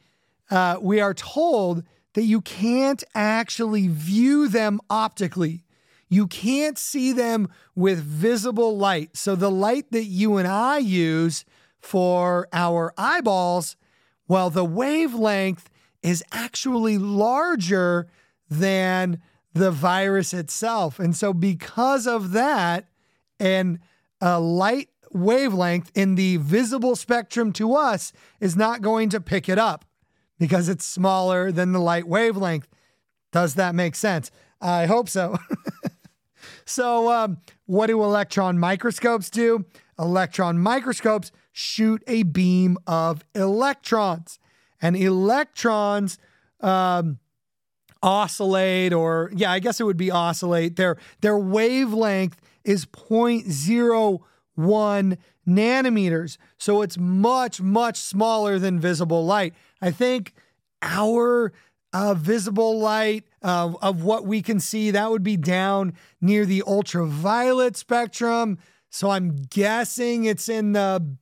uh, 0.49 0.77
we 0.81 1.01
are 1.01 1.13
told 1.13 1.83
that 2.13 2.23
you 2.23 2.41
can't 2.41 3.03
actually 3.13 3.87
view 3.87 4.47
them 4.47 4.79
optically. 4.89 5.63
You 6.09 6.27
can't 6.27 6.77
see 6.77 7.11
them 7.11 7.49
with 7.75 7.99
visible 7.99 8.77
light. 8.77 9.17
So 9.17 9.35
the 9.35 9.51
light 9.51 9.91
that 9.91 10.05
you 10.05 10.37
and 10.37 10.47
I 10.47 10.77
use 10.77 11.43
for 11.79 12.47
our 12.51 12.93
eyeballs, 12.97 13.75
well, 14.27 14.49
the 14.49 14.65
wavelength 14.65 15.69
is 16.01 16.23
actually 16.31 16.97
larger 16.97 18.07
than 18.49 19.21
the 19.53 19.71
virus 19.71 20.33
itself. 20.33 20.99
And 20.99 21.15
so, 21.15 21.33
because 21.33 22.07
of 22.07 22.31
that, 22.31 22.87
and 23.39 23.79
a 24.21 24.39
light 24.39 24.89
wavelength 25.11 25.91
in 25.95 26.15
the 26.15 26.37
visible 26.37 26.95
spectrum 26.95 27.53
to 27.53 27.75
us 27.75 28.13
is 28.39 28.55
not 28.55 28.81
going 28.81 29.09
to 29.09 29.21
pick 29.21 29.47
it 29.49 29.57
up 29.57 29.85
because 30.39 30.69
it's 30.69 30.85
smaller 30.85 31.51
than 31.51 31.71
the 31.71 31.79
light 31.79 32.07
wavelength. 32.07 32.67
Does 33.31 33.55
that 33.55 33.75
make 33.75 33.95
sense? 33.95 34.31
I 34.61 34.85
hope 34.85 35.09
so. 35.09 35.37
so, 36.65 37.11
um, 37.11 37.37
what 37.65 37.87
do 37.87 38.03
electron 38.03 38.57
microscopes 38.57 39.29
do? 39.29 39.65
Electron 39.99 40.59
microscopes 40.59 41.31
shoot 41.57 42.03
a 42.05 42.21
beam 42.21 42.77
of 42.85 43.23
electrons. 43.33 44.37
And 44.79 44.95
electrons 44.95 46.19
um, 46.61 47.17
oscillate, 48.03 48.93
or 48.93 49.31
yeah, 49.35 49.51
I 49.51 49.57
guess 49.57 49.79
it 49.79 49.83
would 49.83 49.97
be 49.97 50.11
oscillate. 50.11 50.75
Their, 50.75 50.97
their 51.21 51.35
wavelength 51.35 52.39
is 52.63 52.85
0.01 52.85 55.17
nanometers. 55.47 56.37
So 56.59 56.83
it's 56.83 56.99
much, 56.99 57.59
much 57.59 57.97
smaller 57.97 58.59
than 58.59 58.79
visible 58.79 59.25
light. 59.25 59.55
I 59.81 59.89
think 59.89 60.35
our 60.83 61.53
uh, 61.91 62.13
visible 62.13 62.77
light 62.77 63.23
uh, 63.41 63.73
of 63.81 64.03
what 64.03 64.27
we 64.27 64.43
can 64.43 64.59
see, 64.59 64.91
that 64.91 65.09
would 65.09 65.23
be 65.23 65.37
down 65.37 65.93
near 66.21 66.45
the 66.45 66.61
ultraviolet 66.67 67.75
spectrum. 67.75 68.59
So 68.91 69.09
I'm 69.09 69.37
guessing 69.49 70.25
it's 70.25 70.49
in 70.49 70.73
the 70.73 71.17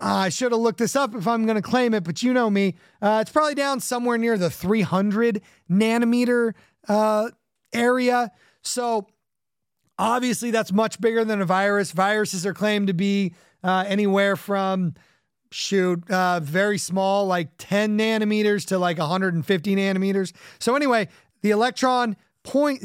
uh, 0.00 0.14
I 0.14 0.28
should 0.28 0.52
have 0.52 0.60
looked 0.60 0.78
this 0.78 0.96
up 0.96 1.14
if 1.14 1.26
I'm 1.26 1.44
going 1.44 1.56
to 1.56 1.62
claim 1.62 1.94
it, 1.94 2.04
but 2.04 2.22
you 2.22 2.32
know 2.32 2.50
me. 2.50 2.74
Uh, 3.00 3.18
it's 3.20 3.30
probably 3.30 3.54
down 3.54 3.80
somewhere 3.80 4.18
near 4.18 4.36
the 4.36 4.50
300 4.50 5.40
nanometer 5.70 6.54
uh, 6.88 7.30
area. 7.72 8.30
So 8.62 9.06
obviously, 9.98 10.50
that's 10.50 10.72
much 10.72 11.00
bigger 11.00 11.24
than 11.24 11.40
a 11.40 11.46
virus. 11.46 11.92
Viruses 11.92 12.44
are 12.44 12.54
claimed 12.54 12.88
to 12.88 12.94
be 12.94 13.34
uh, 13.62 13.84
anywhere 13.86 14.36
from 14.36 14.94
shoot 15.50 16.10
uh, 16.10 16.40
very 16.40 16.78
small, 16.78 17.26
like 17.26 17.48
10 17.58 17.96
nanometers 17.96 18.66
to 18.66 18.78
like 18.78 18.98
150 18.98 19.76
nanometers. 19.76 20.32
So 20.58 20.74
anyway, 20.74 21.08
the 21.42 21.50
electron 21.50 22.16
0.01 22.44 22.80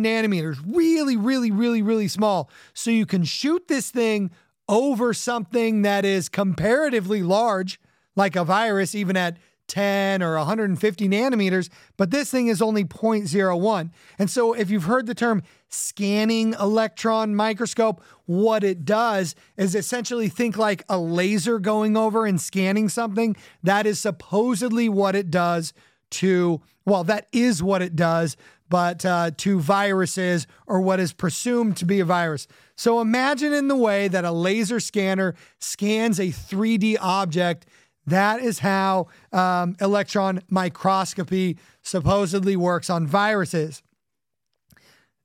nanometers, 0.00 0.58
really, 0.66 1.16
really, 1.16 1.50
really, 1.50 1.82
really 1.82 2.08
small. 2.08 2.48
So 2.74 2.90
you 2.90 3.06
can 3.06 3.24
shoot 3.24 3.66
this 3.68 3.90
thing 3.90 4.30
over 4.68 5.14
something 5.14 5.82
that 5.82 6.04
is 6.04 6.28
comparatively 6.28 7.22
large, 7.22 7.80
like 8.14 8.36
a 8.36 8.44
virus, 8.44 8.94
even 8.94 9.16
at 9.16 9.36
10 9.68 10.22
or 10.22 10.36
150 10.36 11.08
nanometers, 11.08 11.68
but 11.96 12.10
this 12.10 12.30
thing 12.30 12.48
is 12.48 12.62
only 12.62 12.84
0.01. 12.84 13.90
And 14.18 14.30
so, 14.30 14.52
if 14.52 14.70
you've 14.70 14.84
heard 14.84 15.06
the 15.06 15.14
term 15.14 15.42
scanning 15.68 16.54
electron 16.54 17.34
microscope, 17.34 18.02
what 18.26 18.62
it 18.62 18.84
does 18.84 19.34
is 19.56 19.74
essentially 19.74 20.28
think 20.28 20.56
like 20.56 20.84
a 20.88 20.98
laser 20.98 21.58
going 21.58 21.96
over 21.96 22.26
and 22.26 22.40
scanning 22.40 22.88
something. 22.88 23.36
That 23.62 23.86
is 23.86 23.98
supposedly 23.98 24.88
what 24.88 25.16
it 25.16 25.30
does 25.30 25.72
to, 26.10 26.60
well, 26.84 27.02
that 27.04 27.26
is 27.32 27.62
what 27.62 27.82
it 27.82 27.96
does 27.96 28.36
but 28.68 29.04
uh, 29.04 29.30
to 29.36 29.60
viruses 29.60 30.46
or 30.66 30.80
what 30.80 31.00
is 31.00 31.12
presumed 31.12 31.76
to 31.78 31.84
be 31.84 32.00
a 32.00 32.04
virus. 32.04 32.46
So 32.76 33.00
imagine 33.00 33.52
in 33.52 33.68
the 33.68 33.76
way 33.76 34.08
that 34.08 34.24
a 34.24 34.32
laser 34.32 34.80
scanner 34.80 35.34
scans 35.58 36.18
a 36.18 36.28
3D 36.28 36.96
object. 37.00 37.66
That 38.06 38.40
is 38.40 38.60
how 38.60 39.08
um, 39.32 39.76
electron 39.80 40.42
microscopy 40.48 41.58
supposedly 41.82 42.56
works 42.56 42.90
on 42.90 43.06
viruses. 43.06 43.82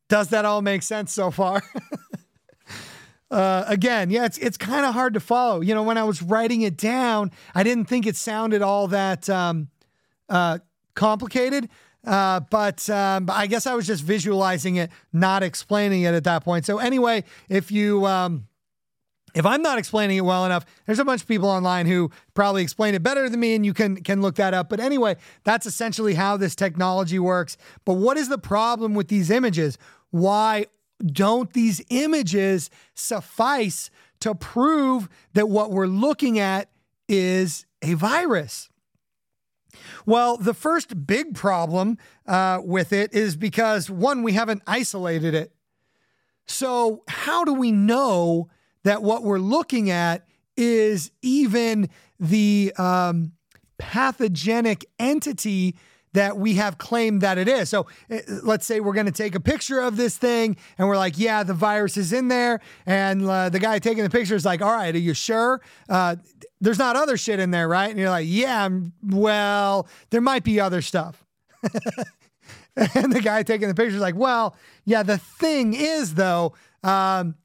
Does 0.09 0.29
that 0.29 0.45
all 0.45 0.61
make 0.61 0.83
sense 0.83 1.13
so 1.13 1.31
far? 1.31 1.61
uh, 3.31 3.63
again, 3.67 4.09
yeah, 4.09 4.25
it's 4.25 4.37
it's 4.39 4.57
kind 4.57 4.85
of 4.85 4.93
hard 4.93 5.13
to 5.13 5.19
follow. 5.19 5.61
You 5.61 5.73
know, 5.73 5.83
when 5.83 5.97
I 5.97 6.03
was 6.03 6.21
writing 6.21 6.61
it 6.61 6.75
down, 6.75 7.31
I 7.55 7.63
didn't 7.63 7.85
think 7.85 8.05
it 8.05 8.17
sounded 8.17 8.61
all 8.61 8.87
that 8.89 9.29
um, 9.29 9.69
uh, 10.27 10.59
complicated. 10.95 11.69
Uh, 12.05 12.39
but 12.49 12.89
um, 12.89 13.29
I 13.31 13.47
guess 13.47 13.67
I 13.67 13.75
was 13.75 13.85
just 13.85 14.03
visualizing 14.03 14.77
it, 14.77 14.89
not 15.13 15.43
explaining 15.43 16.01
it 16.03 16.13
at 16.13 16.23
that 16.23 16.43
point. 16.43 16.65
So 16.65 16.79
anyway, 16.79 17.23
if 17.47 17.71
you 17.71 18.05
um, 18.07 18.47
if 19.33 19.45
I'm 19.45 19.61
not 19.61 19.77
explaining 19.77 20.17
it 20.17 20.21
well 20.21 20.45
enough, 20.45 20.65
there's 20.85 20.99
a 20.99 21.05
bunch 21.05 21.21
of 21.21 21.27
people 21.27 21.49
online 21.49 21.85
who 21.85 22.11
probably 22.33 22.63
explain 22.63 22.95
it 22.95 23.03
better 23.03 23.29
than 23.29 23.39
me, 23.39 23.55
and 23.55 23.65
you 23.65 23.73
can 23.73 23.97
can 23.97 24.21
look 24.21 24.35
that 24.35 24.53
up. 24.53 24.69
But 24.69 24.79
anyway, 24.79 25.15
that's 25.43 25.65
essentially 25.65 26.15
how 26.15 26.37
this 26.37 26.55
technology 26.55 27.19
works. 27.19 27.55
But 27.85 27.93
what 27.93 28.17
is 28.17 28.29
the 28.29 28.37
problem 28.37 28.93
with 28.93 29.07
these 29.07 29.29
images? 29.29 29.77
Why 30.09 30.65
don't 31.05 31.53
these 31.53 31.81
images 31.89 32.69
suffice 32.93 33.89
to 34.19 34.35
prove 34.35 35.09
that 35.33 35.49
what 35.49 35.71
we're 35.71 35.87
looking 35.87 36.39
at 36.39 36.69
is 37.07 37.65
a 37.81 37.93
virus? 37.93 38.69
Well, 40.05 40.37
the 40.37 40.53
first 40.53 41.05
big 41.05 41.35
problem 41.35 41.97
uh, 42.27 42.59
with 42.63 42.93
it 42.93 43.13
is 43.13 43.35
because 43.35 43.89
one, 43.89 44.23
we 44.23 44.33
haven't 44.33 44.61
isolated 44.67 45.33
it. 45.33 45.53
So, 46.45 47.03
how 47.07 47.43
do 47.45 47.53
we 47.53 47.71
know 47.71 48.49
that 48.83 49.03
what 49.03 49.23
we're 49.23 49.39
looking 49.39 49.89
at 49.89 50.25
is 50.57 51.11
even 51.21 51.89
the 52.19 52.73
um, 52.77 53.33
pathogenic 53.77 54.85
entity 54.99 55.75
that 56.13 56.37
we 56.37 56.55
have 56.55 56.77
claimed 56.77 57.21
that 57.21 57.37
it 57.37 57.47
is. 57.47 57.69
So 57.69 57.87
eh, 58.09 58.21
let's 58.43 58.65
say 58.65 58.79
we're 58.79 58.93
going 58.93 59.05
to 59.05 59.11
take 59.11 59.33
a 59.33 59.39
picture 59.39 59.79
of 59.79 59.95
this 59.95 60.17
thing 60.17 60.57
and 60.77 60.87
we're 60.87 60.97
like, 60.97 61.17
yeah, 61.17 61.43
the 61.43 61.53
virus 61.53 61.97
is 61.97 62.11
in 62.11 62.27
there. 62.27 62.59
And 62.85 63.25
uh, 63.25 63.49
the 63.49 63.59
guy 63.59 63.79
taking 63.79 64.03
the 64.03 64.09
picture 64.09 64.35
is 64.35 64.45
like, 64.45 64.61
all 64.61 64.73
right, 64.73 64.93
are 64.93 64.99
you 64.99 65.13
sure? 65.13 65.61
Uh, 65.87 66.17
there's 66.61 66.79
not 66.79 66.95
other 66.95 67.17
shit 67.17 67.39
in 67.39 67.51
there, 67.51 67.67
right? 67.67 67.89
And 67.89 67.99
you're 67.99 68.09
like, 68.09 68.27
yeah, 68.29 68.69
well, 69.03 69.87
there 70.11 70.21
might 70.21 70.43
be 70.43 70.59
other 70.59 70.81
stuff. 70.81 71.25
and 72.75 73.11
the 73.11 73.21
guy 73.21 73.43
taking 73.43 73.67
the 73.67 73.73
picture 73.73 73.95
is 73.95 74.01
like, 74.01 74.15
well, 74.15 74.55
yeah, 74.85 75.03
the 75.03 75.17
thing 75.17 75.73
is, 75.73 76.13
though, 76.13 76.53
um, 76.83 77.35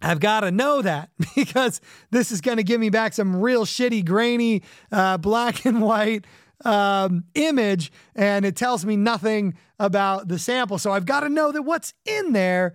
I've 0.00 0.20
got 0.20 0.40
to 0.40 0.50
know 0.50 0.82
that 0.82 1.10
because 1.34 1.80
this 2.10 2.30
is 2.30 2.40
going 2.40 2.58
to 2.58 2.62
give 2.62 2.80
me 2.80 2.88
back 2.90 3.12
some 3.12 3.36
real 3.36 3.66
shitty, 3.66 4.04
grainy, 4.04 4.62
uh, 4.92 5.18
black 5.18 5.64
and 5.64 5.82
white 5.82 6.24
um, 6.64 7.24
image 7.34 7.92
and 8.14 8.44
it 8.44 8.56
tells 8.56 8.86
me 8.86 8.96
nothing 8.96 9.54
about 9.78 10.28
the 10.28 10.38
sample. 10.38 10.78
So 10.78 10.92
I've 10.92 11.06
got 11.06 11.20
to 11.20 11.28
know 11.28 11.52
that 11.52 11.62
what's 11.62 11.92
in 12.04 12.32
there 12.32 12.74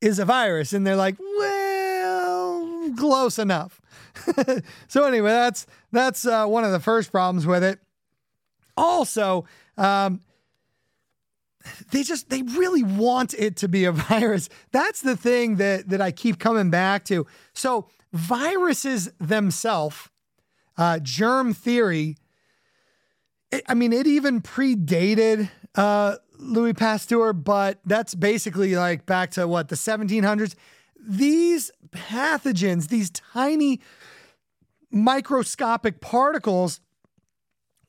is 0.00 0.18
a 0.18 0.24
virus. 0.24 0.72
And 0.72 0.86
they're 0.86 0.96
like, 0.96 1.16
well, 1.18 2.92
close 2.96 3.38
enough. 3.38 3.81
so 4.88 5.04
anyway, 5.04 5.30
that's 5.30 5.66
that's 5.90 6.26
uh, 6.26 6.46
one 6.46 6.64
of 6.64 6.72
the 6.72 6.80
first 6.80 7.10
problems 7.10 7.46
with 7.46 7.64
it. 7.64 7.78
Also, 8.76 9.44
um, 9.76 10.20
they 11.90 12.02
just 12.02 12.30
they 12.30 12.42
really 12.42 12.82
want 12.82 13.34
it 13.34 13.56
to 13.56 13.68
be 13.68 13.84
a 13.84 13.92
virus. 14.10 14.48
That's 14.72 15.00
the 15.00 15.16
thing 15.16 15.56
that 15.56 15.88
that 15.88 16.00
I 16.00 16.10
keep 16.10 16.38
coming 16.38 16.70
back 16.70 17.04
to. 17.06 17.26
So 17.54 17.88
viruses 18.12 19.10
themselves, 19.18 20.08
uh, 20.76 20.98
germ 21.00 21.54
theory 21.54 22.16
it, 23.52 23.62
I 23.68 23.74
mean, 23.74 23.92
it 23.92 24.06
even 24.06 24.40
predated 24.40 25.50
uh, 25.76 26.16
Louis 26.38 26.72
Pasteur, 26.72 27.32
but 27.32 27.78
that's 27.84 28.14
basically 28.14 28.74
like 28.74 29.06
back 29.06 29.30
to 29.32 29.46
what 29.46 29.68
the 29.68 29.76
1700s. 29.76 30.54
These 30.98 31.70
pathogens, 31.90 32.88
these 32.88 33.10
tiny 33.10 33.80
microscopic 34.92 36.00
particles, 36.00 36.80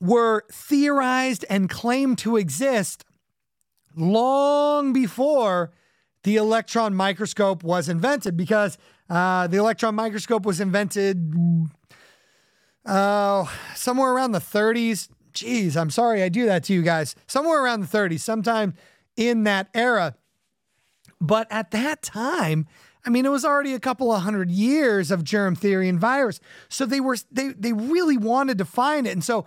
were 0.00 0.44
theorized 0.50 1.44
and 1.48 1.70
claimed 1.70 2.18
to 2.18 2.36
exist 2.36 3.04
long 3.96 4.92
before 4.92 5.72
the 6.24 6.36
electron 6.36 6.94
microscope 6.94 7.62
was 7.62 7.88
invented 7.88 8.36
because 8.36 8.76
uh, 9.08 9.46
the 9.46 9.56
electron 9.56 9.94
microscope 9.94 10.44
was 10.44 10.60
invented 10.60 11.32
uh, 12.84 13.46
somewhere 13.74 14.12
around 14.12 14.32
the 14.32 14.40
30s, 14.40 15.08
geez, 15.32 15.76
I'm 15.76 15.90
sorry 15.90 16.22
I 16.22 16.28
do 16.28 16.46
that 16.46 16.64
to 16.64 16.74
you 16.74 16.82
guys. 16.82 17.14
Somewhere 17.26 17.62
around 17.62 17.80
the 17.80 17.86
30s, 17.98 18.20
sometime 18.20 18.74
in 19.16 19.44
that 19.44 19.68
era. 19.74 20.16
But 21.20 21.46
at 21.50 21.70
that 21.70 22.02
time, 22.02 22.66
I 23.04 23.10
mean, 23.10 23.26
it 23.26 23.30
was 23.30 23.44
already 23.44 23.74
a 23.74 23.80
couple 23.80 24.10
of 24.12 24.22
hundred 24.22 24.50
years 24.50 25.10
of 25.10 25.24
germ 25.24 25.54
theory 25.54 25.88
and 25.88 26.00
virus. 26.00 26.40
So 26.68 26.86
they 26.86 27.00
were 27.00 27.16
they 27.30 27.48
they 27.48 27.72
really 27.72 28.16
wanted 28.16 28.58
to 28.58 28.64
find 28.64 29.06
it. 29.06 29.10
And 29.10 29.22
so 29.22 29.44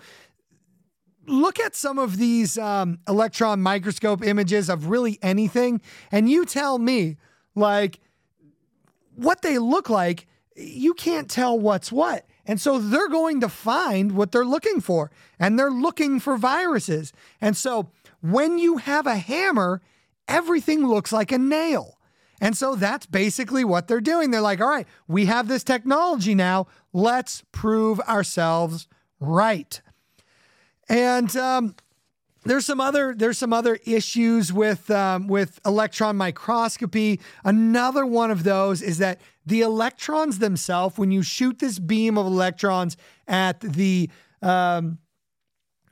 look 1.26 1.60
at 1.60 1.76
some 1.76 1.98
of 1.98 2.18
these 2.18 2.58
um, 2.58 3.00
electron 3.08 3.62
microscope 3.62 4.24
images 4.24 4.70
of 4.70 4.90
really 4.90 5.18
anything, 5.22 5.82
and 6.12 6.30
you 6.30 6.46
tell 6.46 6.78
me 6.78 7.18
like 7.56 8.00
what 9.16 9.42
they 9.42 9.58
look 9.58 9.90
like. 9.90 10.28
You 10.56 10.96
can't 10.96 11.30
tell 11.30 11.60
what's 11.60 11.92
what. 11.92 12.26
And 12.48 12.60
so 12.62 12.80
they're 12.80 13.10
going 13.10 13.42
to 13.42 13.50
find 13.50 14.14
what 14.14 14.32
they're 14.32 14.46
looking 14.46 14.82
for, 14.82 15.12
and 15.40 15.60
they're 15.60 15.70
looking 15.70 16.20
for 16.20 16.38
viruses. 16.38 17.12
And 17.42 17.58
so 17.58 17.92
when 18.22 18.58
you 18.58 18.78
have 18.78 19.06
a 19.06 19.18
hammer, 19.18 19.82
everything 20.28 20.88
looks 20.88 21.12
like 21.12 21.32
a 21.32 21.38
nail. 21.38 21.97
And 22.40 22.56
so 22.56 22.76
that's 22.76 23.06
basically 23.06 23.64
what 23.64 23.88
they're 23.88 24.02
doing. 24.02 24.32
They're 24.32 24.42
like, 24.42 24.62
all 24.62 24.70
right, 24.70 24.88
we 25.08 25.26
have 25.26 25.48
this 25.48 25.64
technology 25.64 26.36
now. 26.36 26.68
Let's 26.94 27.44
prove 27.52 28.00
ourselves 28.02 28.88
right. 29.20 29.82
And 30.88 31.36
um, 31.36 31.76
there's 32.46 32.66
some 32.66 32.80
other 32.80 33.14
there's 33.16 33.38
some 33.38 33.54
other 33.54 33.80
issues 33.86 34.54
with 34.54 34.90
um, 34.92 35.28
with 35.28 35.60
electron 35.66 36.16
microscopy. 36.16 37.20
Another 37.44 38.06
one 38.06 38.32
of 38.32 38.44
those 38.44 38.82
is 38.82 39.00
that 39.00 39.20
the 39.46 39.62
electrons 39.62 40.40
themselves, 40.40 40.98
when 40.98 41.12
you 41.12 41.24
shoot 41.24 41.60
this 41.60 41.80
beam 41.80 42.18
of 42.18 42.26
electrons 42.26 42.98
at 43.28 43.60
the 43.62 44.10
um, 44.42 45.00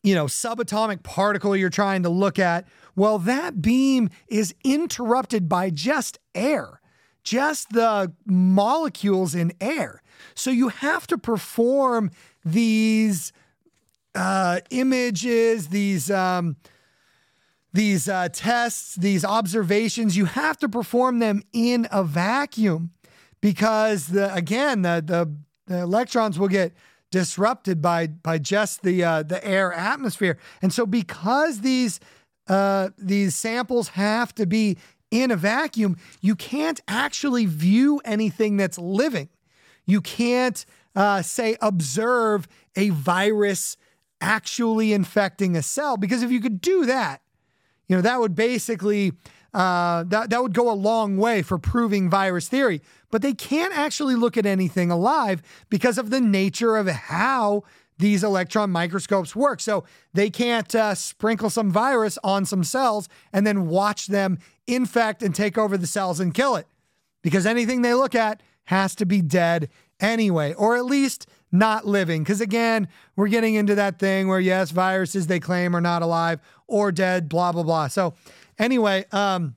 you 0.05 0.13
know 0.13 0.25
subatomic 0.25 1.03
particle 1.03 1.55
you're 1.55 1.69
trying 1.69 2.03
to 2.03 2.09
look 2.09 2.37
at, 2.37 2.67
well, 2.95 3.17
that 3.19 3.61
beam 3.61 4.09
is 4.27 4.53
interrupted 4.63 5.49
by 5.49 5.71
just 5.71 6.19
air, 6.35 6.79
just 7.23 7.71
the 7.71 8.13
molecules 8.25 9.33
in 9.33 9.51
air. 9.59 10.03
So 10.35 10.51
you 10.51 10.69
have 10.69 11.07
to 11.07 11.17
perform 11.17 12.11
these 12.45 13.33
uh, 14.13 14.59
images, 14.69 15.69
these 15.69 16.11
um, 16.11 16.57
these 17.73 18.07
uh, 18.07 18.29
tests, 18.31 18.95
these 18.95 19.25
observations. 19.25 20.15
You 20.15 20.25
have 20.25 20.57
to 20.59 20.69
perform 20.69 21.19
them 21.19 21.41
in 21.51 21.87
a 21.91 22.03
vacuum 22.03 22.91
because 23.41 24.07
the 24.07 24.33
again 24.33 24.83
the 24.83 25.03
the, 25.03 25.35
the 25.65 25.81
electrons 25.81 26.37
will 26.37 26.47
get 26.47 26.73
disrupted 27.15 27.81
by 27.81 28.07
by 28.07 28.37
just 28.37 28.83
the 28.83 29.01
uh, 29.01 29.23
the 29.23 29.39
air 29.47 29.71
atmosphere, 29.71 30.37
and 30.61 30.73
so 30.73 30.85
because 30.85 31.61
these 31.61 32.01
uh, 32.49 32.89
these 32.97 33.35
samples 33.35 33.87
have 33.89 34.35
to 34.35 34.45
be 34.45 34.77
in 35.11 35.31
a 35.31 35.37
vacuum, 35.37 35.95
you 36.19 36.35
can't 36.35 36.81
actually 36.89 37.45
view 37.45 38.01
anything 38.03 38.57
that's 38.57 38.77
living. 38.77 39.29
You 39.85 40.01
can't 40.01 40.65
uh, 40.93 41.21
say 41.21 41.55
observe 41.61 42.49
a 42.75 42.89
virus 42.89 43.77
actually 44.19 44.91
infecting 44.91 45.55
a 45.55 45.61
cell. 45.61 45.95
Because 45.95 46.21
if 46.21 46.31
you 46.31 46.41
could 46.41 46.59
do 46.59 46.85
that, 46.85 47.21
you 47.87 47.95
know, 47.95 48.01
that 48.01 48.19
would 48.19 48.35
basically 48.35 49.13
uh, 49.53 50.03
that 50.03 50.31
that 50.31 50.43
would 50.43 50.53
go 50.53 50.69
a 50.69 50.75
long 50.75 51.15
way 51.15 51.41
for 51.41 51.57
proving 51.57 52.09
virus 52.09 52.49
theory. 52.49 52.81
But 53.15 53.21
they 53.21 53.33
can't 53.33 53.73
actually 53.73 54.15
look 54.15 54.35
at 54.35 54.45
anything 54.45 54.91
alive 54.91 55.41
because 55.69 55.97
of 55.97 56.09
the 56.09 56.19
nature 56.19 56.75
of 56.75 56.89
how 56.89 57.63
these 57.97 58.25
electron 58.25 58.71
microscopes 58.71 59.33
work. 59.33 59.61
So 59.61 59.85
they 60.13 60.29
can't 60.29 60.75
uh, 60.75 60.95
sprinkle 60.95 61.49
some 61.49 61.71
virus 61.71 62.17
on 62.25 62.43
some 62.43 62.65
cells 62.65 63.07
and 63.31 63.47
then 63.47 63.69
watch 63.69 64.07
them 64.07 64.37
infect 64.67 65.23
and 65.23 65.33
take 65.33 65.57
over 65.57 65.77
the 65.77 65.87
cells 65.87 66.19
and 66.19 66.33
kill 66.33 66.57
it. 66.57 66.67
Because 67.21 67.45
anything 67.45 67.83
they 67.83 67.93
look 67.93 68.15
at 68.15 68.43
has 68.65 68.95
to 68.95 69.05
be 69.05 69.21
dead 69.21 69.69
anyway, 70.01 70.53
or 70.53 70.75
at 70.75 70.83
least 70.83 71.25
not 71.53 71.87
living. 71.87 72.21
Because 72.21 72.41
again, 72.41 72.85
we're 73.15 73.29
getting 73.29 73.55
into 73.55 73.75
that 73.75 73.97
thing 73.97 74.27
where, 74.27 74.41
yes, 74.41 74.71
viruses 74.71 75.27
they 75.27 75.39
claim 75.39 75.73
are 75.73 75.79
not 75.79 76.01
alive 76.01 76.41
or 76.67 76.91
dead, 76.91 77.29
blah, 77.29 77.53
blah, 77.53 77.63
blah. 77.63 77.87
So, 77.87 78.13
anyway, 78.59 79.05
um, 79.13 79.55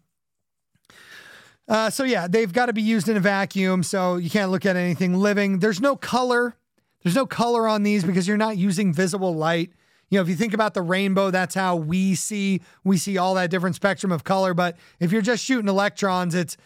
uh, 1.68 1.90
so 1.90 2.04
yeah, 2.04 2.26
they've 2.26 2.52
got 2.52 2.66
to 2.66 2.72
be 2.72 2.82
used 2.82 3.08
in 3.08 3.16
a 3.16 3.20
vacuum. 3.20 3.82
So 3.82 4.16
you 4.16 4.30
can't 4.30 4.50
look 4.50 4.64
at 4.64 4.76
anything 4.76 5.14
living. 5.14 5.58
There's 5.58 5.80
no 5.80 5.96
color. 5.96 6.56
There's 7.02 7.14
no 7.14 7.26
color 7.26 7.68
on 7.68 7.82
these 7.82 8.04
because 8.04 8.26
you're 8.26 8.36
not 8.36 8.56
using 8.56 8.92
visible 8.92 9.34
light. 9.34 9.72
You 10.10 10.18
know, 10.18 10.22
if 10.22 10.28
you 10.28 10.34
think 10.34 10.54
about 10.54 10.72
the 10.72 10.82
rainbow, 10.82 11.30
that's 11.30 11.54
how 11.54 11.76
we 11.76 12.14
see 12.14 12.62
we 12.84 12.96
see 12.96 13.18
all 13.18 13.34
that 13.34 13.50
different 13.50 13.76
spectrum 13.76 14.10
of 14.10 14.24
color. 14.24 14.54
But 14.54 14.76
if 14.98 15.12
you're 15.12 15.22
just 15.22 15.44
shooting 15.44 15.68
electrons, 15.68 16.34
it's 16.34 16.56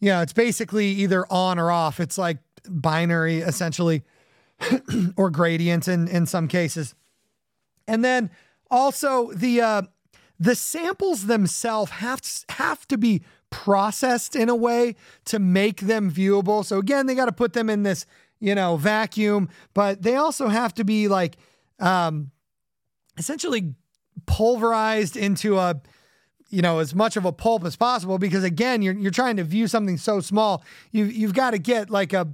you 0.00 0.10
know, 0.10 0.22
it's 0.22 0.32
basically 0.32 0.86
either 0.86 1.26
on 1.30 1.58
or 1.58 1.70
off. 1.70 2.00
It's 2.00 2.16
like 2.16 2.38
binary 2.68 3.38
essentially, 3.38 4.02
or 5.16 5.30
gradient 5.30 5.88
in 5.88 6.08
in 6.08 6.24
some 6.24 6.48
cases. 6.48 6.94
And 7.86 8.02
then 8.02 8.30
also 8.70 9.30
the 9.32 9.60
uh, 9.60 9.82
the 10.40 10.54
samples 10.54 11.26
themselves 11.26 11.92
have 11.92 12.22
have 12.50 12.88
to 12.88 12.96
be 12.96 13.22
processed 13.50 14.36
in 14.36 14.48
a 14.48 14.56
way 14.56 14.96
to 15.26 15.38
make 15.38 15.80
them 15.80 16.10
viewable. 16.10 16.64
So 16.64 16.78
again, 16.78 17.06
they 17.06 17.14
got 17.14 17.26
to 17.26 17.32
put 17.32 17.52
them 17.52 17.70
in 17.70 17.82
this 17.82 18.06
you 18.40 18.54
know 18.54 18.76
vacuum, 18.76 19.48
but 19.74 20.02
they 20.02 20.16
also 20.16 20.48
have 20.48 20.74
to 20.74 20.84
be 20.84 21.08
like 21.08 21.36
um, 21.80 22.30
essentially 23.18 23.74
pulverized 24.26 25.16
into 25.16 25.58
a 25.58 25.80
you 26.48 26.62
know 26.62 26.78
as 26.78 26.94
much 26.94 27.16
of 27.16 27.24
a 27.24 27.32
pulp 27.32 27.64
as 27.64 27.76
possible 27.76 28.18
because 28.18 28.44
again 28.44 28.82
you're 28.82 28.94
you're 28.94 29.10
trying 29.10 29.36
to 29.36 29.44
view 29.44 29.66
something 29.66 29.96
so 29.96 30.20
small 30.20 30.64
you 30.90 31.04
you've 31.04 31.34
got 31.34 31.50
to 31.50 31.58
get 31.58 31.90
like 31.90 32.12
a 32.12 32.28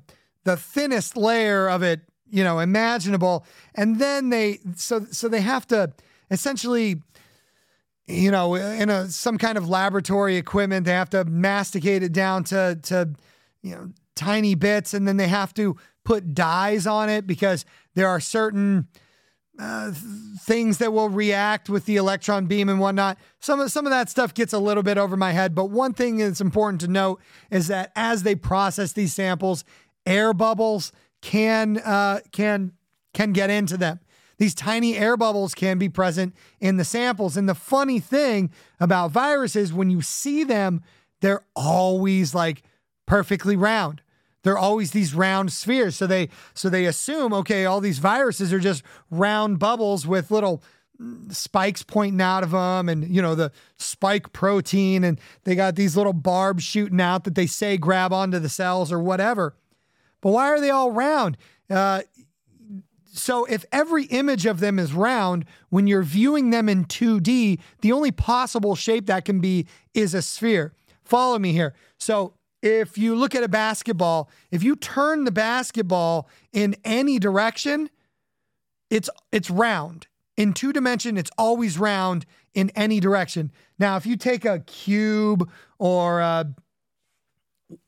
the 0.44 0.56
thinnest 0.56 1.16
layer 1.16 1.68
of 1.68 1.82
it 1.82 2.00
you 2.30 2.44
know 2.44 2.58
imaginable 2.58 3.44
and 3.74 3.98
then 3.98 4.28
they 4.28 4.58
so 4.76 5.06
so 5.10 5.28
they 5.28 5.40
have 5.40 5.66
to 5.66 5.92
essentially 6.30 7.02
you 8.12 8.30
know 8.30 8.54
in 8.54 8.90
a 8.90 9.08
some 9.08 9.38
kind 9.38 9.56
of 9.56 9.68
laboratory 9.68 10.36
equipment 10.36 10.86
they 10.86 10.92
have 10.92 11.10
to 11.10 11.24
masticate 11.24 12.02
it 12.02 12.12
down 12.12 12.44
to 12.44 12.78
to 12.82 13.10
you 13.62 13.74
know 13.74 13.90
tiny 14.14 14.54
bits 14.54 14.94
and 14.94 15.08
then 15.08 15.16
they 15.16 15.28
have 15.28 15.54
to 15.54 15.76
put 16.04 16.34
dyes 16.34 16.86
on 16.86 17.08
it 17.08 17.26
because 17.26 17.64
there 17.94 18.08
are 18.08 18.20
certain 18.20 18.88
uh, 19.58 19.92
things 20.40 20.78
that 20.78 20.92
will 20.92 21.08
react 21.08 21.68
with 21.68 21.84
the 21.84 21.96
electron 21.96 22.46
beam 22.46 22.68
and 22.68 22.80
whatnot. 22.80 23.18
Some 23.38 23.60
of 23.60 23.70
some 23.70 23.86
of 23.86 23.90
that 23.90 24.08
stuff 24.08 24.34
gets 24.34 24.52
a 24.52 24.58
little 24.58 24.82
bit 24.82 24.98
over 24.98 25.16
my 25.16 25.32
head, 25.32 25.54
but 25.54 25.66
one 25.66 25.92
thing 25.92 26.16
that's 26.16 26.40
important 26.40 26.80
to 26.80 26.88
note 26.88 27.20
is 27.50 27.68
that 27.68 27.92
as 27.94 28.22
they 28.22 28.34
process 28.34 28.92
these 28.92 29.12
samples, 29.12 29.64
air 30.06 30.32
bubbles 30.32 30.90
can 31.20 31.78
uh, 31.78 32.20
can 32.32 32.72
can 33.12 33.32
get 33.32 33.50
into 33.50 33.76
them. 33.76 34.00
These 34.42 34.56
tiny 34.56 34.98
air 34.98 35.16
bubbles 35.16 35.54
can 35.54 35.78
be 35.78 35.88
present 35.88 36.34
in 36.58 36.76
the 36.76 36.84
samples. 36.84 37.36
And 37.36 37.48
the 37.48 37.54
funny 37.54 38.00
thing 38.00 38.50
about 38.80 39.12
viruses, 39.12 39.72
when 39.72 39.88
you 39.88 40.02
see 40.02 40.42
them, 40.42 40.82
they're 41.20 41.44
always 41.54 42.34
like 42.34 42.64
perfectly 43.06 43.54
round. 43.54 44.02
They're 44.42 44.58
always 44.58 44.90
these 44.90 45.14
round 45.14 45.52
spheres. 45.52 45.94
So 45.94 46.08
they 46.08 46.28
so 46.54 46.68
they 46.68 46.86
assume, 46.86 47.32
okay, 47.32 47.66
all 47.66 47.78
these 47.80 48.00
viruses 48.00 48.52
are 48.52 48.58
just 48.58 48.82
round 49.12 49.60
bubbles 49.60 50.08
with 50.08 50.32
little 50.32 50.60
spikes 51.28 51.84
pointing 51.84 52.20
out 52.20 52.42
of 52.42 52.50
them 52.50 52.88
and 52.88 53.14
you 53.14 53.22
know 53.22 53.36
the 53.36 53.52
spike 53.76 54.32
protein 54.32 55.04
and 55.04 55.20
they 55.44 55.54
got 55.54 55.76
these 55.76 55.96
little 55.96 56.12
barbs 56.12 56.64
shooting 56.64 57.00
out 57.00 57.22
that 57.22 57.36
they 57.36 57.46
say 57.46 57.76
grab 57.76 58.12
onto 58.12 58.40
the 58.40 58.48
cells 58.48 58.90
or 58.90 58.98
whatever. 58.98 59.54
But 60.20 60.32
why 60.32 60.48
are 60.48 60.60
they 60.60 60.70
all 60.70 60.90
round? 60.90 61.36
Uh, 61.70 62.02
so 63.12 63.44
if 63.44 63.64
every 63.70 64.04
image 64.04 64.46
of 64.46 64.60
them 64.60 64.78
is 64.78 64.94
round, 64.94 65.44
when 65.68 65.86
you're 65.86 66.02
viewing 66.02 66.50
them 66.50 66.68
in 66.68 66.86
2D, 66.86 67.60
the 67.82 67.92
only 67.92 68.10
possible 68.10 68.74
shape 68.74 69.06
that 69.06 69.24
can 69.24 69.38
be 69.38 69.66
is 69.92 70.14
a 70.14 70.22
sphere. 70.22 70.72
Follow 71.04 71.38
me 71.38 71.52
here. 71.52 71.74
So 71.98 72.34
if 72.62 72.96
you 72.96 73.14
look 73.14 73.34
at 73.34 73.42
a 73.42 73.48
basketball, 73.48 74.30
if 74.50 74.62
you 74.62 74.76
turn 74.76 75.24
the 75.24 75.30
basketball 75.30 76.28
in 76.52 76.74
any 76.84 77.18
direction, 77.18 77.90
it's 78.88 79.10
it's 79.30 79.50
round. 79.50 80.06
In 80.36 80.54
two 80.54 80.72
dimension, 80.72 81.18
it's 81.18 81.30
always 81.36 81.78
round 81.78 82.24
in 82.54 82.70
any 82.70 83.00
direction. 83.00 83.52
Now, 83.78 83.96
if 83.96 84.06
you 84.06 84.16
take 84.16 84.44
a 84.44 84.60
cube 84.60 85.50
or 85.78 86.20
a, 86.20 86.54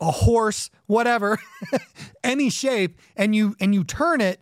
a 0.01 0.11
horse, 0.11 0.71
whatever, 0.87 1.39
any 2.25 2.51
shape, 2.51 2.99
and 3.17 3.35
you 3.35 3.57
and 3.61 3.75
you 3.75 3.85
turn 3.85 4.21
it, 4.21 4.41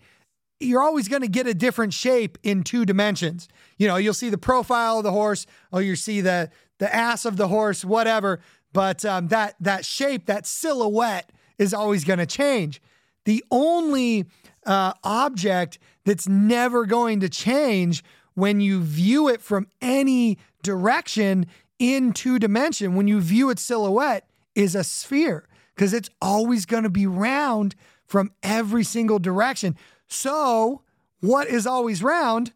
you're 0.62 0.82
always 0.82 1.08
going 1.08 1.22
to 1.22 1.28
get 1.28 1.46
a 1.46 1.54
different 1.54 1.92
shape 1.92 2.38
in 2.42 2.62
two 2.62 2.84
dimensions. 2.84 3.48
You 3.78 3.88
know, 3.88 3.96
you'll 3.96 4.14
see 4.14 4.30
the 4.30 4.38
profile 4.38 4.98
of 4.98 5.04
the 5.04 5.12
horse, 5.12 5.46
or 5.72 5.82
you 5.82 5.96
see 5.96 6.20
the 6.20 6.50
the 6.78 6.92
ass 6.94 7.24
of 7.24 7.36
the 7.36 7.48
horse, 7.48 7.84
whatever. 7.84 8.40
But 8.72 9.04
um, 9.04 9.28
that 9.28 9.56
that 9.60 9.84
shape, 9.84 10.26
that 10.26 10.46
silhouette, 10.46 11.30
is 11.58 11.74
always 11.74 12.04
going 12.04 12.18
to 12.18 12.26
change. 12.26 12.80
The 13.24 13.44
only 13.50 14.26
uh, 14.66 14.94
object 15.04 15.78
that's 16.04 16.28
never 16.28 16.86
going 16.86 17.20
to 17.20 17.28
change 17.28 18.02
when 18.34 18.60
you 18.60 18.82
view 18.82 19.28
it 19.28 19.40
from 19.40 19.66
any 19.80 20.38
direction 20.62 21.46
in 21.78 22.12
two 22.12 22.38
dimension, 22.38 22.94
when 22.94 23.08
you 23.08 23.20
view 23.20 23.50
its 23.50 23.62
silhouette, 23.62 24.28
is 24.54 24.74
a 24.74 24.84
sphere 24.84 25.48
because 25.74 25.92
it's 25.92 26.10
always 26.20 26.66
going 26.66 26.84
to 26.84 26.90
be 26.90 27.06
round 27.06 27.74
from 28.06 28.30
every 28.42 28.84
single 28.84 29.18
direction. 29.18 29.76
So, 30.12 30.82
what 31.20 31.48
is 31.48 31.66
always 31.66 32.02
round? 32.02 32.52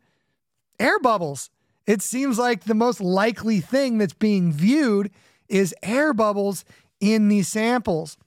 Air 0.78 0.98
bubbles. 0.98 1.50
It 1.86 2.02
seems 2.02 2.38
like 2.38 2.64
the 2.64 2.74
most 2.74 3.00
likely 3.00 3.60
thing 3.60 3.98
that's 3.98 4.12
being 4.12 4.52
viewed 4.52 5.10
is 5.48 5.74
air 5.82 6.12
bubbles 6.12 6.64
in 7.00 7.28
these 7.28 7.48
samples 7.48 8.18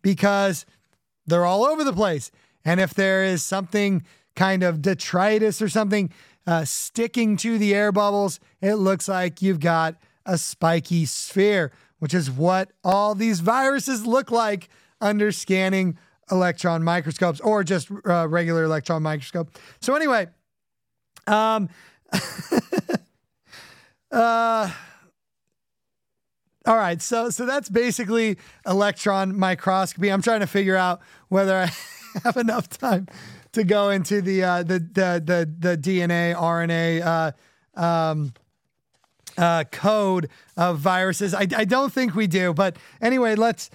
because 0.00 0.64
they're 1.26 1.44
all 1.44 1.64
over 1.64 1.82
the 1.82 1.92
place. 1.92 2.30
And 2.64 2.80
if 2.80 2.94
there 2.94 3.24
is 3.24 3.42
something 3.42 4.04
kind 4.36 4.62
of 4.62 4.80
detritus 4.80 5.60
or 5.60 5.68
something 5.68 6.12
uh, 6.46 6.64
sticking 6.64 7.36
to 7.38 7.58
the 7.58 7.74
air 7.74 7.90
bubbles, 7.90 8.38
it 8.60 8.74
looks 8.74 9.08
like 9.08 9.42
you've 9.42 9.60
got 9.60 9.96
a 10.24 10.38
spiky 10.38 11.04
sphere, 11.04 11.72
which 11.98 12.14
is 12.14 12.30
what 12.30 12.70
all 12.84 13.14
these 13.14 13.40
viruses 13.40 14.06
look 14.06 14.30
like 14.30 14.68
under 15.00 15.32
scanning 15.32 15.98
electron 16.30 16.82
microscopes 16.82 17.40
or 17.40 17.64
just 17.64 17.90
uh, 18.06 18.28
regular 18.28 18.64
electron 18.64 19.02
microscope. 19.02 19.50
So, 19.80 19.94
anyway, 19.94 20.28
um, 21.26 21.68
uh, 24.10 24.70
all 26.66 26.76
right, 26.76 27.00
so 27.00 27.30
so 27.30 27.46
that's 27.46 27.68
basically 27.70 28.36
electron 28.66 29.38
microscopy. 29.38 30.10
I'm 30.10 30.22
trying 30.22 30.40
to 30.40 30.46
figure 30.46 30.76
out 30.76 31.00
whether 31.28 31.56
I 31.56 31.70
have 32.24 32.36
enough 32.36 32.68
time 32.68 33.08
to 33.52 33.64
go 33.64 33.90
into 33.90 34.20
the 34.20 34.44
uh, 34.44 34.62
the, 34.62 34.78
the 34.78 35.22
the 35.24 35.70
the 35.70 35.78
DNA 35.78 36.34
RNA 36.34 37.32
uh, 37.76 37.80
um, 37.80 38.34
uh, 39.38 39.64
code 39.70 40.28
of 40.56 40.78
viruses. 40.78 41.32
I, 41.32 41.46
I 41.56 41.64
don't 41.64 41.92
think 41.92 42.14
we 42.14 42.26
do, 42.26 42.52
but 42.52 42.76
anyway, 43.00 43.34
let's 43.34 43.70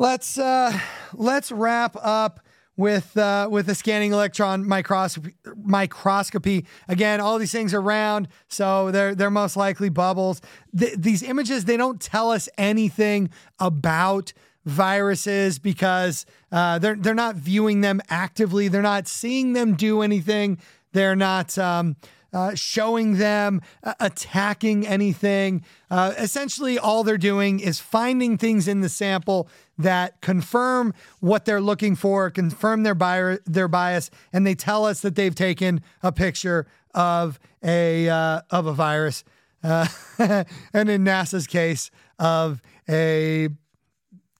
let's 0.00 0.38
uh, 0.38 0.76
let's 1.12 1.52
wrap 1.52 1.94
up 2.00 2.40
with 2.76 3.16
uh, 3.16 3.46
with 3.50 3.66
the 3.66 3.74
scanning 3.74 4.12
electron 4.12 4.66
microscopy. 4.66 5.34
Microscopy 5.62 6.66
again, 6.88 7.20
all 7.20 7.38
these 7.38 7.52
things 7.52 7.72
are 7.72 7.80
round, 7.80 8.26
so 8.48 8.90
they're 8.90 9.14
they're 9.14 9.30
most 9.30 9.56
likely 9.56 9.90
bubbles. 9.90 10.40
Th- 10.76 10.96
these 10.96 11.22
images 11.22 11.66
they 11.66 11.76
don't 11.76 12.00
tell 12.00 12.32
us 12.32 12.48
anything 12.58 13.30
about 13.60 14.32
viruses 14.64 15.58
because 15.58 16.26
uh, 16.50 16.78
they're 16.78 16.96
they're 16.96 17.14
not 17.14 17.36
viewing 17.36 17.82
them 17.82 18.00
actively. 18.08 18.66
They're 18.68 18.82
not 18.82 19.06
seeing 19.06 19.52
them 19.52 19.74
do 19.74 20.02
anything. 20.02 20.58
They're 20.92 21.16
not. 21.16 21.56
Um, 21.56 21.96
uh, 22.32 22.54
showing 22.54 23.18
them 23.18 23.60
uh, 23.82 23.94
attacking 24.00 24.86
anything. 24.86 25.64
Uh, 25.90 26.14
essentially, 26.18 26.78
all 26.78 27.02
they're 27.02 27.18
doing 27.18 27.60
is 27.60 27.80
finding 27.80 28.38
things 28.38 28.68
in 28.68 28.80
the 28.80 28.88
sample 28.88 29.48
that 29.82 30.20
confirm 30.20 30.94
what 31.20 31.44
they're 31.44 31.60
looking 31.60 31.96
for, 31.96 32.30
confirm 32.30 32.82
their 32.82 32.94
bi- 32.94 33.38
their 33.46 33.68
bias, 33.68 34.10
and 34.32 34.46
they 34.46 34.54
tell 34.54 34.84
us 34.84 35.00
that 35.00 35.14
they've 35.14 35.34
taken 35.34 35.82
a 36.02 36.12
picture 36.12 36.66
of 36.94 37.38
a 37.62 38.08
uh, 38.08 38.42
of 38.50 38.66
a 38.66 38.72
virus, 38.72 39.24
uh, 39.62 39.86
and 40.18 40.88
in 40.88 41.04
NASA's 41.04 41.46
case, 41.46 41.90
of 42.18 42.62
a 42.88 43.48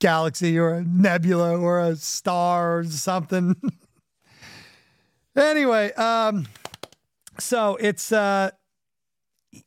galaxy 0.00 0.58
or 0.58 0.74
a 0.74 0.84
nebula 0.84 1.56
or 1.56 1.80
a 1.80 1.96
star 1.96 2.78
or 2.78 2.84
something. 2.84 3.54
anyway, 5.36 5.92
um, 5.92 6.46
so 7.38 7.76
it's 7.76 8.12
uh 8.12 8.50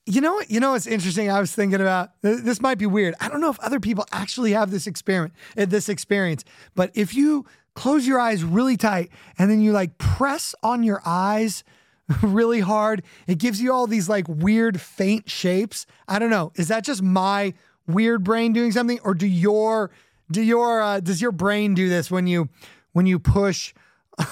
you 0.05 0.21
know 0.21 0.41
you 0.47 0.59
know 0.59 0.75
it's 0.75 0.87
interesting 0.87 1.29
I 1.29 1.39
was 1.39 1.53
thinking 1.53 1.81
about 1.81 2.11
this 2.21 2.61
might 2.61 2.77
be 2.77 2.85
weird. 2.85 3.15
I 3.19 3.27
don't 3.27 3.41
know 3.41 3.49
if 3.49 3.59
other 3.59 3.79
people 3.79 4.05
actually 4.11 4.51
have 4.51 4.71
this 4.71 4.87
experiment 4.87 5.33
uh, 5.57 5.65
this 5.65 5.89
experience, 5.89 6.43
but 6.75 6.91
if 6.93 7.13
you 7.13 7.45
close 7.75 8.07
your 8.07 8.19
eyes 8.19 8.43
really 8.43 8.77
tight 8.77 9.09
and 9.37 9.49
then 9.49 9.61
you 9.61 9.71
like 9.71 9.97
press 9.97 10.55
on 10.63 10.83
your 10.83 11.01
eyes 11.05 11.63
really 12.21 12.59
hard, 12.59 13.03
it 13.27 13.37
gives 13.37 13.61
you 13.61 13.73
all 13.73 13.87
these 13.87 14.07
like 14.07 14.27
weird 14.27 14.79
faint 14.79 15.29
shapes. 15.29 15.85
I 16.07 16.19
don't 16.19 16.29
know. 16.29 16.51
Is 16.55 16.67
that 16.69 16.83
just 16.83 17.01
my 17.01 17.53
weird 17.87 18.23
brain 18.23 18.53
doing 18.53 18.71
something 18.71 18.99
or 19.03 19.13
do 19.13 19.27
your 19.27 19.91
do 20.31 20.41
your 20.41 20.81
uh, 20.81 20.99
does 20.99 21.21
your 21.21 21.31
brain 21.31 21.73
do 21.73 21.89
this 21.89 22.09
when 22.09 22.27
you 22.27 22.49
when 22.93 23.05
you 23.05 23.19
push 23.19 23.73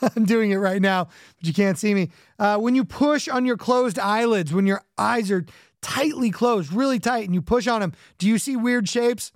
I'm 0.16 0.24
doing 0.24 0.50
it 0.50 0.56
right 0.56 0.80
now, 0.80 1.04
but 1.04 1.46
you 1.46 1.52
can't 1.52 1.78
see 1.78 1.94
me. 1.94 2.10
Uh, 2.38 2.58
when 2.58 2.74
you 2.74 2.84
push 2.84 3.28
on 3.28 3.44
your 3.44 3.56
closed 3.56 3.98
eyelids, 3.98 4.52
when 4.52 4.66
your 4.66 4.82
eyes 4.96 5.30
are 5.30 5.44
tightly 5.82 6.30
closed, 6.30 6.72
really 6.72 6.98
tight, 6.98 7.24
and 7.24 7.34
you 7.34 7.42
push 7.42 7.66
on 7.66 7.80
them, 7.80 7.92
do 8.18 8.26
you 8.26 8.38
see 8.38 8.56
weird 8.56 8.88
shapes? 8.88 9.32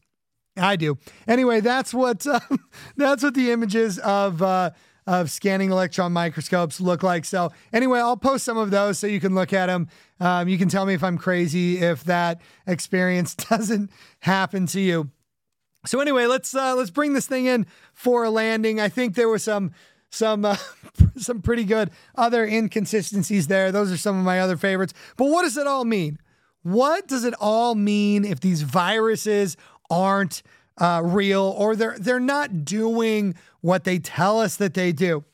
I 0.57 0.77
do. 0.77 0.99
Anyway, 1.27 1.61
that's 1.61 1.95
what 1.95 2.27
uh, 2.27 2.41
that's 2.97 3.23
what 3.23 3.35
the 3.35 3.51
images 3.51 3.99
of 3.99 4.43
uh, 4.43 4.71
of 5.07 5.31
scanning 5.31 5.71
electron 5.71 6.13
microscopes 6.13 6.81
look 6.81 7.03
like. 7.03 7.25
So 7.25 7.53
anyway, 7.73 8.01
I'll 8.01 8.17
post 8.17 8.45
some 8.45 8.59
of 8.59 8.71
those 8.71 8.99
so 8.99 9.07
you 9.07 9.21
can 9.21 9.35
look 9.35 9.53
at 9.53 9.67
them. 9.67 9.89
Um, 10.21 10.49
you 10.49 10.59
can 10.59 10.69
tell 10.69 10.87
me 10.87 10.95
if 10.95 11.03
I'm 11.03 11.19
crazy 11.19 11.79
if 11.79 12.05
that 12.05 12.41
experience 12.67 13.35
doesn't 13.51 13.91
happen 14.21 14.67
to 14.69 14.81
you. 14.81 15.11
So 15.85 15.99
anyway, 16.01 16.27
let's 16.27 16.55
uh, 16.55 16.77
let's 16.77 16.91
bring 16.91 17.15
this 17.15 17.27
thing 17.27 17.47
in 17.47 17.67
for 17.93 18.25
a 18.25 18.31
landing. 18.31 18.79
I 18.79 18.89
think 18.89 19.15
there 19.15 19.29
was 19.29 19.43
some 19.43 19.73
some 20.13 20.45
uh, 20.45 20.57
some 21.17 21.43
pretty 21.43 21.65
good 21.65 21.91
other 22.15 22.45
inconsistencies 22.45 23.49
there. 23.49 23.73
Those 23.73 23.91
are 23.91 23.97
some 23.97 24.19
of 24.19 24.25
my 24.25 24.41
other 24.41 24.57
favorites. 24.57 24.95
But 25.17 25.27
what 25.27 25.43
does 25.43 25.57
it 25.57 25.67
all 25.67 25.85
mean? 25.85 26.19
What 26.63 27.09
does 27.09 27.25
it 27.25 27.35
all 27.41 27.75
mean 27.75 28.25
if 28.25 28.39
these 28.39 28.63
viruses 28.63 29.57
aren't 29.91 30.43
uh, 30.79 31.03
real 31.05 31.43
or 31.43 31.75
they're 31.75 31.99
they're 31.99 32.21
not 32.21 32.65
doing 32.65 33.35
what 33.61 33.85
they 33.85 33.99
tell 33.99 34.41
us 34.41 34.57
that 34.57 34.75
they 34.75 34.93
do? 34.93 35.25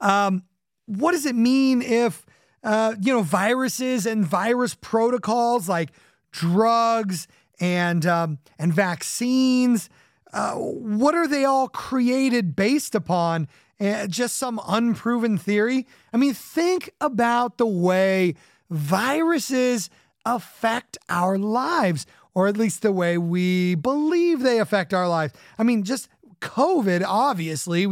Um, 0.00 0.44
what 0.86 1.12
does 1.12 1.26
it 1.26 1.34
mean 1.34 1.82
if 1.82 2.24
uh, 2.62 2.94
you 3.00 3.12
know 3.12 3.22
viruses 3.22 4.06
and 4.06 4.24
virus 4.24 4.74
protocols 4.74 5.68
like 5.68 5.90
drugs 6.30 7.28
and 7.60 8.06
um, 8.06 8.38
and 8.58 8.72
vaccines? 8.72 9.90
Uh, 10.32 10.54
what 10.54 11.14
are 11.14 11.28
they 11.28 11.44
all 11.44 11.68
created 11.68 12.56
based 12.56 12.94
upon? 12.94 13.48
Uh, 13.80 14.06
just 14.06 14.36
some 14.36 14.60
unproven 14.66 15.38
theory? 15.38 15.86
I 16.12 16.16
mean, 16.16 16.34
think 16.34 16.90
about 17.00 17.58
the 17.58 17.66
way 17.66 18.34
viruses 18.70 19.90
affect 20.24 20.98
our 21.08 21.38
lives, 21.38 22.06
or 22.34 22.48
at 22.48 22.56
least 22.56 22.82
the 22.82 22.92
way 22.92 23.16
we 23.16 23.74
believe 23.74 24.40
they 24.40 24.58
affect 24.58 24.92
our 24.92 25.08
lives. 25.08 25.32
I 25.58 25.62
mean, 25.62 25.84
just 25.84 26.08
COVID, 26.40 27.04
obviously, 27.06 27.86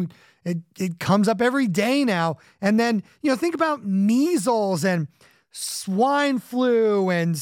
it, 0.45 0.59
it 0.79 0.99
comes 0.99 1.29
up 1.29 1.41
every 1.41 1.69
day 1.69 2.05
now. 2.05 2.39
And 2.61 2.79
then, 2.79 3.03
you 3.23 3.31
know, 3.31 3.37
think 3.37 3.55
about 3.55 3.85
measles 3.85 4.85
and 4.85 5.09
swine 5.51 6.39
flu 6.39 7.11
and 7.11 7.41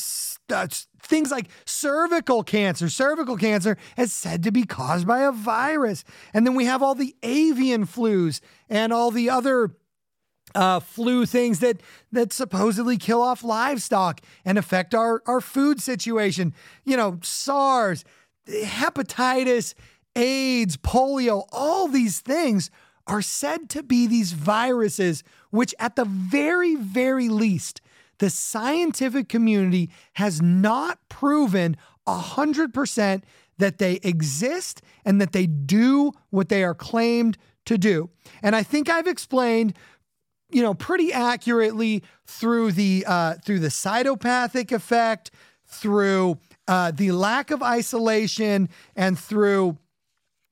uh, 0.50 0.68
things 1.12 1.30
like 1.30 1.48
cervical 1.66 2.42
cancer. 2.42 2.88
Cervical 2.88 3.36
cancer 3.36 3.76
is 3.98 4.14
said 4.14 4.42
to 4.44 4.50
be 4.50 4.64
caused 4.64 5.06
by 5.06 5.20
a 5.20 5.30
virus. 5.30 6.04
And 6.32 6.46
then 6.46 6.54
we 6.54 6.64
have 6.64 6.82
all 6.82 6.94
the 6.94 7.14
avian 7.22 7.86
flus 7.86 8.40
and 8.70 8.94
all 8.94 9.10
the 9.10 9.28
other 9.28 9.76
uh, 10.54 10.80
flu 10.80 11.26
things 11.26 11.60
that 11.60 11.82
that 12.12 12.32
supposedly 12.32 12.96
kill 12.96 13.20
off 13.20 13.44
livestock 13.44 14.22
and 14.44 14.56
affect 14.56 14.94
our 14.94 15.22
our 15.26 15.42
food 15.42 15.82
situation. 15.82 16.54
You 16.84 16.96
know, 16.96 17.18
SARS, 17.22 18.04
hepatitis, 18.48 19.74
AIDS, 20.16 20.78
polio, 20.78 21.46
all 21.52 21.88
these 21.88 22.20
things 22.20 22.70
are 23.06 23.22
said 23.22 23.68
to 23.70 23.82
be 23.82 24.06
these 24.06 24.32
viruses, 24.32 25.22
which 25.50 25.74
at 25.78 25.96
the 25.96 26.04
very, 26.04 26.76
very 26.76 27.28
least, 27.28 27.80
the 28.22 28.30
scientific 28.30 29.28
community 29.28 29.90
has 30.12 30.40
not 30.40 31.00
proven 31.08 31.76
100% 32.06 33.22
that 33.58 33.78
they 33.78 33.98
exist 34.04 34.80
and 35.04 35.20
that 35.20 35.32
they 35.32 35.44
do 35.44 36.12
what 36.30 36.48
they 36.48 36.62
are 36.62 36.72
claimed 36.72 37.36
to 37.66 37.76
do. 37.76 38.10
And 38.40 38.54
I 38.54 38.62
think 38.62 38.88
I've 38.88 39.08
explained 39.08 39.74
you 40.50 40.62
know, 40.62 40.72
pretty 40.72 41.12
accurately 41.12 42.04
through 42.24 42.70
the 42.72 43.04
uh, 43.08 43.34
through 43.44 43.58
the 43.58 43.68
cytopathic 43.68 44.70
effect, 44.70 45.32
through 45.66 46.38
uh, 46.68 46.92
the 46.92 47.10
lack 47.10 47.50
of 47.50 47.60
isolation, 47.60 48.68
and 48.94 49.18
through 49.18 49.78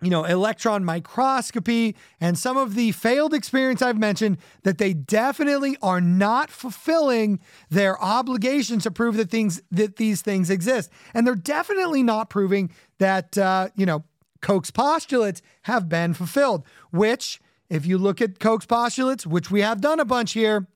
you 0.03 0.11
know, 0.11 0.25
electron 0.25 0.85
microscopy 0.85 1.95
and 2.21 2.39
some 2.39 2.57
of 2.57 2.75
the 2.75 2.93
failed 2.93 3.35
experience 3.35 3.83
I've 3.83 3.99
mentioned 3.99 4.39
that 4.63 4.79
they 4.79 4.95
definitely 4.95 5.77
are 5.83 6.01
not 6.01 6.51
fulfilling 6.51 7.41
their 7.69 8.03
obligation 8.03 8.79
to 8.81 8.91
prove 8.91 9.17
that 9.17 9.31
things 9.31 9.63
that 9.71 9.97
these 9.97 10.23
things 10.23 10.51
exist, 10.51 10.91
and 11.15 11.27
they're 11.27 11.35
definitely 11.35 12.03
not 12.03 12.31
proving 12.31 12.71
that 12.99 13.37
uh, 13.37 13.69
you 13.77 13.87
know 13.87 14.05
Koch's 14.41 14.71
postulates 14.71 15.43
have 15.63 15.89
been 15.89 16.15
fulfilled, 16.15 16.65
which 16.91 17.41
if 17.69 17.87
you 17.87 17.99
look 17.99 18.21
at 18.21 18.41
Koch's 18.41 18.67
postulates, 18.67 19.27
which 19.27 19.51
we 19.51 19.61
have 19.61 19.81
done 19.81 20.01
a 20.01 20.05
bunch 20.05 20.33
here, 20.33 20.67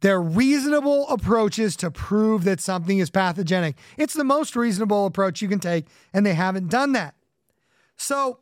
they're 0.00 0.20
reasonable 0.20 1.08
approaches 1.08 1.76
to 1.76 1.90
prove 1.90 2.42
that 2.44 2.60
something 2.60 2.98
is 2.98 3.08
pathogenic. 3.08 3.76
It's 3.96 4.14
the 4.14 4.24
most 4.24 4.56
reasonable 4.56 5.06
approach 5.06 5.40
you 5.40 5.48
can 5.48 5.60
take, 5.60 5.86
and 6.12 6.26
they 6.26 6.34
haven't 6.34 6.68
done 6.68 6.92
that. 6.92 7.14
So 8.02 8.40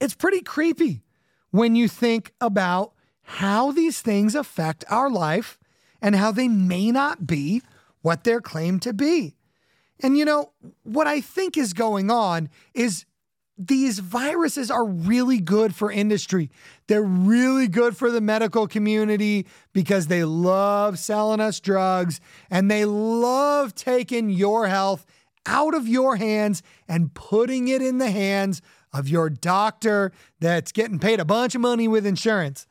it's 0.00 0.14
pretty 0.14 0.42
creepy 0.42 1.02
when 1.50 1.74
you 1.74 1.88
think 1.88 2.32
about 2.40 2.92
how 3.22 3.72
these 3.72 4.00
things 4.02 4.34
affect 4.34 4.84
our 4.90 5.10
life 5.10 5.58
and 6.02 6.14
how 6.14 6.30
they 6.30 6.46
may 6.46 6.90
not 6.90 7.26
be 7.26 7.62
what 8.02 8.22
they're 8.22 8.42
claimed 8.42 8.82
to 8.82 8.92
be. 8.92 9.34
And 10.00 10.18
you 10.18 10.24
know, 10.24 10.52
what 10.82 11.06
I 11.06 11.22
think 11.22 11.56
is 11.56 11.72
going 11.72 12.10
on 12.10 12.50
is 12.74 13.06
these 13.58 13.98
viruses 13.98 14.70
are 14.70 14.84
really 14.84 15.40
good 15.40 15.74
for 15.74 15.90
industry. 15.90 16.50
They're 16.86 17.02
really 17.02 17.68
good 17.68 17.96
for 17.96 18.10
the 18.10 18.20
medical 18.20 18.68
community 18.68 19.46
because 19.72 20.08
they 20.08 20.24
love 20.24 20.98
selling 20.98 21.40
us 21.40 21.60
drugs 21.60 22.20
and 22.50 22.70
they 22.70 22.84
love 22.84 23.74
taking 23.74 24.28
your 24.28 24.68
health 24.68 25.06
out 25.46 25.74
of 25.74 25.88
your 25.88 26.16
hands 26.16 26.62
and 26.88 27.14
putting 27.14 27.68
it 27.68 27.82
in 27.82 27.98
the 27.98 28.10
hands 28.10 28.60
of 28.92 29.08
your 29.08 29.30
doctor 29.30 30.12
that's 30.40 30.72
getting 30.72 30.98
paid 30.98 31.20
a 31.20 31.24
bunch 31.24 31.54
of 31.54 31.60
money 31.60 31.88
with 31.88 32.06
insurance. 32.06 32.66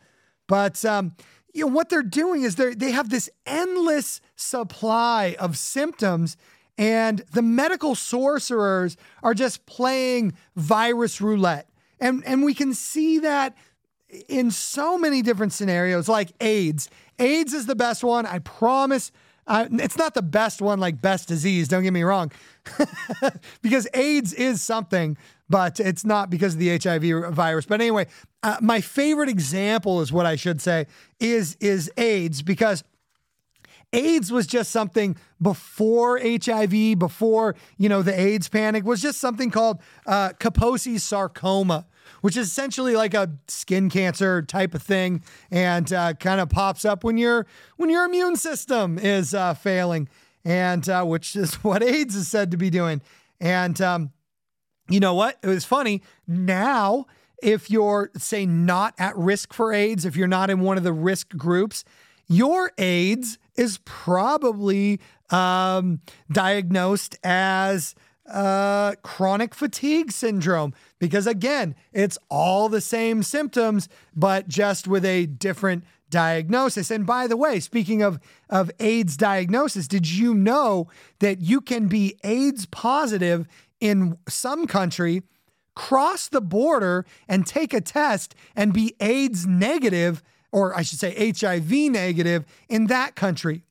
But 0.48 0.84
um, 0.86 1.16
you 1.54 1.62
know 1.62 1.72
what 1.72 1.90
they're 1.90 2.04
doing 2.04 2.44
is 2.44 2.56
they 2.56 2.74
they 2.74 2.92
have 2.92 3.10
this 3.10 3.30
endless 3.46 4.22
supply 4.36 5.36
of 5.40 5.58
symptoms 5.58 6.38
and 6.78 7.20
the 7.32 7.42
medical 7.42 7.96
sorcerers 7.96 8.98
are 9.24 9.34
just 9.34 9.66
playing 9.66 10.34
virus 10.56 11.22
roulette. 11.22 11.70
And, 12.00 12.24
and 12.26 12.44
we 12.44 12.54
can 12.54 12.74
see 12.74 13.20
that 13.20 13.56
in 14.28 14.52
so 14.52 14.98
many 14.98 15.22
different 15.22 15.54
scenarios, 15.54 16.10
like 16.10 16.32
AIDS. 16.42 16.90
AIDS 17.18 17.54
is 17.54 17.66
the 17.66 17.76
best 17.76 18.04
one. 18.04 18.26
I 18.26 18.40
promise. 18.40 19.12
Uh, 19.48 19.68
it's 19.74 19.98
not 19.98 20.14
the 20.16 20.22
best 20.24 20.62
one, 20.62 20.80
like 20.80 21.02
best 21.02 21.28
disease, 21.28 21.68
don't 21.68 21.84
get 21.84 21.93
me 21.93 22.02
wrong, 22.02 22.32
because 23.62 23.88
AIDS 23.93 24.34
is 24.34 24.62
something, 24.64 25.16
but 25.48 25.80
it's 25.80 26.04
not 26.04 26.32
because 26.32 26.56
of 26.56 26.60
the 26.60 26.76
HIV 26.78 27.34
virus. 27.34 27.66
But 27.68 27.80
anyway, 27.80 28.08
uh, 28.41 28.58
my 28.62 28.82
favorite 28.82 29.30
example 29.30 30.02
is 30.02 30.12
what 30.12 30.26
I 30.26 30.36
should 30.36 30.62
say 30.62 30.88
is 31.20 31.56
is 31.60 31.91
AIDS 31.98 32.41
because 32.41 32.84
AIDS 33.93 34.32
was 34.32 34.48
just 34.48 34.72
something 34.72 35.16
before 35.41 36.20
HIV, 36.20 36.98
before, 36.98 37.56
you 37.78 37.88
know, 37.88 38.02
the 38.02 38.20
AIDS 38.20 38.50
panic 38.50 38.84
was 38.84 39.02
just 39.02 39.20
something 39.20 39.52
called 39.52 39.80
uh, 40.06 40.30
Kaposi 40.39 41.00
sarcoma, 41.00 41.86
which 42.22 42.38
is 42.38 42.47
essentially 42.47 42.95
like 42.95 43.14
a 43.14 43.32
skin 43.47 43.89
cancer 43.89 44.41
type 44.41 44.74
of 44.74 44.82
thing 44.82 45.24
and 45.51 45.91
uh, 45.93 46.14
kind 46.14 46.39
of 46.39 46.49
pops 46.49 46.86
up 46.86 47.03
when 47.03 47.18
your 47.18 47.45
when 47.78 47.89
your 47.89 48.06
immune 48.06 48.36
system 48.36 48.97
is 48.97 49.34
uh, 49.34 49.53
failing 49.53 50.08
and 50.43 50.88
uh, 50.88 51.03
which 51.03 51.36
is 51.36 51.56
what 51.64 51.84
AIDS 51.84 52.16
is 52.16 52.28
said 52.28 52.51
to 52.51 52.58
be 52.58 52.70
doing. 52.70 53.01
And 53.39 53.80
um, 53.82 54.12
you 54.89 54.99
know 54.99 55.14
what? 55.14 55.38
It 55.43 55.47
was 55.47 55.66
funny. 55.66 56.01
Now, 56.28 57.08
if 57.41 57.70
you're 57.70 58.12
say 58.18 58.45
not 58.45 58.93
at 58.97 59.18
risk 59.18 59.53
for 59.53 59.74
AIDS, 59.74 60.06
if 60.06 60.16
you're 60.16 60.28
not 60.28 60.49
in 60.49 60.62
one 60.62 60.78
of 60.78 60.84
the 60.84 60.93
risk 60.93 61.30
groups, 61.30 61.84
your 62.28 62.72
AIDS 62.78 63.38
is 63.56 63.80
probably 63.86 64.99
um, 65.30 65.99
diagnosed 66.32 67.18
as 67.24 67.95
uh, 68.30 68.96
chronic 69.04 69.54
fatigue 69.54 70.12
syndrome 70.12 70.74
because, 71.00 71.28
again, 71.28 71.76
it's 71.94 72.18
all 72.30 72.70
the 72.70 72.82
same 72.82 73.24
symptoms, 73.24 73.88
but 74.16 74.48
just 74.48 74.88
with 74.88 75.06
a 75.06 75.26
different 75.26 75.84
diagnosis. 76.10 76.92
And 76.92 77.06
by 77.06 77.28
the 77.28 77.38
way, 77.38 77.60
speaking 77.60 78.02
of, 78.02 78.20
of 78.50 78.72
AIDS 78.80 79.18
diagnosis, 79.18 79.88
did 79.88 80.10
you 80.10 80.34
know 80.34 80.88
that 81.20 81.42
you 81.42 81.62
can 81.62 81.88
be 81.88 82.16
AIDS 82.24 82.66
positive 82.66 83.48
in 83.80 84.18
some 84.28 84.68
country? 84.68 85.22
cross 85.76 86.30
the 86.30 86.42
border 86.42 87.06
and 87.28 87.46
take 87.46 87.74
a 87.74 87.82
test 87.82 88.34
and 88.56 88.74
be 88.74 88.96
AIDS 89.00 89.46
negative 89.46 90.24
or 90.52 90.74
I 90.74 90.82
should 90.84 91.00
say 91.00 91.34
HIV 91.38 91.70
negative 91.92 92.46
in 92.70 92.88
that 92.88 93.16
country 93.16 93.64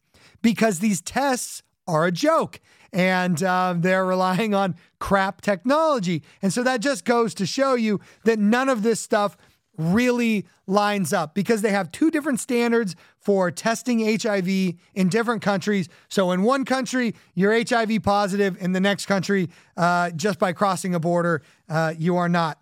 because 0.42 0.78
these 0.78 1.00
tests 1.00 1.62
are 1.88 2.04
a 2.04 2.12
joke 2.12 2.60
and 2.94 3.42
uh, 3.42 3.74
they're 3.76 4.06
relying 4.06 4.54
on 4.54 4.76
crap 5.00 5.42
technology. 5.42 6.22
And 6.40 6.52
so 6.52 6.62
that 6.62 6.80
just 6.80 7.04
goes 7.04 7.34
to 7.34 7.44
show 7.44 7.74
you 7.74 8.00
that 8.24 8.38
none 8.38 8.68
of 8.68 8.82
this 8.82 9.00
stuff 9.00 9.36
really 9.76 10.46
lines 10.66 11.12
up 11.12 11.34
because 11.34 11.60
they 11.60 11.70
have 11.70 11.90
two 11.90 12.08
different 12.10 12.38
standards 12.38 12.94
for 13.18 13.50
testing 13.50 14.00
HIV 14.00 14.48
in 14.94 15.08
different 15.08 15.42
countries. 15.42 15.88
So 16.08 16.30
in 16.30 16.42
one 16.42 16.64
country, 16.64 17.16
you're 17.34 17.52
HIV 17.52 18.02
positive, 18.04 18.56
in 18.62 18.72
the 18.72 18.80
next 18.80 19.06
country, 19.06 19.50
uh, 19.76 20.10
just 20.10 20.38
by 20.38 20.52
crossing 20.52 20.94
a 20.94 21.00
border, 21.00 21.42
uh, 21.68 21.94
you 21.98 22.16
are 22.16 22.28
not. 22.28 22.60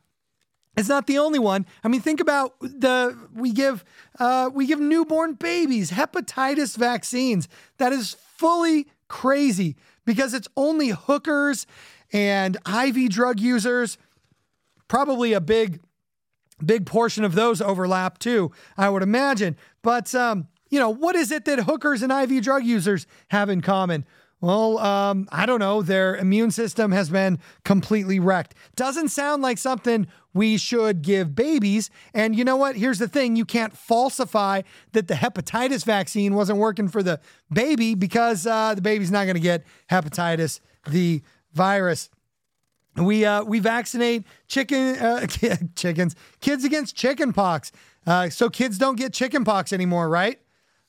It's 0.74 0.88
not 0.88 1.06
the 1.06 1.18
only 1.18 1.38
one. 1.38 1.66
I 1.84 1.88
mean, 1.88 2.00
think 2.00 2.20
about 2.20 2.58
the 2.60 3.14
we 3.34 3.52
give 3.52 3.84
uh, 4.18 4.48
we 4.54 4.66
give 4.66 4.80
newborn 4.80 5.34
babies 5.34 5.90
hepatitis 5.90 6.78
vaccines. 6.78 7.46
That 7.76 7.92
is 7.92 8.16
fully 8.38 8.86
crazy 9.06 9.76
because 10.05 10.34
it's 10.34 10.48
only 10.57 10.88
hookers 10.88 11.66
and 12.12 12.57
IV 12.66 13.11
drug 13.11 13.40
users. 13.40 13.98
Probably 14.88 15.32
a 15.32 15.40
big 15.40 15.80
big 16.64 16.86
portion 16.86 17.24
of 17.24 17.34
those 17.34 17.61
overlap 17.61 18.18
too, 18.18 18.53
I 18.76 18.88
would 18.88 19.03
imagine. 19.03 19.57
But 19.82 20.14
um, 20.14 20.48
you 20.70 20.78
know, 20.78 20.90
what 20.90 21.16
is 21.16 21.30
it 21.30 21.44
that 21.46 21.61
hookers 21.61 22.03
and 22.03 22.12
IV 22.12 22.42
drug 22.42 22.64
users 22.64 23.07
have 23.28 23.48
in 23.48 23.61
common? 23.61 24.07
Well, 24.43 24.78
um, 24.78 25.28
I 25.30 25.47
don't 25.47 25.61
know. 25.61 25.82
Their 25.82 26.16
immune 26.16 26.51
system 26.51 26.90
has 26.90 27.09
been 27.09 27.38
completely 27.64 28.18
wrecked. 28.18 28.57
Doesn't 28.74 29.11
sound 29.11 29.40
like 29.40 29.57
something 29.57 30.09
we 30.34 30.59
should 30.59 31.03
give 31.03 31.36
babies. 31.36 31.90
And 32.12 32.34
you 32.34 32.43
know 32.43 32.57
what? 32.57 32.74
Here's 32.74 32.99
the 32.99 33.07
thing 33.07 33.36
you 33.36 33.45
can't 33.45 33.72
falsify 33.72 34.62
that 34.95 35.07
the 35.07 35.14
hepatitis 35.14 35.84
vaccine 35.84 36.34
wasn't 36.34 36.59
working 36.59 36.88
for 36.88 37.05
the 37.05 37.20
baby 37.53 37.95
because 37.95 38.45
uh, 38.45 38.74
the 38.74 38.82
baby's 38.82 39.12
not 39.12 39.26
going 39.26 39.36
to 39.36 39.40
get 39.40 39.64
hepatitis, 39.88 40.59
the 40.88 41.22
virus. 41.53 42.11
We 42.97 43.24
uh, 43.24 43.45
we 43.45 43.61
vaccinate 43.61 44.24
chicken 44.49 44.97
uh, 44.99 45.26
chickens 45.76 46.16
kids 46.40 46.64
against 46.64 46.95
chicken 46.97 47.32
pox, 47.32 47.72
uh, 48.07 48.28
so 48.28 48.51
kids 48.51 48.76
don't 48.76 48.97
get 48.97 49.14
chicken 49.14 49.45
pox 49.45 49.72
anymore, 49.72 50.09
right? 50.11 50.40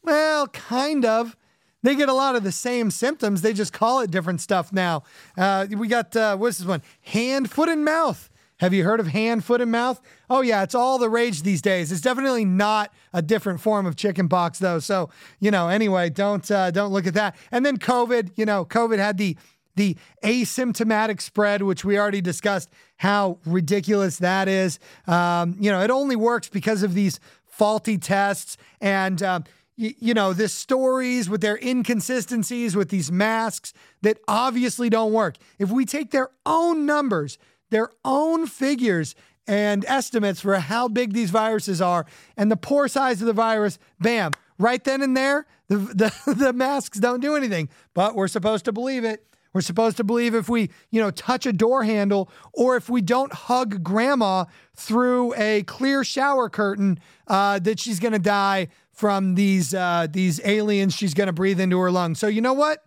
Well, 0.01 0.47
kind 0.47 1.05
of. 1.05 1.37
They 1.83 1.95
get 1.95 2.09
a 2.09 2.13
lot 2.13 2.35
of 2.35 2.43
the 2.43 2.51
same 2.51 2.89
symptoms. 2.89 3.41
They 3.41 3.53
just 3.53 3.73
call 3.73 3.99
it 3.99 4.09
different 4.09 4.41
stuff 4.41 4.73
now. 4.73 5.03
Uh, 5.37 5.67
we 5.69 5.87
got, 5.87 6.15
uh, 6.15 6.37
what's 6.37 6.57
this 6.57 6.67
one? 6.67 6.81
Hand, 7.01 7.51
foot, 7.51 7.69
and 7.69 7.85
mouth. 7.85 8.29
Have 8.57 8.73
you 8.73 8.85
heard 8.85 9.01
of 9.01 9.07
hand, 9.07 9.43
foot, 9.43 9.59
and 9.59 9.71
mouth? 9.71 9.99
Oh, 10.29 10.39
yeah, 10.39 10.63
it's 10.63 10.73
all 10.73 10.97
the 10.97 11.09
rage 11.09 11.43
these 11.43 11.61
days. 11.61 11.91
It's 11.91 11.99
definitely 11.99 12.45
not 12.45 12.93
a 13.11 13.21
different 13.21 13.59
form 13.59 13.85
of 13.85 13.97
chickenpox, 13.97 14.59
though. 14.59 14.79
So, 14.79 15.09
you 15.41 15.51
know, 15.51 15.67
anyway, 15.67 16.09
don't 16.09 16.49
uh, 16.49 16.71
don't 16.71 16.93
look 16.93 17.05
at 17.05 17.13
that. 17.15 17.35
And 17.51 17.65
then 17.65 17.77
COVID, 17.77 18.31
you 18.37 18.45
know, 18.45 18.63
COVID 18.63 18.99
had 18.99 19.17
the 19.17 19.35
the 19.75 19.97
asymptomatic 20.23 21.19
spread, 21.19 21.63
which 21.63 21.83
we 21.83 21.99
already 21.99 22.21
discussed 22.21 22.69
how 22.97 23.39
ridiculous 23.45 24.19
that 24.19 24.47
is. 24.47 24.79
Um, 25.07 25.57
you 25.59 25.69
know, 25.69 25.81
it 25.81 25.89
only 25.89 26.15
works 26.15 26.47
because 26.47 26.83
of 26.83 26.93
these 26.93 27.19
faulty 27.43 27.97
tests 27.97 28.55
and. 28.79 29.21
Um, 29.21 29.43
you, 29.75 30.13
know, 30.13 30.33
the 30.33 30.47
stories 30.47 31.29
with 31.29 31.41
their 31.41 31.57
inconsistencies 31.57 32.75
with 32.75 32.89
these 32.89 33.11
masks 33.11 33.73
that 34.01 34.19
obviously 34.27 34.89
don't 34.89 35.13
work. 35.13 35.35
If 35.57 35.71
we 35.71 35.85
take 35.85 36.11
their 36.11 36.29
own 36.45 36.85
numbers, 36.85 37.37
their 37.71 37.89
own 38.05 38.45
figures, 38.45 39.15
and 39.47 39.83
estimates 39.85 40.41
for 40.41 40.55
how 40.57 40.87
big 40.87 41.13
these 41.13 41.29
viruses 41.29 41.81
are 41.81 42.05
and 42.37 42.49
the 42.51 42.57
pore 42.57 42.87
size 42.87 43.21
of 43.21 43.27
the 43.27 43.33
virus, 43.33 43.77
bam, 43.99 44.31
right 44.57 44.83
then 44.83 45.01
and 45.01 45.15
there, 45.15 45.45
the, 45.67 45.77
the, 46.25 46.33
the 46.33 46.53
masks 46.53 46.99
don't 46.99 47.19
do 47.19 47.35
anything. 47.35 47.69
But 47.93 48.15
we're 48.15 48.27
supposed 48.27 48.65
to 48.65 48.71
believe 48.71 49.03
it. 49.03 49.25
We're 49.53 49.61
supposed 49.61 49.97
to 49.97 50.03
believe 50.03 50.33
if 50.33 50.49
we, 50.49 50.71
you 50.89 50.99
know, 50.99 51.11
touch 51.11 51.45
a 51.45 51.53
door 51.53 51.83
handle 51.83 52.29
or 52.53 52.75
if 52.75 52.89
we 52.89 53.01
don't 53.01 53.31
hug 53.31 53.83
grandma 53.83 54.45
through 54.75 55.35
a 55.35 55.61
clear 55.63 56.03
shower 56.03 56.49
curtain, 56.49 56.99
uh, 57.27 57.59
that 57.59 57.79
she's 57.79 57.99
going 57.99 58.13
to 58.13 58.19
die 58.19 58.69
from 58.93 59.35
these 59.35 59.73
uh, 59.73 60.07
these 60.09 60.39
aliens 60.45 60.93
she's 60.93 61.13
going 61.13 61.27
to 61.27 61.33
breathe 61.33 61.59
into 61.59 61.77
her 61.79 61.91
lungs. 61.91 62.19
So 62.19 62.27
you 62.27 62.41
know 62.41 62.53
what? 62.53 62.85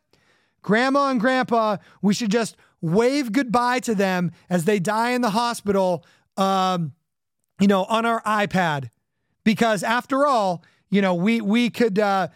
Grandma 0.62 1.10
and 1.10 1.20
grandpa, 1.20 1.76
we 2.00 2.14
should 2.14 2.30
just 2.30 2.56
wave 2.80 3.32
goodbye 3.32 3.80
to 3.80 3.94
them 3.94 4.32
as 4.48 4.64
they 4.64 4.78
die 4.78 5.10
in 5.10 5.20
the 5.20 5.30
hospital, 5.30 6.04
um, 6.36 6.92
you 7.60 7.66
know, 7.66 7.84
on 7.84 8.06
our 8.06 8.22
iPad. 8.22 8.90
Because 9.44 9.82
after 9.82 10.26
all, 10.26 10.64
you 10.90 11.02
know, 11.02 11.14
we 11.14 11.40
we 11.40 11.70
could 11.70 11.98
uh, 11.98 12.28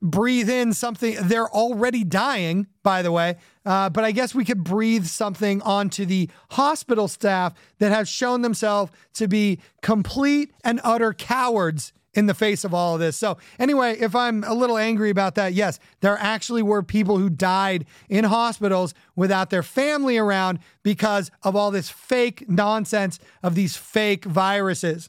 breathe 0.00 0.50
in 0.50 0.72
something. 0.72 1.16
They're 1.22 1.50
already 1.50 2.04
dying, 2.04 2.66
by 2.82 3.02
the 3.02 3.12
way. 3.12 3.36
Uh, 3.64 3.88
but 3.90 4.04
I 4.04 4.10
guess 4.10 4.34
we 4.34 4.44
could 4.44 4.64
breathe 4.64 5.06
something 5.06 5.62
onto 5.62 6.04
the 6.04 6.28
hospital 6.50 7.06
staff 7.06 7.54
that 7.78 7.92
have 7.92 8.08
shown 8.08 8.42
themselves 8.42 8.92
to 9.14 9.28
be 9.28 9.60
complete 9.82 10.52
and 10.64 10.80
utter 10.82 11.12
cowards 11.12 11.92
in 12.14 12.26
the 12.26 12.34
face 12.34 12.64
of 12.64 12.74
all 12.74 12.94
of 12.94 13.00
this. 13.00 13.16
So, 13.16 13.38
anyway, 13.58 13.96
if 13.98 14.14
I'm 14.14 14.44
a 14.44 14.54
little 14.54 14.76
angry 14.76 15.10
about 15.10 15.34
that, 15.36 15.54
yes, 15.54 15.78
there 16.00 16.16
actually 16.18 16.62
were 16.62 16.82
people 16.82 17.18
who 17.18 17.30
died 17.30 17.86
in 18.08 18.24
hospitals 18.24 18.94
without 19.16 19.50
their 19.50 19.62
family 19.62 20.18
around 20.18 20.58
because 20.82 21.30
of 21.42 21.56
all 21.56 21.70
this 21.70 21.88
fake 21.88 22.48
nonsense 22.48 23.18
of 23.42 23.54
these 23.54 23.76
fake 23.76 24.24
viruses. 24.24 25.08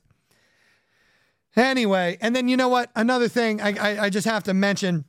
Anyway, 1.56 2.18
and 2.22 2.36
then 2.36 2.48
you 2.48 2.58
know 2.58 2.70
what? 2.70 2.90
Another 2.96 3.28
thing 3.28 3.62
I, 3.62 3.74
I, 3.74 4.04
I 4.06 4.10
just 4.10 4.26
have 4.26 4.44
to 4.44 4.54
mention 4.54 5.06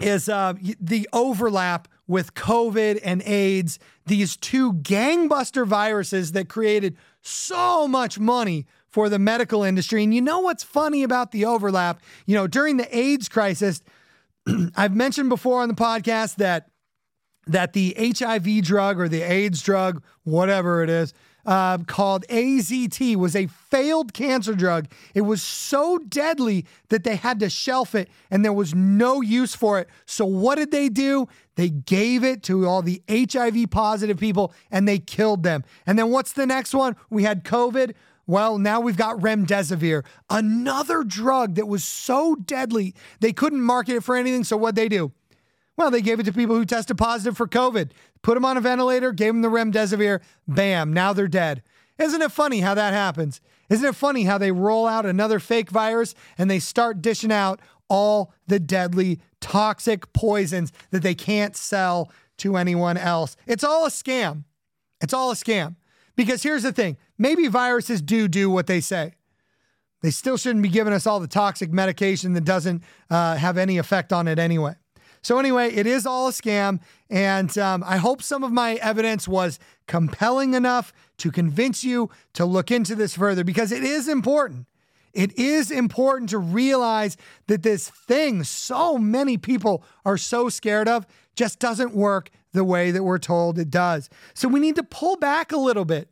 is 0.00 0.28
uh, 0.28 0.54
the 0.80 1.08
overlap 1.12 1.88
with 2.06 2.34
COVID 2.34 3.00
and 3.02 3.22
AIDS, 3.22 3.78
these 4.06 4.36
two 4.36 4.74
gangbuster 4.74 5.66
viruses 5.66 6.32
that 6.32 6.48
created 6.48 6.96
so 7.22 7.88
much 7.88 8.18
money 8.18 8.66
for 8.94 9.08
the 9.08 9.18
medical 9.18 9.64
industry. 9.64 10.04
And 10.04 10.14
you 10.14 10.20
know 10.20 10.38
what's 10.38 10.62
funny 10.62 11.02
about 11.02 11.32
the 11.32 11.46
overlap? 11.46 12.00
You 12.26 12.36
know, 12.36 12.46
during 12.46 12.76
the 12.76 12.96
AIDS 12.96 13.28
crisis, 13.28 13.82
I've 14.76 14.94
mentioned 14.94 15.30
before 15.30 15.62
on 15.62 15.68
the 15.68 15.74
podcast 15.74 16.36
that 16.36 16.70
that 17.48 17.72
the 17.72 17.92
HIV 17.98 18.62
drug 18.62 19.00
or 19.00 19.08
the 19.08 19.22
AIDS 19.22 19.62
drug, 19.62 20.00
whatever 20.22 20.84
it 20.84 20.88
is, 20.88 21.12
uh, 21.44 21.78
called 21.78 22.24
AZT 22.28 23.16
was 23.16 23.34
a 23.34 23.48
failed 23.48 24.14
cancer 24.14 24.54
drug. 24.54 24.86
It 25.12 25.22
was 25.22 25.42
so 25.42 25.98
deadly 25.98 26.64
that 26.88 27.02
they 27.02 27.16
had 27.16 27.40
to 27.40 27.50
shelf 27.50 27.96
it 27.96 28.08
and 28.30 28.44
there 28.44 28.52
was 28.52 28.76
no 28.76 29.20
use 29.20 29.56
for 29.56 29.80
it. 29.80 29.88
So, 30.06 30.24
what 30.24 30.54
did 30.54 30.70
they 30.70 30.88
do? 30.88 31.26
They 31.56 31.68
gave 31.68 32.22
it 32.22 32.44
to 32.44 32.68
all 32.68 32.80
the 32.80 33.02
HIV 33.10 33.72
positive 33.72 34.18
people 34.18 34.54
and 34.70 34.86
they 34.86 35.00
killed 35.00 35.42
them. 35.42 35.64
And 35.84 35.98
then 35.98 36.10
what's 36.10 36.32
the 36.32 36.46
next 36.46 36.74
one? 36.74 36.94
We 37.10 37.24
had 37.24 37.42
COVID. 37.44 37.94
Well, 38.26 38.58
now 38.58 38.80
we've 38.80 38.96
got 38.96 39.18
remdesivir, 39.18 40.04
another 40.30 41.04
drug 41.04 41.56
that 41.56 41.68
was 41.68 41.84
so 41.84 42.34
deadly 42.34 42.94
they 43.20 43.32
couldn't 43.32 43.60
market 43.60 43.96
it 43.96 44.04
for 44.04 44.16
anything. 44.16 44.44
So, 44.44 44.56
what'd 44.56 44.76
they 44.76 44.88
do? 44.88 45.12
Well, 45.76 45.90
they 45.90 46.02
gave 46.02 46.20
it 46.20 46.24
to 46.24 46.32
people 46.32 46.56
who 46.56 46.64
tested 46.64 46.96
positive 46.96 47.36
for 47.36 47.48
COVID, 47.48 47.90
put 48.22 48.34
them 48.34 48.44
on 48.44 48.56
a 48.56 48.60
ventilator, 48.60 49.12
gave 49.12 49.32
them 49.32 49.42
the 49.42 49.48
remdesivir, 49.48 50.20
bam, 50.46 50.92
now 50.92 51.12
they're 51.12 51.28
dead. 51.28 51.62
Isn't 51.98 52.22
it 52.22 52.32
funny 52.32 52.60
how 52.60 52.74
that 52.74 52.92
happens? 52.92 53.40
Isn't 53.68 53.88
it 53.88 53.94
funny 53.94 54.24
how 54.24 54.38
they 54.38 54.52
roll 54.52 54.86
out 54.86 55.06
another 55.06 55.38
fake 55.38 55.70
virus 55.70 56.14
and 56.38 56.50
they 56.50 56.58
start 56.58 57.02
dishing 57.02 57.32
out 57.32 57.60
all 57.88 58.32
the 58.46 58.58
deadly, 58.58 59.20
toxic 59.40 60.12
poisons 60.12 60.72
that 60.90 61.02
they 61.02 61.14
can't 61.14 61.56
sell 61.56 62.10
to 62.38 62.56
anyone 62.56 62.96
else? 62.96 63.36
It's 63.46 63.64
all 63.64 63.86
a 63.86 63.90
scam. 63.90 64.44
It's 65.00 65.14
all 65.14 65.30
a 65.30 65.34
scam. 65.34 65.76
Because 66.16 66.42
here's 66.42 66.62
the 66.62 66.72
thing 66.72 66.96
maybe 67.18 67.46
viruses 67.46 68.02
do 68.02 68.28
do 68.28 68.50
what 68.50 68.66
they 68.66 68.80
say. 68.80 69.14
They 70.02 70.10
still 70.10 70.36
shouldn't 70.36 70.62
be 70.62 70.68
giving 70.68 70.92
us 70.92 71.06
all 71.06 71.18
the 71.18 71.26
toxic 71.26 71.72
medication 71.72 72.34
that 72.34 72.44
doesn't 72.44 72.82
uh, 73.08 73.36
have 73.36 73.56
any 73.56 73.78
effect 73.78 74.12
on 74.12 74.28
it 74.28 74.38
anyway. 74.38 74.74
So, 75.22 75.38
anyway, 75.38 75.72
it 75.74 75.86
is 75.86 76.04
all 76.04 76.28
a 76.28 76.32
scam. 76.32 76.80
And 77.08 77.56
um, 77.56 77.82
I 77.86 77.96
hope 77.96 78.20
some 78.20 78.44
of 78.44 78.52
my 78.52 78.74
evidence 78.74 79.26
was 79.26 79.58
compelling 79.86 80.52
enough 80.52 80.92
to 81.18 81.30
convince 81.30 81.82
you 81.82 82.10
to 82.34 82.44
look 82.44 82.70
into 82.70 82.94
this 82.94 83.16
further 83.16 83.42
because 83.44 83.72
it 83.72 83.82
is 83.82 84.06
important. 84.06 84.66
It 85.14 85.38
is 85.38 85.70
important 85.70 86.28
to 86.30 86.38
realize 86.38 87.16
that 87.46 87.62
this 87.62 87.88
thing 87.88 88.44
so 88.44 88.98
many 88.98 89.38
people 89.38 89.82
are 90.04 90.18
so 90.18 90.50
scared 90.50 90.88
of 90.88 91.06
just 91.34 91.58
doesn't 91.58 91.94
work 91.94 92.30
the 92.54 92.64
way 92.64 92.90
that 92.90 93.02
we're 93.02 93.18
told 93.18 93.58
it 93.58 93.70
does. 93.70 94.08
So 94.32 94.48
we 94.48 94.60
need 94.60 94.76
to 94.76 94.82
pull 94.82 95.16
back 95.16 95.52
a 95.52 95.58
little 95.58 95.84
bit. 95.84 96.08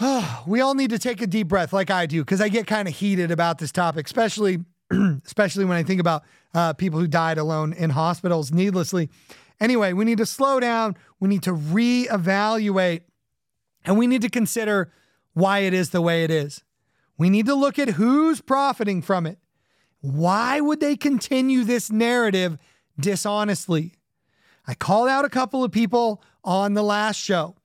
we 0.46 0.60
all 0.60 0.74
need 0.74 0.90
to 0.90 0.98
take 0.98 1.20
a 1.20 1.26
deep 1.26 1.48
breath 1.48 1.72
like 1.72 1.90
I 1.90 2.06
do 2.06 2.22
because 2.22 2.40
I 2.40 2.48
get 2.48 2.66
kind 2.66 2.88
of 2.88 2.94
heated 2.94 3.30
about 3.30 3.58
this 3.58 3.72
topic, 3.72 4.06
especially 4.06 4.64
especially 5.26 5.64
when 5.64 5.76
I 5.76 5.82
think 5.82 6.00
about 6.00 6.24
uh, 6.54 6.72
people 6.72 6.98
who 6.98 7.06
died 7.06 7.38
alone 7.38 7.72
in 7.72 7.90
hospitals 7.90 8.50
needlessly. 8.50 9.10
Anyway, 9.60 9.92
we 9.92 10.04
need 10.04 10.18
to 10.18 10.26
slow 10.26 10.58
down. 10.58 10.96
We 11.20 11.28
need 11.28 11.42
to 11.42 11.52
reevaluate, 11.52 13.02
and 13.84 13.98
we 13.98 14.06
need 14.06 14.22
to 14.22 14.30
consider 14.30 14.90
why 15.34 15.60
it 15.60 15.74
is 15.74 15.90
the 15.90 16.00
way 16.00 16.24
it 16.24 16.30
is. 16.30 16.62
We 17.18 17.28
need 17.30 17.46
to 17.46 17.54
look 17.54 17.78
at 17.78 17.90
who's 17.90 18.40
profiting 18.40 19.02
from 19.02 19.26
it. 19.26 19.38
Why 20.00 20.60
would 20.60 20.80
they 20.80 20.96
continue 20.96 21.62
this 21.62 21.90
narrative 21.90 22.56
dishonestly? 22.98 23.94
I 24.70 24.74
called 24.74 25.08
out 25.08 25.24
a 25.24 25.28
couple 25.28 25.64
of 25.64 25.72
people 25.72 26.22
on 26.44 26.74
the 26.74 26.82
last 26.84 27.16
show. 27.16 27.56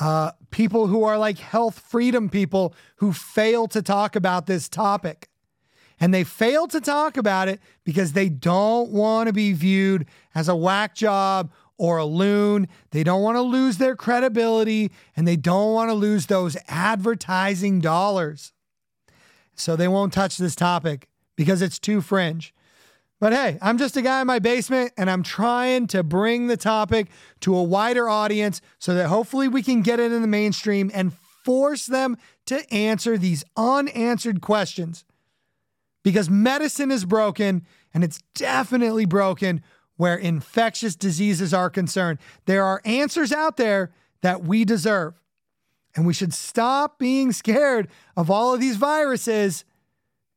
uh, 0.00 0.32
people 0.50 0.86
who 0.86 1.04
are 1.04 1.18
like 1.18 1.38
health 1.38 1.78
freedom 1.80 2.28
people 2.28 2.74
who 2.96 3.12
fail 3.12 3.66
to 3.68 3.82
talk 3.82 4.16
about 4.16 4.46
this 4.46 4.68
topic. 4.68 5.28
And 6.00 6.14
they 6.14 6.22
fail 6.24 6.68
to 6.68 6.80
talk 6.80 7.16
about 7.16 7.48
it 7.48 7.60
because 7.84 8.12
they 8.12 8.28
don't 8.28 8.90
want 8.90 9.26
to 9.26 9.32
be 9.32 9.52
viewed 9.52 10.06
as 10.34 10.48
a 10.48 10.54
whack 10.54 10.94
job 10.94 11.50
or 11.76 11.98
a 11.98 12.04
loon. 12.04 12.68
They 12.92 13.02
don't 13.02 13.22
want 13.22 13.36
to 13.36 13.42
lose 13.42 13.78
their 13.78 13.96
credibility 13.96 14.92
and 15.16 15.26
they 15.26 15.36
don't 15.36 15.72
want 15.72 15.90
to 15.90 15.94
lose 15.94 16.26
those 16.26 16.56
advertising 16.68 17.80
dollars. 17.80 18.52
So 19.54 19.74
they 19.74 19.88
won't 19.88 20.12
touch 20.12 20.36
this 20.38 20.54
topic 20.54 21.08
because 21.36 21.60
it's 21.62 21.80
too 21.80 22.00
fringe. 22.00 22.54
But 23.20 23.32
hey, 23.32 23.58
I'm 23.60 23.78
just 23.78 23.96
a 23.96 24.02
guy 24.02 24.20
in 24.20 24.26
my 24.26 24.38
basement 24.38 24.92
and 24.96 25.10
I'm 25.10 25.24
trying 25.24 25.88
to 25.88 26.02
bring 26.02 26.46
the 26.46 26.56
topic 26.56 27.08
to 27.40 27.56
a 27.56 27.62
wider 27.62 28.08
audience 28.08 28.60
so 28.78 28.94
that 28.94 29.08
hopefully 29.08 29.48
we 29.48 29.62
can 29.62 29.82
get 29.82 29.98
it 29.98 30.12
in 30.12 30.22
the 30.22 30.28
mainstream 30.28 30.90
and 30.94 31.12
force 31.44 31.86
them 31.86 32.16
to 32.46 32.72
answer 32.72 33.18
these 33.18 33.44
unanswered 33.56 34.40
questions. 34.40 35.04
Because 36.04 36.30
medicine 36.30 36.92
is 36.92 37.04
broken 37.04 37.66
and 37.92 38.04
it's 38.04 38.20
definitely 38.34 39.04
broken 39.04 39.62
where 39.96 40.16
infectious 40.16 40.94
diseases 40.94 41.52
are 41.52 41.68
concerned. 41.68 42.20
There 42.46 42.64
are 42.64 42.80
answers 42.84 43.32
out 43.32 43.56
there 43.56 43.90
that 44.20 44.44
we 44.44 44.64
deserve. 44.64 45.20
And 45.96 46.06
we 46.06 46.14
should 46.14 46.32
stop 46.32 47.00
being 47.00 47.32
scared 47.32 47.88
of 48.16 48.30
all 48.30 48.54
of 48.54 48.60
these 48.60 48.76
viruses 48.76 49.64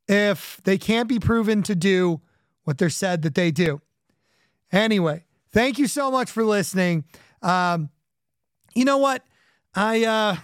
if 0.07 0.59
they 0.63 0.79
can't 0.79 1.07
be 1.07 1.19
proven 1.19 1.61
to 1.63 1.75
do 1.75 2.21
what 2.63 2.77
they're 2.77 2.89
said 2.89 3.21
that 3.23 3.35
they 3.35 3.51
do. 3.51 3.81
Anyway, 4.71 5.23
thank 5.51 5.77
you 5.77 5.87
so 5.87 6.11
much 6.11 6.29
for 6.31 6.43
listening. 6.43 7.03
Um, 7.41 7.89
you 8.73 8.85
know 8.85 8.97
what? 8.97 9.23
I, 9.75 10.03
uh, 10.05 10.35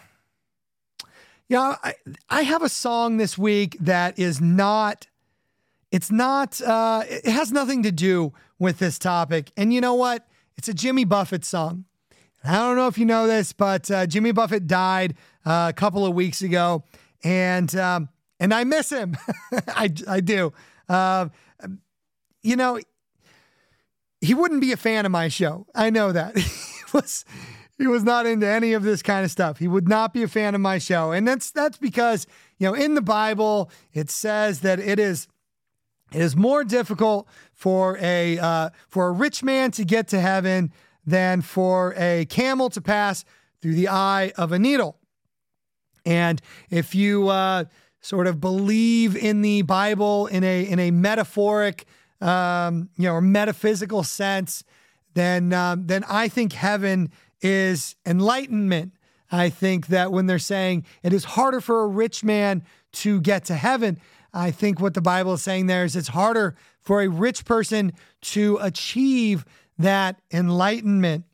yeah, 1.48 1.76
I, 1.84 1.94
I 2.30 2.42
have 2.42 2.62
a 2.62 2.70
song 2.70 3.18
this 3.18 3.38
week 3.38 3.78
that 3.80 4.20
is 4.20 4.42
not, 4.42 5.08
it's 5.92 6.12
not, 6.12 6.60
uh, 6.62 7.04
it 7.08 7.30
has 7.30 7.52
nothing 7.52 7.84
to 7.84 7.92
do 7.92 8.34
with 8.60 8.80
this 8.80 9.00
topic. 9.00 9.52
And 9.56 9.74
you 9.74 9.80
know 9.80 9.94
what? 9.94 10.28
It's 10.58 10.68
a 10.68 10.74
Jimmy 10.74 11.06
Buffett 11.06 11.46
song. 11.46 11.86
I 12.44 12.56
don't 12.56 12.76
know 12.76 12.88
if 12.88 12.98
you 12.98 13.06
know 13.06 13.28
this, 13.28 13.54
but 13.54 13.90
uh, 13.92 14.08
Jimmy 14.08 14.32
Buffett 14.32 14.68
died 14.68 15.16
uh, 15.46 15.68
a 15.70 15.74
couple 15.74 16.06
of 16.06 16.14
weeks 16.14 16.42
ago, 16.42 16.84
and 17.24 17.74
um, 17.76 18.10
and 18.40 18.54
I 18.54 18.64
miss 18.64 18.90
him. 18.90 19.18
I 19.68 19.92
I 20.08 20.20
do. 20.22 20.54
Uh, 20.88 21.30
you 22.48 22.56
know, 22.56 22.80
he 24.22 24.34
wouldn't 24.34 24.62
be 24.62 24.72
a 24.72 24.78
fan 24.78 25.06
of 25.06 25.12
my 25.12 25.28
show. 25.28 25.68
I 25.76 25.90
know 25.90 26.14
that. 26.14 26.38
he 26.38 26.84
was 26.94 27.26
he 27.78 27.88
was 27.88 28.04
not 28.04 28.26
into 28.26 28.48
any 28.48 28.74
of 28.74 28.84
this 28.84 29.04
kind 29.04 29.26
of 29.26 29.30
stuff. 29.30 29.60
He 29.60 29.68
would 29.68 29.88
not 29.88 30.14
be 30.14 30.24
a 30.24 30.28
fan 30.28 30.56
of 30.56 30.62
my 30.62 30.78
show. 30.78 31.12
And 31.12 31.28
that's 31.28 31.52
that's 31.52 31.78
because, 31.78 32.26
you 32.58 32.68
know, 32.68 32.74
in 32.74 32.96
the 32.96 33.02
Bible 33.02 33.70
it 33.94 34.10
says 34.10 34.62
that 34.62 34.80
it 34.80 34.98
is 34.98 35.28
it 36.14 36.22
is 36.22 36.38
more 36.38 36.64
difficult 36.64 37.28
for 37.54 37.98
a 38.00 38.40
uh, 38.40 38.70
for 38.88 39.08
a 39.08 39.12
rich 39.12 39.44
man 39.44 39.72
to 39.72 39.84
get 39.84 40.08
to 40.10 40.22
heaven 40.22 40.72
than 41.06 41.42
for 41.42 41.94
a 41.98 42.26
camel 42.30 42.70
to 42.70 42.82
pass 42.82 43.26
through 43.62 43.76
the 43.76 43.90
eye 43.90 44.32
of 44.38 44.54
a 44.54 44.60
needle. 44.60 44.98
And 46.06 46.42
if 46.70 46.96
you 46.96 47.28
uh, 47.28 47.66
sort 48.00 48.28
of 48.28 48.40
believe 48.40 49.18
in 49.18 49.42
the 49.42 49.64
Bible 49.64 50.28
in 50.28 50.44
a 50.44 50.64
in 50.64 50.80
a 50.80 50.92
metaphoric 50.92 51.86
um, 52.22 52.90
you 52.98 53.04
know, 53.04 53.14
or 53.14 53.22
metaphysical 53.22 54.04
sense, 54.04 54.64
then 55.14 55.54
um, 55.54 55.88
then 55.88 56.04
I 56.08 56.28
think 56.28 56.54
heaven 56.54 57.12
is 57.42 57.96
enlightenment. 58.06 58.94
I 59.32 59.50
think 59.50 59.88
that 59.88 60.12
when 60.12 60.26
they're 60.28 60.40
saying 60.40 60.86
it 61.04 61.14
is 61.14 61.26
harder 61.26 61.60
for 61.60 61.84
a 61.84 61.88
rich 61.88 62.24
man 62.24 62.64
to 62.94 63.20
get 63.22 63.46
to 63.46 63.56
heaven, 63.56 64.00
I 64.34 64.52
think 64.52 64.80
what 64.80 64.94
the 64.94 65.02
Bible 65.02 65.34
is 65.34 65.42
saying 65.42 65.68
there 65.68 65.84
is 65.84 65.96
it's 65.96 66.10
harder 66.10 66.56
for 66.82 67.02
a 67.02 67.08
rich 67.08 67.46
person 67.46 67.92
to 68.22 68.58
achieve 68.62 69.46
that 69.78 70.22
enlightenment. 70.32 71.26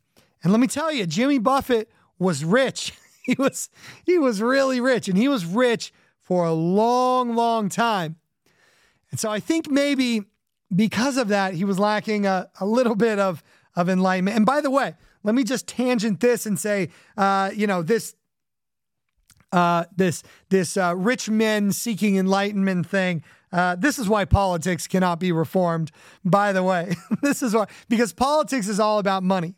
And 0.42 0.52
let 0.52 0.60
me 0.60 0.66
tell 0.66 0.92
you, 0.92 1.06
Jimmy 1.06 1.38
Buffett 1.38 1.90
was 2.18 2.44
rich. 2.44 2.92
he 3.24 3.34
was 3.38 3.70
he 4.04 4.18
was 4.18 4.40
really 4.42 4.80
rich 4.80 5.08
and 5.08 5.16
he 5.16 5.28
was 5.28 5.44
rich 5.44 5.92
for 6.20 6.44
a 6.44 6.52
long 6.52 7.34
long 7.34 7.68
time. 7.68 8.16
And 9.10 9.20
so 9.20 9.30
I 9.30 9.40
think 9.40 9.70
maybe 9.70 10.24
because 10.74 11.16
of 11.16 11.28
that, 11.28 11.54
he 11.54 11.64
was 11.64 11.78
lacking 11.78 12.26
a, 12.26 12.50
a 12.60 12.66
little 12.66 12.96
bit 12.96 13.18
of, 13.18 13.42
of 13.76 13.88
enlightenment. 13.88 14.36
And 14.36 14.46
by 14.46 14.60
the 14.60 14.70
way, 14.70 14.94
let 15.22 15.34
me 15.34 15.44
just 15.44 15.66
tangent 15.66 16.20
this 16.20 16.46
and 16.46 16.58
say, 16.58 16.90
uh, 17.16 17.50
you 17.54 17.66
know, 17.66 17.82
this 17.82 18.14
uh, 19.52 19.84
this 19.96 20.24
this 20.48 20.76
uh, 20.76 20.94
rich 20.96 21.30
men 21.30 21.70
seeking 21.70 22.16
enlightenment 22.16 22.86
thing. 22.88 23.22
Uh, 23.52 23.76
this 23.76 24.00
is 24.00 24.08
why 24.08 24.24
politics 24.24 24.88
cannot 24.88 25.20
be 25.20 25.30
reformed. 25.30 25.92
By 26.24 26.52
the 26.52 26.64
way, 26.64 26.96
this 27.22 27.40
is 27.40 27.54
why 27.54 27.66
because 27.88 28.12
politics 28.12 28.66
is 28.66 28.80
all 28.80 28.98
about 28.98 29.22
money, 29.22 29.54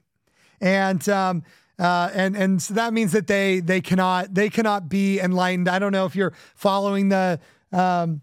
and 0.60 1.06
um, 1.08 1.44
uh, 1.78 2.10
and 2.12 2.36
and 2.36 2.62
so 2.62 2.74
that 2.74 2.92
means 2.92 3.12
that 3.12 3.26
they 3.26 3.60
they 3.60 3.80
cannot 3.80 4.34
they 4.34 4.50
cannot 4.50 4.90
be 4.90 5.18
enlightened. 5.18 5.66
I 5.66 5.78
don't 5.78 5.92
know 5.92 6.04
if 6.04 6.14
you're 6.14 6.34
following 6.54 7.08
the 7.08 7.40
um, 7.72 8.20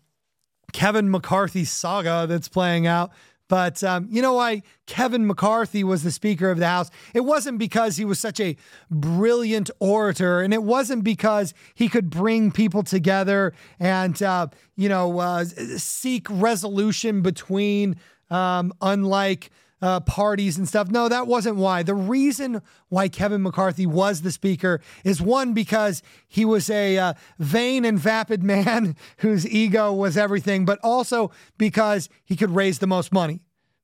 Kevin 0.73 1.09
McCarthy 1.09 1.63
saga 1.63 2.25
that's 2.27 2.49
playing 2.49 2.87
out. 2.87 3.11
But 3.49 3.83
um, 3.83 4.07
you 4.09 4.21
know 4.21 4.33
why 4.33 4.63
Kevin 4.87 5.27
McCarthy 5.27 5.83
was 5.83 6.01
the 6.01 6.11
Speaker 6.11 6.49
of 6.49 6.57
the 6.57 6.67
House? 6.67 6.89
It 7.13 7.21
wasn't 7.21 7.59
because 7.59 7.97
he 7.97 8.05
was 8.05 8.19
such 8.19 8.39
a 8.39 8.55
brilliant 8.89 9.69
orator, 9.79 10.41
and 10.41 10.53
it 10.53 10.63
wasn't 10.63 11.03
because 11.03 11.53
he 11.75 11.87
could 11.87 12.09
bring 12.09 12.51
people 12.51 12.83
together 12.83 13.53
and 13.79 14.21
uh, 14.23 14.47
you 14.75 14.89
know 14.89 15.19
uh, 15.19 15.45
seek 15.45 16.25
resolution 16.29 17.21
between 17.21 17.97
um, 18.31 18.73
unlike 18.81 19.51
uh, 19.83 19.99
parties 19.99 20.57
and 20.57 20.65
stuff. 20.65 20.89
No, 20.89 21.09
that 21.09 21.27
wasn't 21.27 21.57
why. 21.57 21.83
The 21.83 21.93
reason 21.93 22.61
why 22.87 23.09
Kevin 23.09 23.43
McCarthy 23.43 23.85
was 23.85 24.21
the 24.21 24.31
speaker 24.31 24.79
is 25.03 25.21
one, 25.21 25.53
because 25.53 26.01
he 26.25 26.45
was 26.45 26.69
a 26.69 26.97
uh, 26.97 27.13
vain 27.37 27.83
and 27.83 27.99
vapid 27.99 28.41
man 28.53 28.95
whose 29.17 29.45
ego 29.45 29.91
was 29.91 30.15
everything, 30.15 30.63
but 30.63 30.79
also 30.83 31.31
because 31.57 32.07
he 32.23 32.37
could 32.37 32.51
raise 32.51 32.79
the 32.79 32.87
most 32.87 33.11
money. 33.11 33.41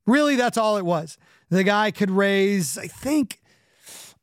Really, 0.07 0.37
that's 0.37 0.57
all 0.57 0.77
it 0.77 0.85
was. 0.85 1.17
The 1.49 1.65
guy 1.65 1.91
could 1.91 2.11
raise, 2.11 2.77
I 2.77 2.87
think, 2.87 3.41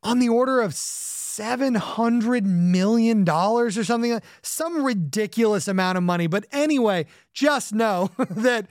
on 0.03 0.19
the 0.19 0.31
order 0.31 0.63
of 0.63 0.73
$700 0.73 2.45
million 2.45 3.29
or 3.29 3.71
something, 3.71 4.21
some 4.41 4.83
ridiculous 4.83 5.69
amount 5.69 5.99
of 5.99 6.05
money. 6.05 6.27
But 6.27 6.47
anyway, 6.53 7.05
just 7.35 7.75
know 7.75 8.11
that 8.31 8.67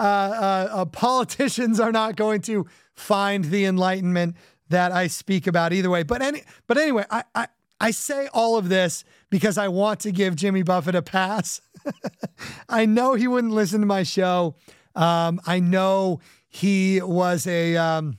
uh, 0.00 0.02
uh, 0.02 0.68
uh, 0.72 0.84
politicians 0.86 1.78
are 1.78 1.92
not 1.92 2.16
going 2.16 2.40
to 2.40 2.66
find 2.94 3.44
the 3.44 3.66
enlightenment 3.66 4.34
that 4.70 4.92
I 4.92 5.08
speak 5.08 5.46
about 5.46 5.74
either 5.74 5.90
way. 5.90 6.04
But 6.04 6.22
any, 6.22 6.42
but 6.66 6.78
anyway, 6.78 7.04
I, 7.10 7.24
I, 7.34 7.48
I 7.80 7.90
say 7.90 8.28
all 8.32 8.56
of 8.56 8.70
this 8.70 9.04
because 9.28 9.58
I 9.58 9.68
want 9.68 10.00
to 10.00 10.10
give 10.10 10.36
Jimmy 10.36 10.62
Buffett 10.62 10.94
a 10.94 11.02
pass. 11.02 11.60
I 12.68 12.86
know 12.86 13.14
he 13.14 13.28
wouldn't 13.28 13.52
listen 13.52 13.80
to 13.80 13.86
my 13.86 14.02
show. 14.02 14.54
Um, 14.94 15.40
I 15.46 15.60
know 15.60 16.20
he 16.48 17.02
was 17.02 17.46
a 17.46 17.76
um, 17.76 18.18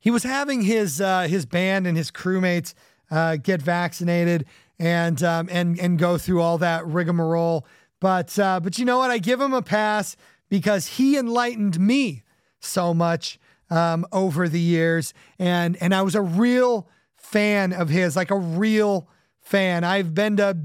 he 0.00 0.10
was 0.10 0.22
having 0.22 0.62
his 0.62 1.00
uh, 1.00 1.22
his 1.22 1.44
band 1.44 1.86
and 1.86 1.98
his 1.98 2.10
crewmates 2.10 2.72
uh, 3.10 3.36
get 3.36 3.60
vaccinated 3.60 4.46
and 4.78 5.22
um, 5.22 5.48
and 5.50 5.78
and 5.78 5.98
go 5.98 6.16
through 6.16 6.40
all 6.40 6.58
that 6.58 6.86
rigmarole. 6.86 7.66
But 8.00 8.38
uh, 8.38 8.60
but 8.60 8.78
you 8.78 8.84
know 8.84 8.98
what? 8.98 9.10
I 9.10 9.18
give 9.18 9.40
him 9.40 9.52
a 9.52 9.62
pass 9.62 10.16
because 10.48 10.86
he 10.86 11.16
enlightened 11.16 11.78
me 11.80 12.22
so 12.60 12.94
much 12.94 13.38
um, 13.70 14.06
over 14.12 14.48
the 14.48 14.60
years, 14.60 15.12
and 15.38 15.76
and 15.80 15.94
I 15.94 16.02
was 16.02 16.14
a 16.14 16.22
real 16.22 16.88
fan 17.16 17.72
of 17.72 17.88
his, 17.88 18.16
like 18.16 18.30
a 18.30 18.38
real 18.38 19.08
fan. 19.40 19.84
I've 19.84 20.14
been 20.14 20.36
to 20.36 20.56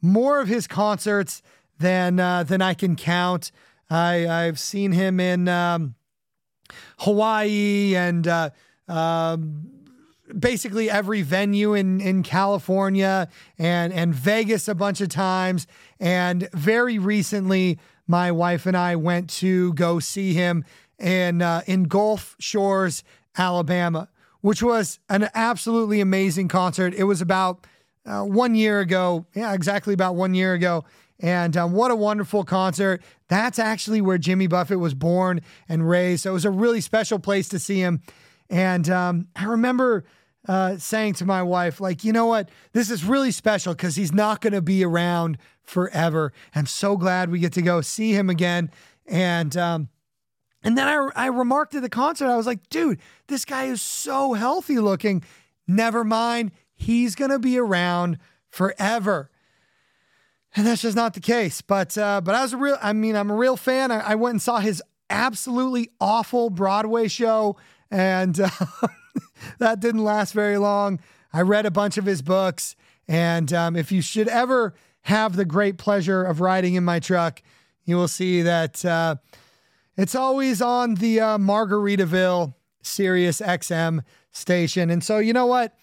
more 0.00 0.40
of 0.40 0.48
his 0.48 0.66
concerts 0.66 1.42
than 1.78 2.18
uh, 2.18 2.42
than 2.42 2.60
I 2.60 2.74
can 2.74 2.96
count. 2.96 3.52
I 3.88 4.26
I've 4.26 4.58
seen 4.58 4.92
him 4.92 5.20
in 5.20 5.48
um, 5.48 5.94
Hawaii 6.98 7.94
and 7.94 8.26
uh, 8.26 8.50
um, 8.88 9.70
basically 10.36 10.90
every 10.90 11.22
venue 11.22 11.74
in 11.74 12.00
in 12.00 12.22
California 12.22 13.28
and 13.58 13.92
and 13.92 14.14
Vegas 14.14 14.68
a 14.68 14.74
bunch 14.74 15.00
of 15.00 15.08
times, 15.08 15.66
and 16.00 16.48
very 16.52 16.98
recently 16.98 17.78
my 18.06 18.32
wife 18.32 18.66
and 18.66 18.76
I 18.76 18.96
went 18.96 19.30
to 19.30 19.72
go 19.74 19.98
see 19.98 20.34
him 20.34 20.64
in 20.98 21.42
uh, 21.42 21.62
in 21.66 21.84
Gulf 21.84 22.36
Shores, 22.38 23.04
Alabama, 23.36 24.08
which 24.40 24.62
was 24.62 24.98
an 25.08 25.28
absolutely 25.34 26.00
amazing 26.00 26.48
concert. 26.48 26.94
It 26.94 27.04
was 27.04 27.20
about 27.20 27.66
uh, 28.04 28.22
one 28.22 28.54
year 28.54 28.80
ago, 28.80 29.26
yeah, 29.34 29.52
exactly 29.52 29.94
about 29.94 30.16
one 30.16 30.34
year 30.34 30.54
ago. 30.54 30.84
And 31.20 31.56
um, 31.56 31.72
what 31.72 31.92
a 31.92 31.96
wonderful 31.96 32.42
concert. 32.42 33.00
That's 33.28 33.58
actually 33.58 34.00
where 34.00 34.18
Jimmy 34.18 34.48
Buffett 34.48 34.80
was 34.80 34.92
born 34.92 35.40
and 35.68 35.88
raised. 35.88 36.24
So 36.24 36.30
it 36.30 36.34
was 36.34 36.44
a 36.44 36.50
really 36.50 36.80
special 36.80 37.20
place 37.20 37.48
to 37.50 37.60
see 37.60 37.78
him. 37.78 38.02
And 38.50 38.90
um, 38.90 39.28
I 39.36 39.44
remember 39.44 40.04
uh, 40.48 40.76
saying 40.76 41.14
to 41.14 41.24
my 41.24 41.42
wife, 41.42 41.80
like, 41.80 42.04
you 42.04 42.12
know 42.12 42.26
what? 42.26 42.48
This 42.72 42.90
is 42.90 43.04
really 43.04 43.30
special 43.30 43.74
because 43.74 43.96
he's 43.96 44.12
not 44.12 44.40
going 44.40 44.52
to 44.52 44.62
be 44.62 44.84
around 44.84 45.38
forever. 45.62 46.32
I'm 46.54 46.66
so 46.66 46.96
glad 46.96 47.30
we 47.30 47.38
get 47.38 47.52
to 47.54 47.62
go 47.62 47.80
see 47.80 48.12
him 48.12 48.28
again. 48.28 48.70
And, 49.06 49.56
um, 49.56 49.88
and 50.64 50.76
then 50.76 50.88
I, 50.88 51.08
I 51.14 51.26
remarked 51.26 51.74
at 51.74 51.82
the 51.82 51.88
concert, 51.88 52.26
I 52.26 52.36
was 52.36 52.46
like, 52.46 52.68
dude, 52.68 52.98
this 53.28 53.44
guy 53.44 53.64
is 53.64 53.82
so 53.82 54.32
healthy 54.32 54.78
looking. 54.78 55.22
Never 55.66 56.04
mind. 56.04 56.52
He's 56.74 57.14
going 57.14 57.30
to 57.30 57.38
be 57.38 57.58
around 57.58 58.18
forever. 58.48 59.30
And 60.54 60.66
that's 60.66 60.82
just 60.82 60.96
not 60.96 61.14
the 61.14 61.20
case. 61.20 61.62
But, 61.62 61.96
uh, 61.96 62.20
but 62.20 62.34
I 62.34 62.42
was 62.42 62.52
a 62.52 62.56
real, 62.56 62.78
I 62.82 62.92
mean, 62.92 63.16
I'm 63.16 63.30
a 63.30 63.34
real 63.34 63.56
fan. 63.56 63.90
I, 63.90 64.00
I 64.00 64.14
went 64.16 64.34
and 64.34 64.42
saw 64.42 64.58
his 64.58 64.82
absolutely 65.08 65.90
awful 66.00 66.50
Broadway 66.50 67.08
show. 67.08 67.56
And 67.90 68.38
uh, 68.38 68.48
that 69.58 69.80
didn't 69.80 70.04
last 70.04 70.32
very 70.32 70.58
long. 70.58 71.00
I 71.32 71.42
read 71.42 71.66
a 71.66 71.70
bunch 71.70 71.98
of 71.98 72.04
his 72.04 72.22
books. 72.22 72.76
And 73.08 73.52
um, 73.52 73.76
if 73.76 73.90
you 73.90 74.00
should 74.02 74.28
ever 74.28 74.74
have 75.02 75.36
the 75.36 75.44
great 75.44 75.78
pleasure 75.78 76.22
of 76.22 76.40
riding 76.40 76.74
in 76.74 76.84
my 76.84 77.00
truck, 77.00 77.42
you 77.84 77.96
will 77.96 78.08
see 78.08 78.42
that 78.42 78.84
uh, 78.84 79.16
it's 79.96 80.14
always 80.14 80.62
on 80.62 80.94
the 80.94 81.20
uh, 81.20 81.38
Margaritaville 81.38 82.54
Sirius 82.82 83.40
XM 83.40 84.04
station. 84.30 84.90
And 84.90 85.02
so, 85.02 85.18
you 85.18 85.32
know 85.32 85.46
what? 85.46 85.74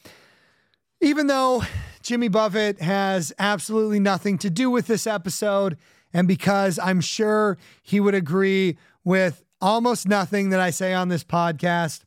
Even 1.01 1.27
though 1.27 1.63
Jimmy 2.01 2.27
Buffett 2.27 2.81
has 2.81 3.33
absolutely 3.39 3.99
nothing 3.99 4.37
to 4.39 4.49
do 4.49 4.69
with 4.69 4.87
this 4.87 5.05
episode, 5.05 5.77
and 6.13 6.27
because 6.27 6.79
I'm 6.79 7.01
sure 7.01 7.57
he 7.83 7.99
would 7.99 8.15
agree 8.15 8.77
with 9.03 9.43
almost 9.61 10.07
nothing 10.07 10.49
that 10.49 10.59
I 10.59 10.71
say 10.71 10.93
on 10.93 11.09
this 11.09 11.23
podcast, 11.23 12.01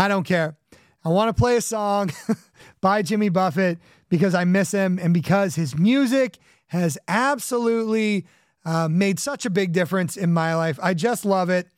I 0.00 0.08
don't 0.08 0.24
care. 0.24 0.56
I 1.04 1.10
want 1.10 1.28
to 1.28 1.38
play 1.38 1.56
a 1.56 1.60
song 1.60 2.10
by 2.80 3.02
Jimmy 3.02 3.28
Buffett 3.28 3.78
because 4.08 4.34
I 4.34 4.44
miss 4.44 4.72
him 4.72 4.98
and 4.98 5.12
because 5.12 5.56
his 5.56 5.76
music 5.76 6.38
has 6.68 6.96
absolutely 7.06 8.26
uh, 8.64 8.88
made 8.88 9.18
such 9.18 9.44
a 9.44 9.50
big 9.50 9.72
difference 9.72 10.16
in 10.16 10.32
my 10.32 10.54
life. 10.54 10.78
I 10.82 10.94
just 10.94 11.26
love 11.26 11.50
it. 11.50 11.68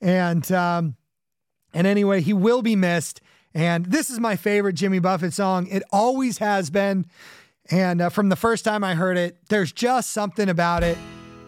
And 0.00 0.50
um, 0.52 0.94
and 1.74 1.88
anyway, 1.88 2.20
he 2.20 2.32
will 2.32 2.62
be 2.62 2.76
missed. 2.76 3.20
And 3.52 3.86
this 3.86 4.10
is 4.10 4.20
my 4.20 4.36
favorite 4.36 4.74
Jimmy 4.74 5.00
Buffett 5.00 5.32
song. 5.32 5.66
It 5.66 5.82
always 5.90 6.38
has 6.38 6.70
been. 6.70 7.06
And 7.68 8.00
uh, 8.00 8.10
from 8.10 8.28
the 8.28 8.36
first 8.36 8.64
time 8.64 8.84
I 8.84 8.94
heard 8.94 9.18
it, 9.18 9.38
there's 9.48 9.72
just 9.72 10.12
something 10.12 10.48
about 10.48 10.84
it. 10.84 10.96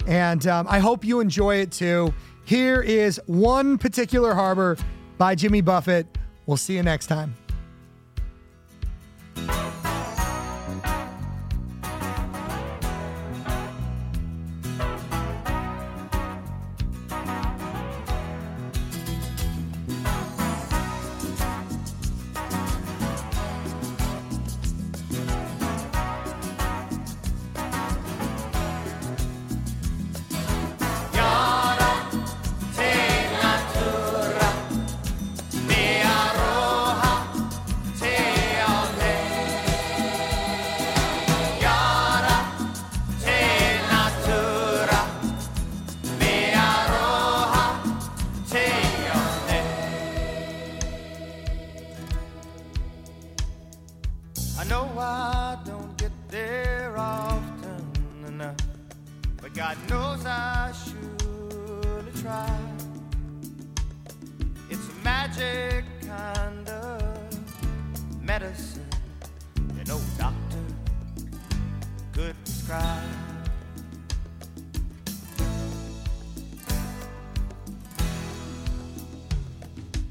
And 0.04 0.44
um, 0.48 0.66
I 0.68 0.80
hope 0.80 1.04
you 1.04 1.20
enjoy 1.20 1.56
it 1.58 1.70
too. 1.70 2.12
Here 2.44 2.80
is 2.80 3.20
one 3.26 3.78
particular 3.78 4.34
harbor 4.34 4.76
by 5.18 5.34
Jimmy 5.34 5.60
Buffett. 5.60 6.06
We'll 6.46 6.56
see 6.56 6.76
you 6.76 6.82
next 6.82 7.08
time. 7.08 7.34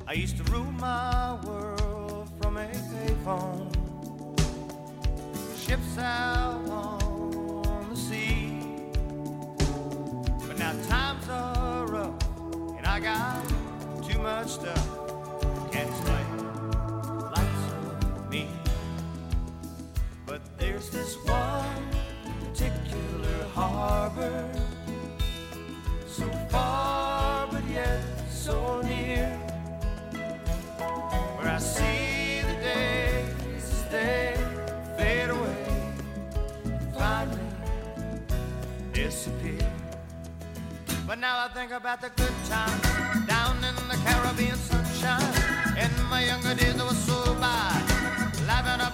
I 0.09 0.13
used 0.13 0.37
to 0.37 0.43
rule 0.53 0.71
my 0.71 1.37
world 1.45 2.29
from 2.41 2.55
a 2.55 2.65
payphone 2.65 3.67
ships 5.59 5.97
out 5.97 6.65
on 6.69 7.89
the 7.89 7.95
sea. 7.97 8.57
But 10.47 10.57
now 10.57 10.71
times 10.87 11.27
are 11.27 11.87
rough, 11.87 12.23
and 12.77 12.87
I 12.87 13.01
got 13.01 13.43
too 14.09 14.19
much 14.19 14.47
stuff. 14.47 14.87
Can't 15.73 15.89
explain 15.89 16.25
of 17.35 18.29
me. 18.31 18.47
But 20.25 20.57
there's 20.57 20.89
this 20.89 21.17
one 21.25 21.89
particular 22.39 23.43
harbor, 23.53 24.56
think 41.57 41.71
about 41.71 41.99
the 41.99 42.09
good 42.09 42.37
times 42.47 42.83
down 43.25 43.55
in 43.63 43.73
the 43.89 43.97
Caribbean 44.05 44.55
sunshine. 44.57 45.33
In 45.75 45.91
my 46.07 46.23
younger 46.23 46.53
days, 46.53 46.79
I 46.79 46.83
was 46.83 46.99
so 46.99 47.33
bad, 47.41 47.81
laughing 48.45 48.86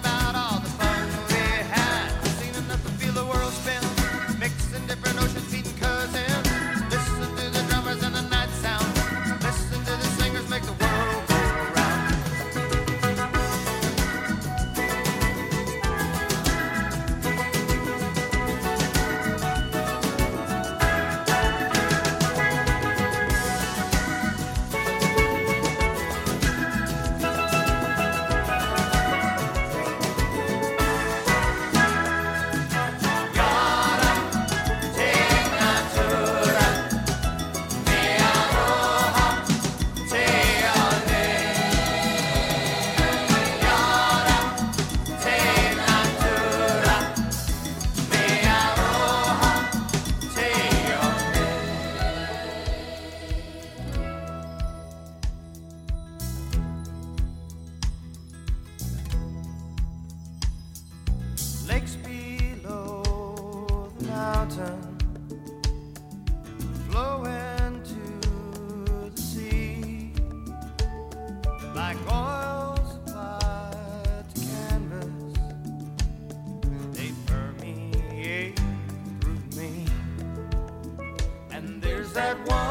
that 82.14 82.38
one. 82.46 82.63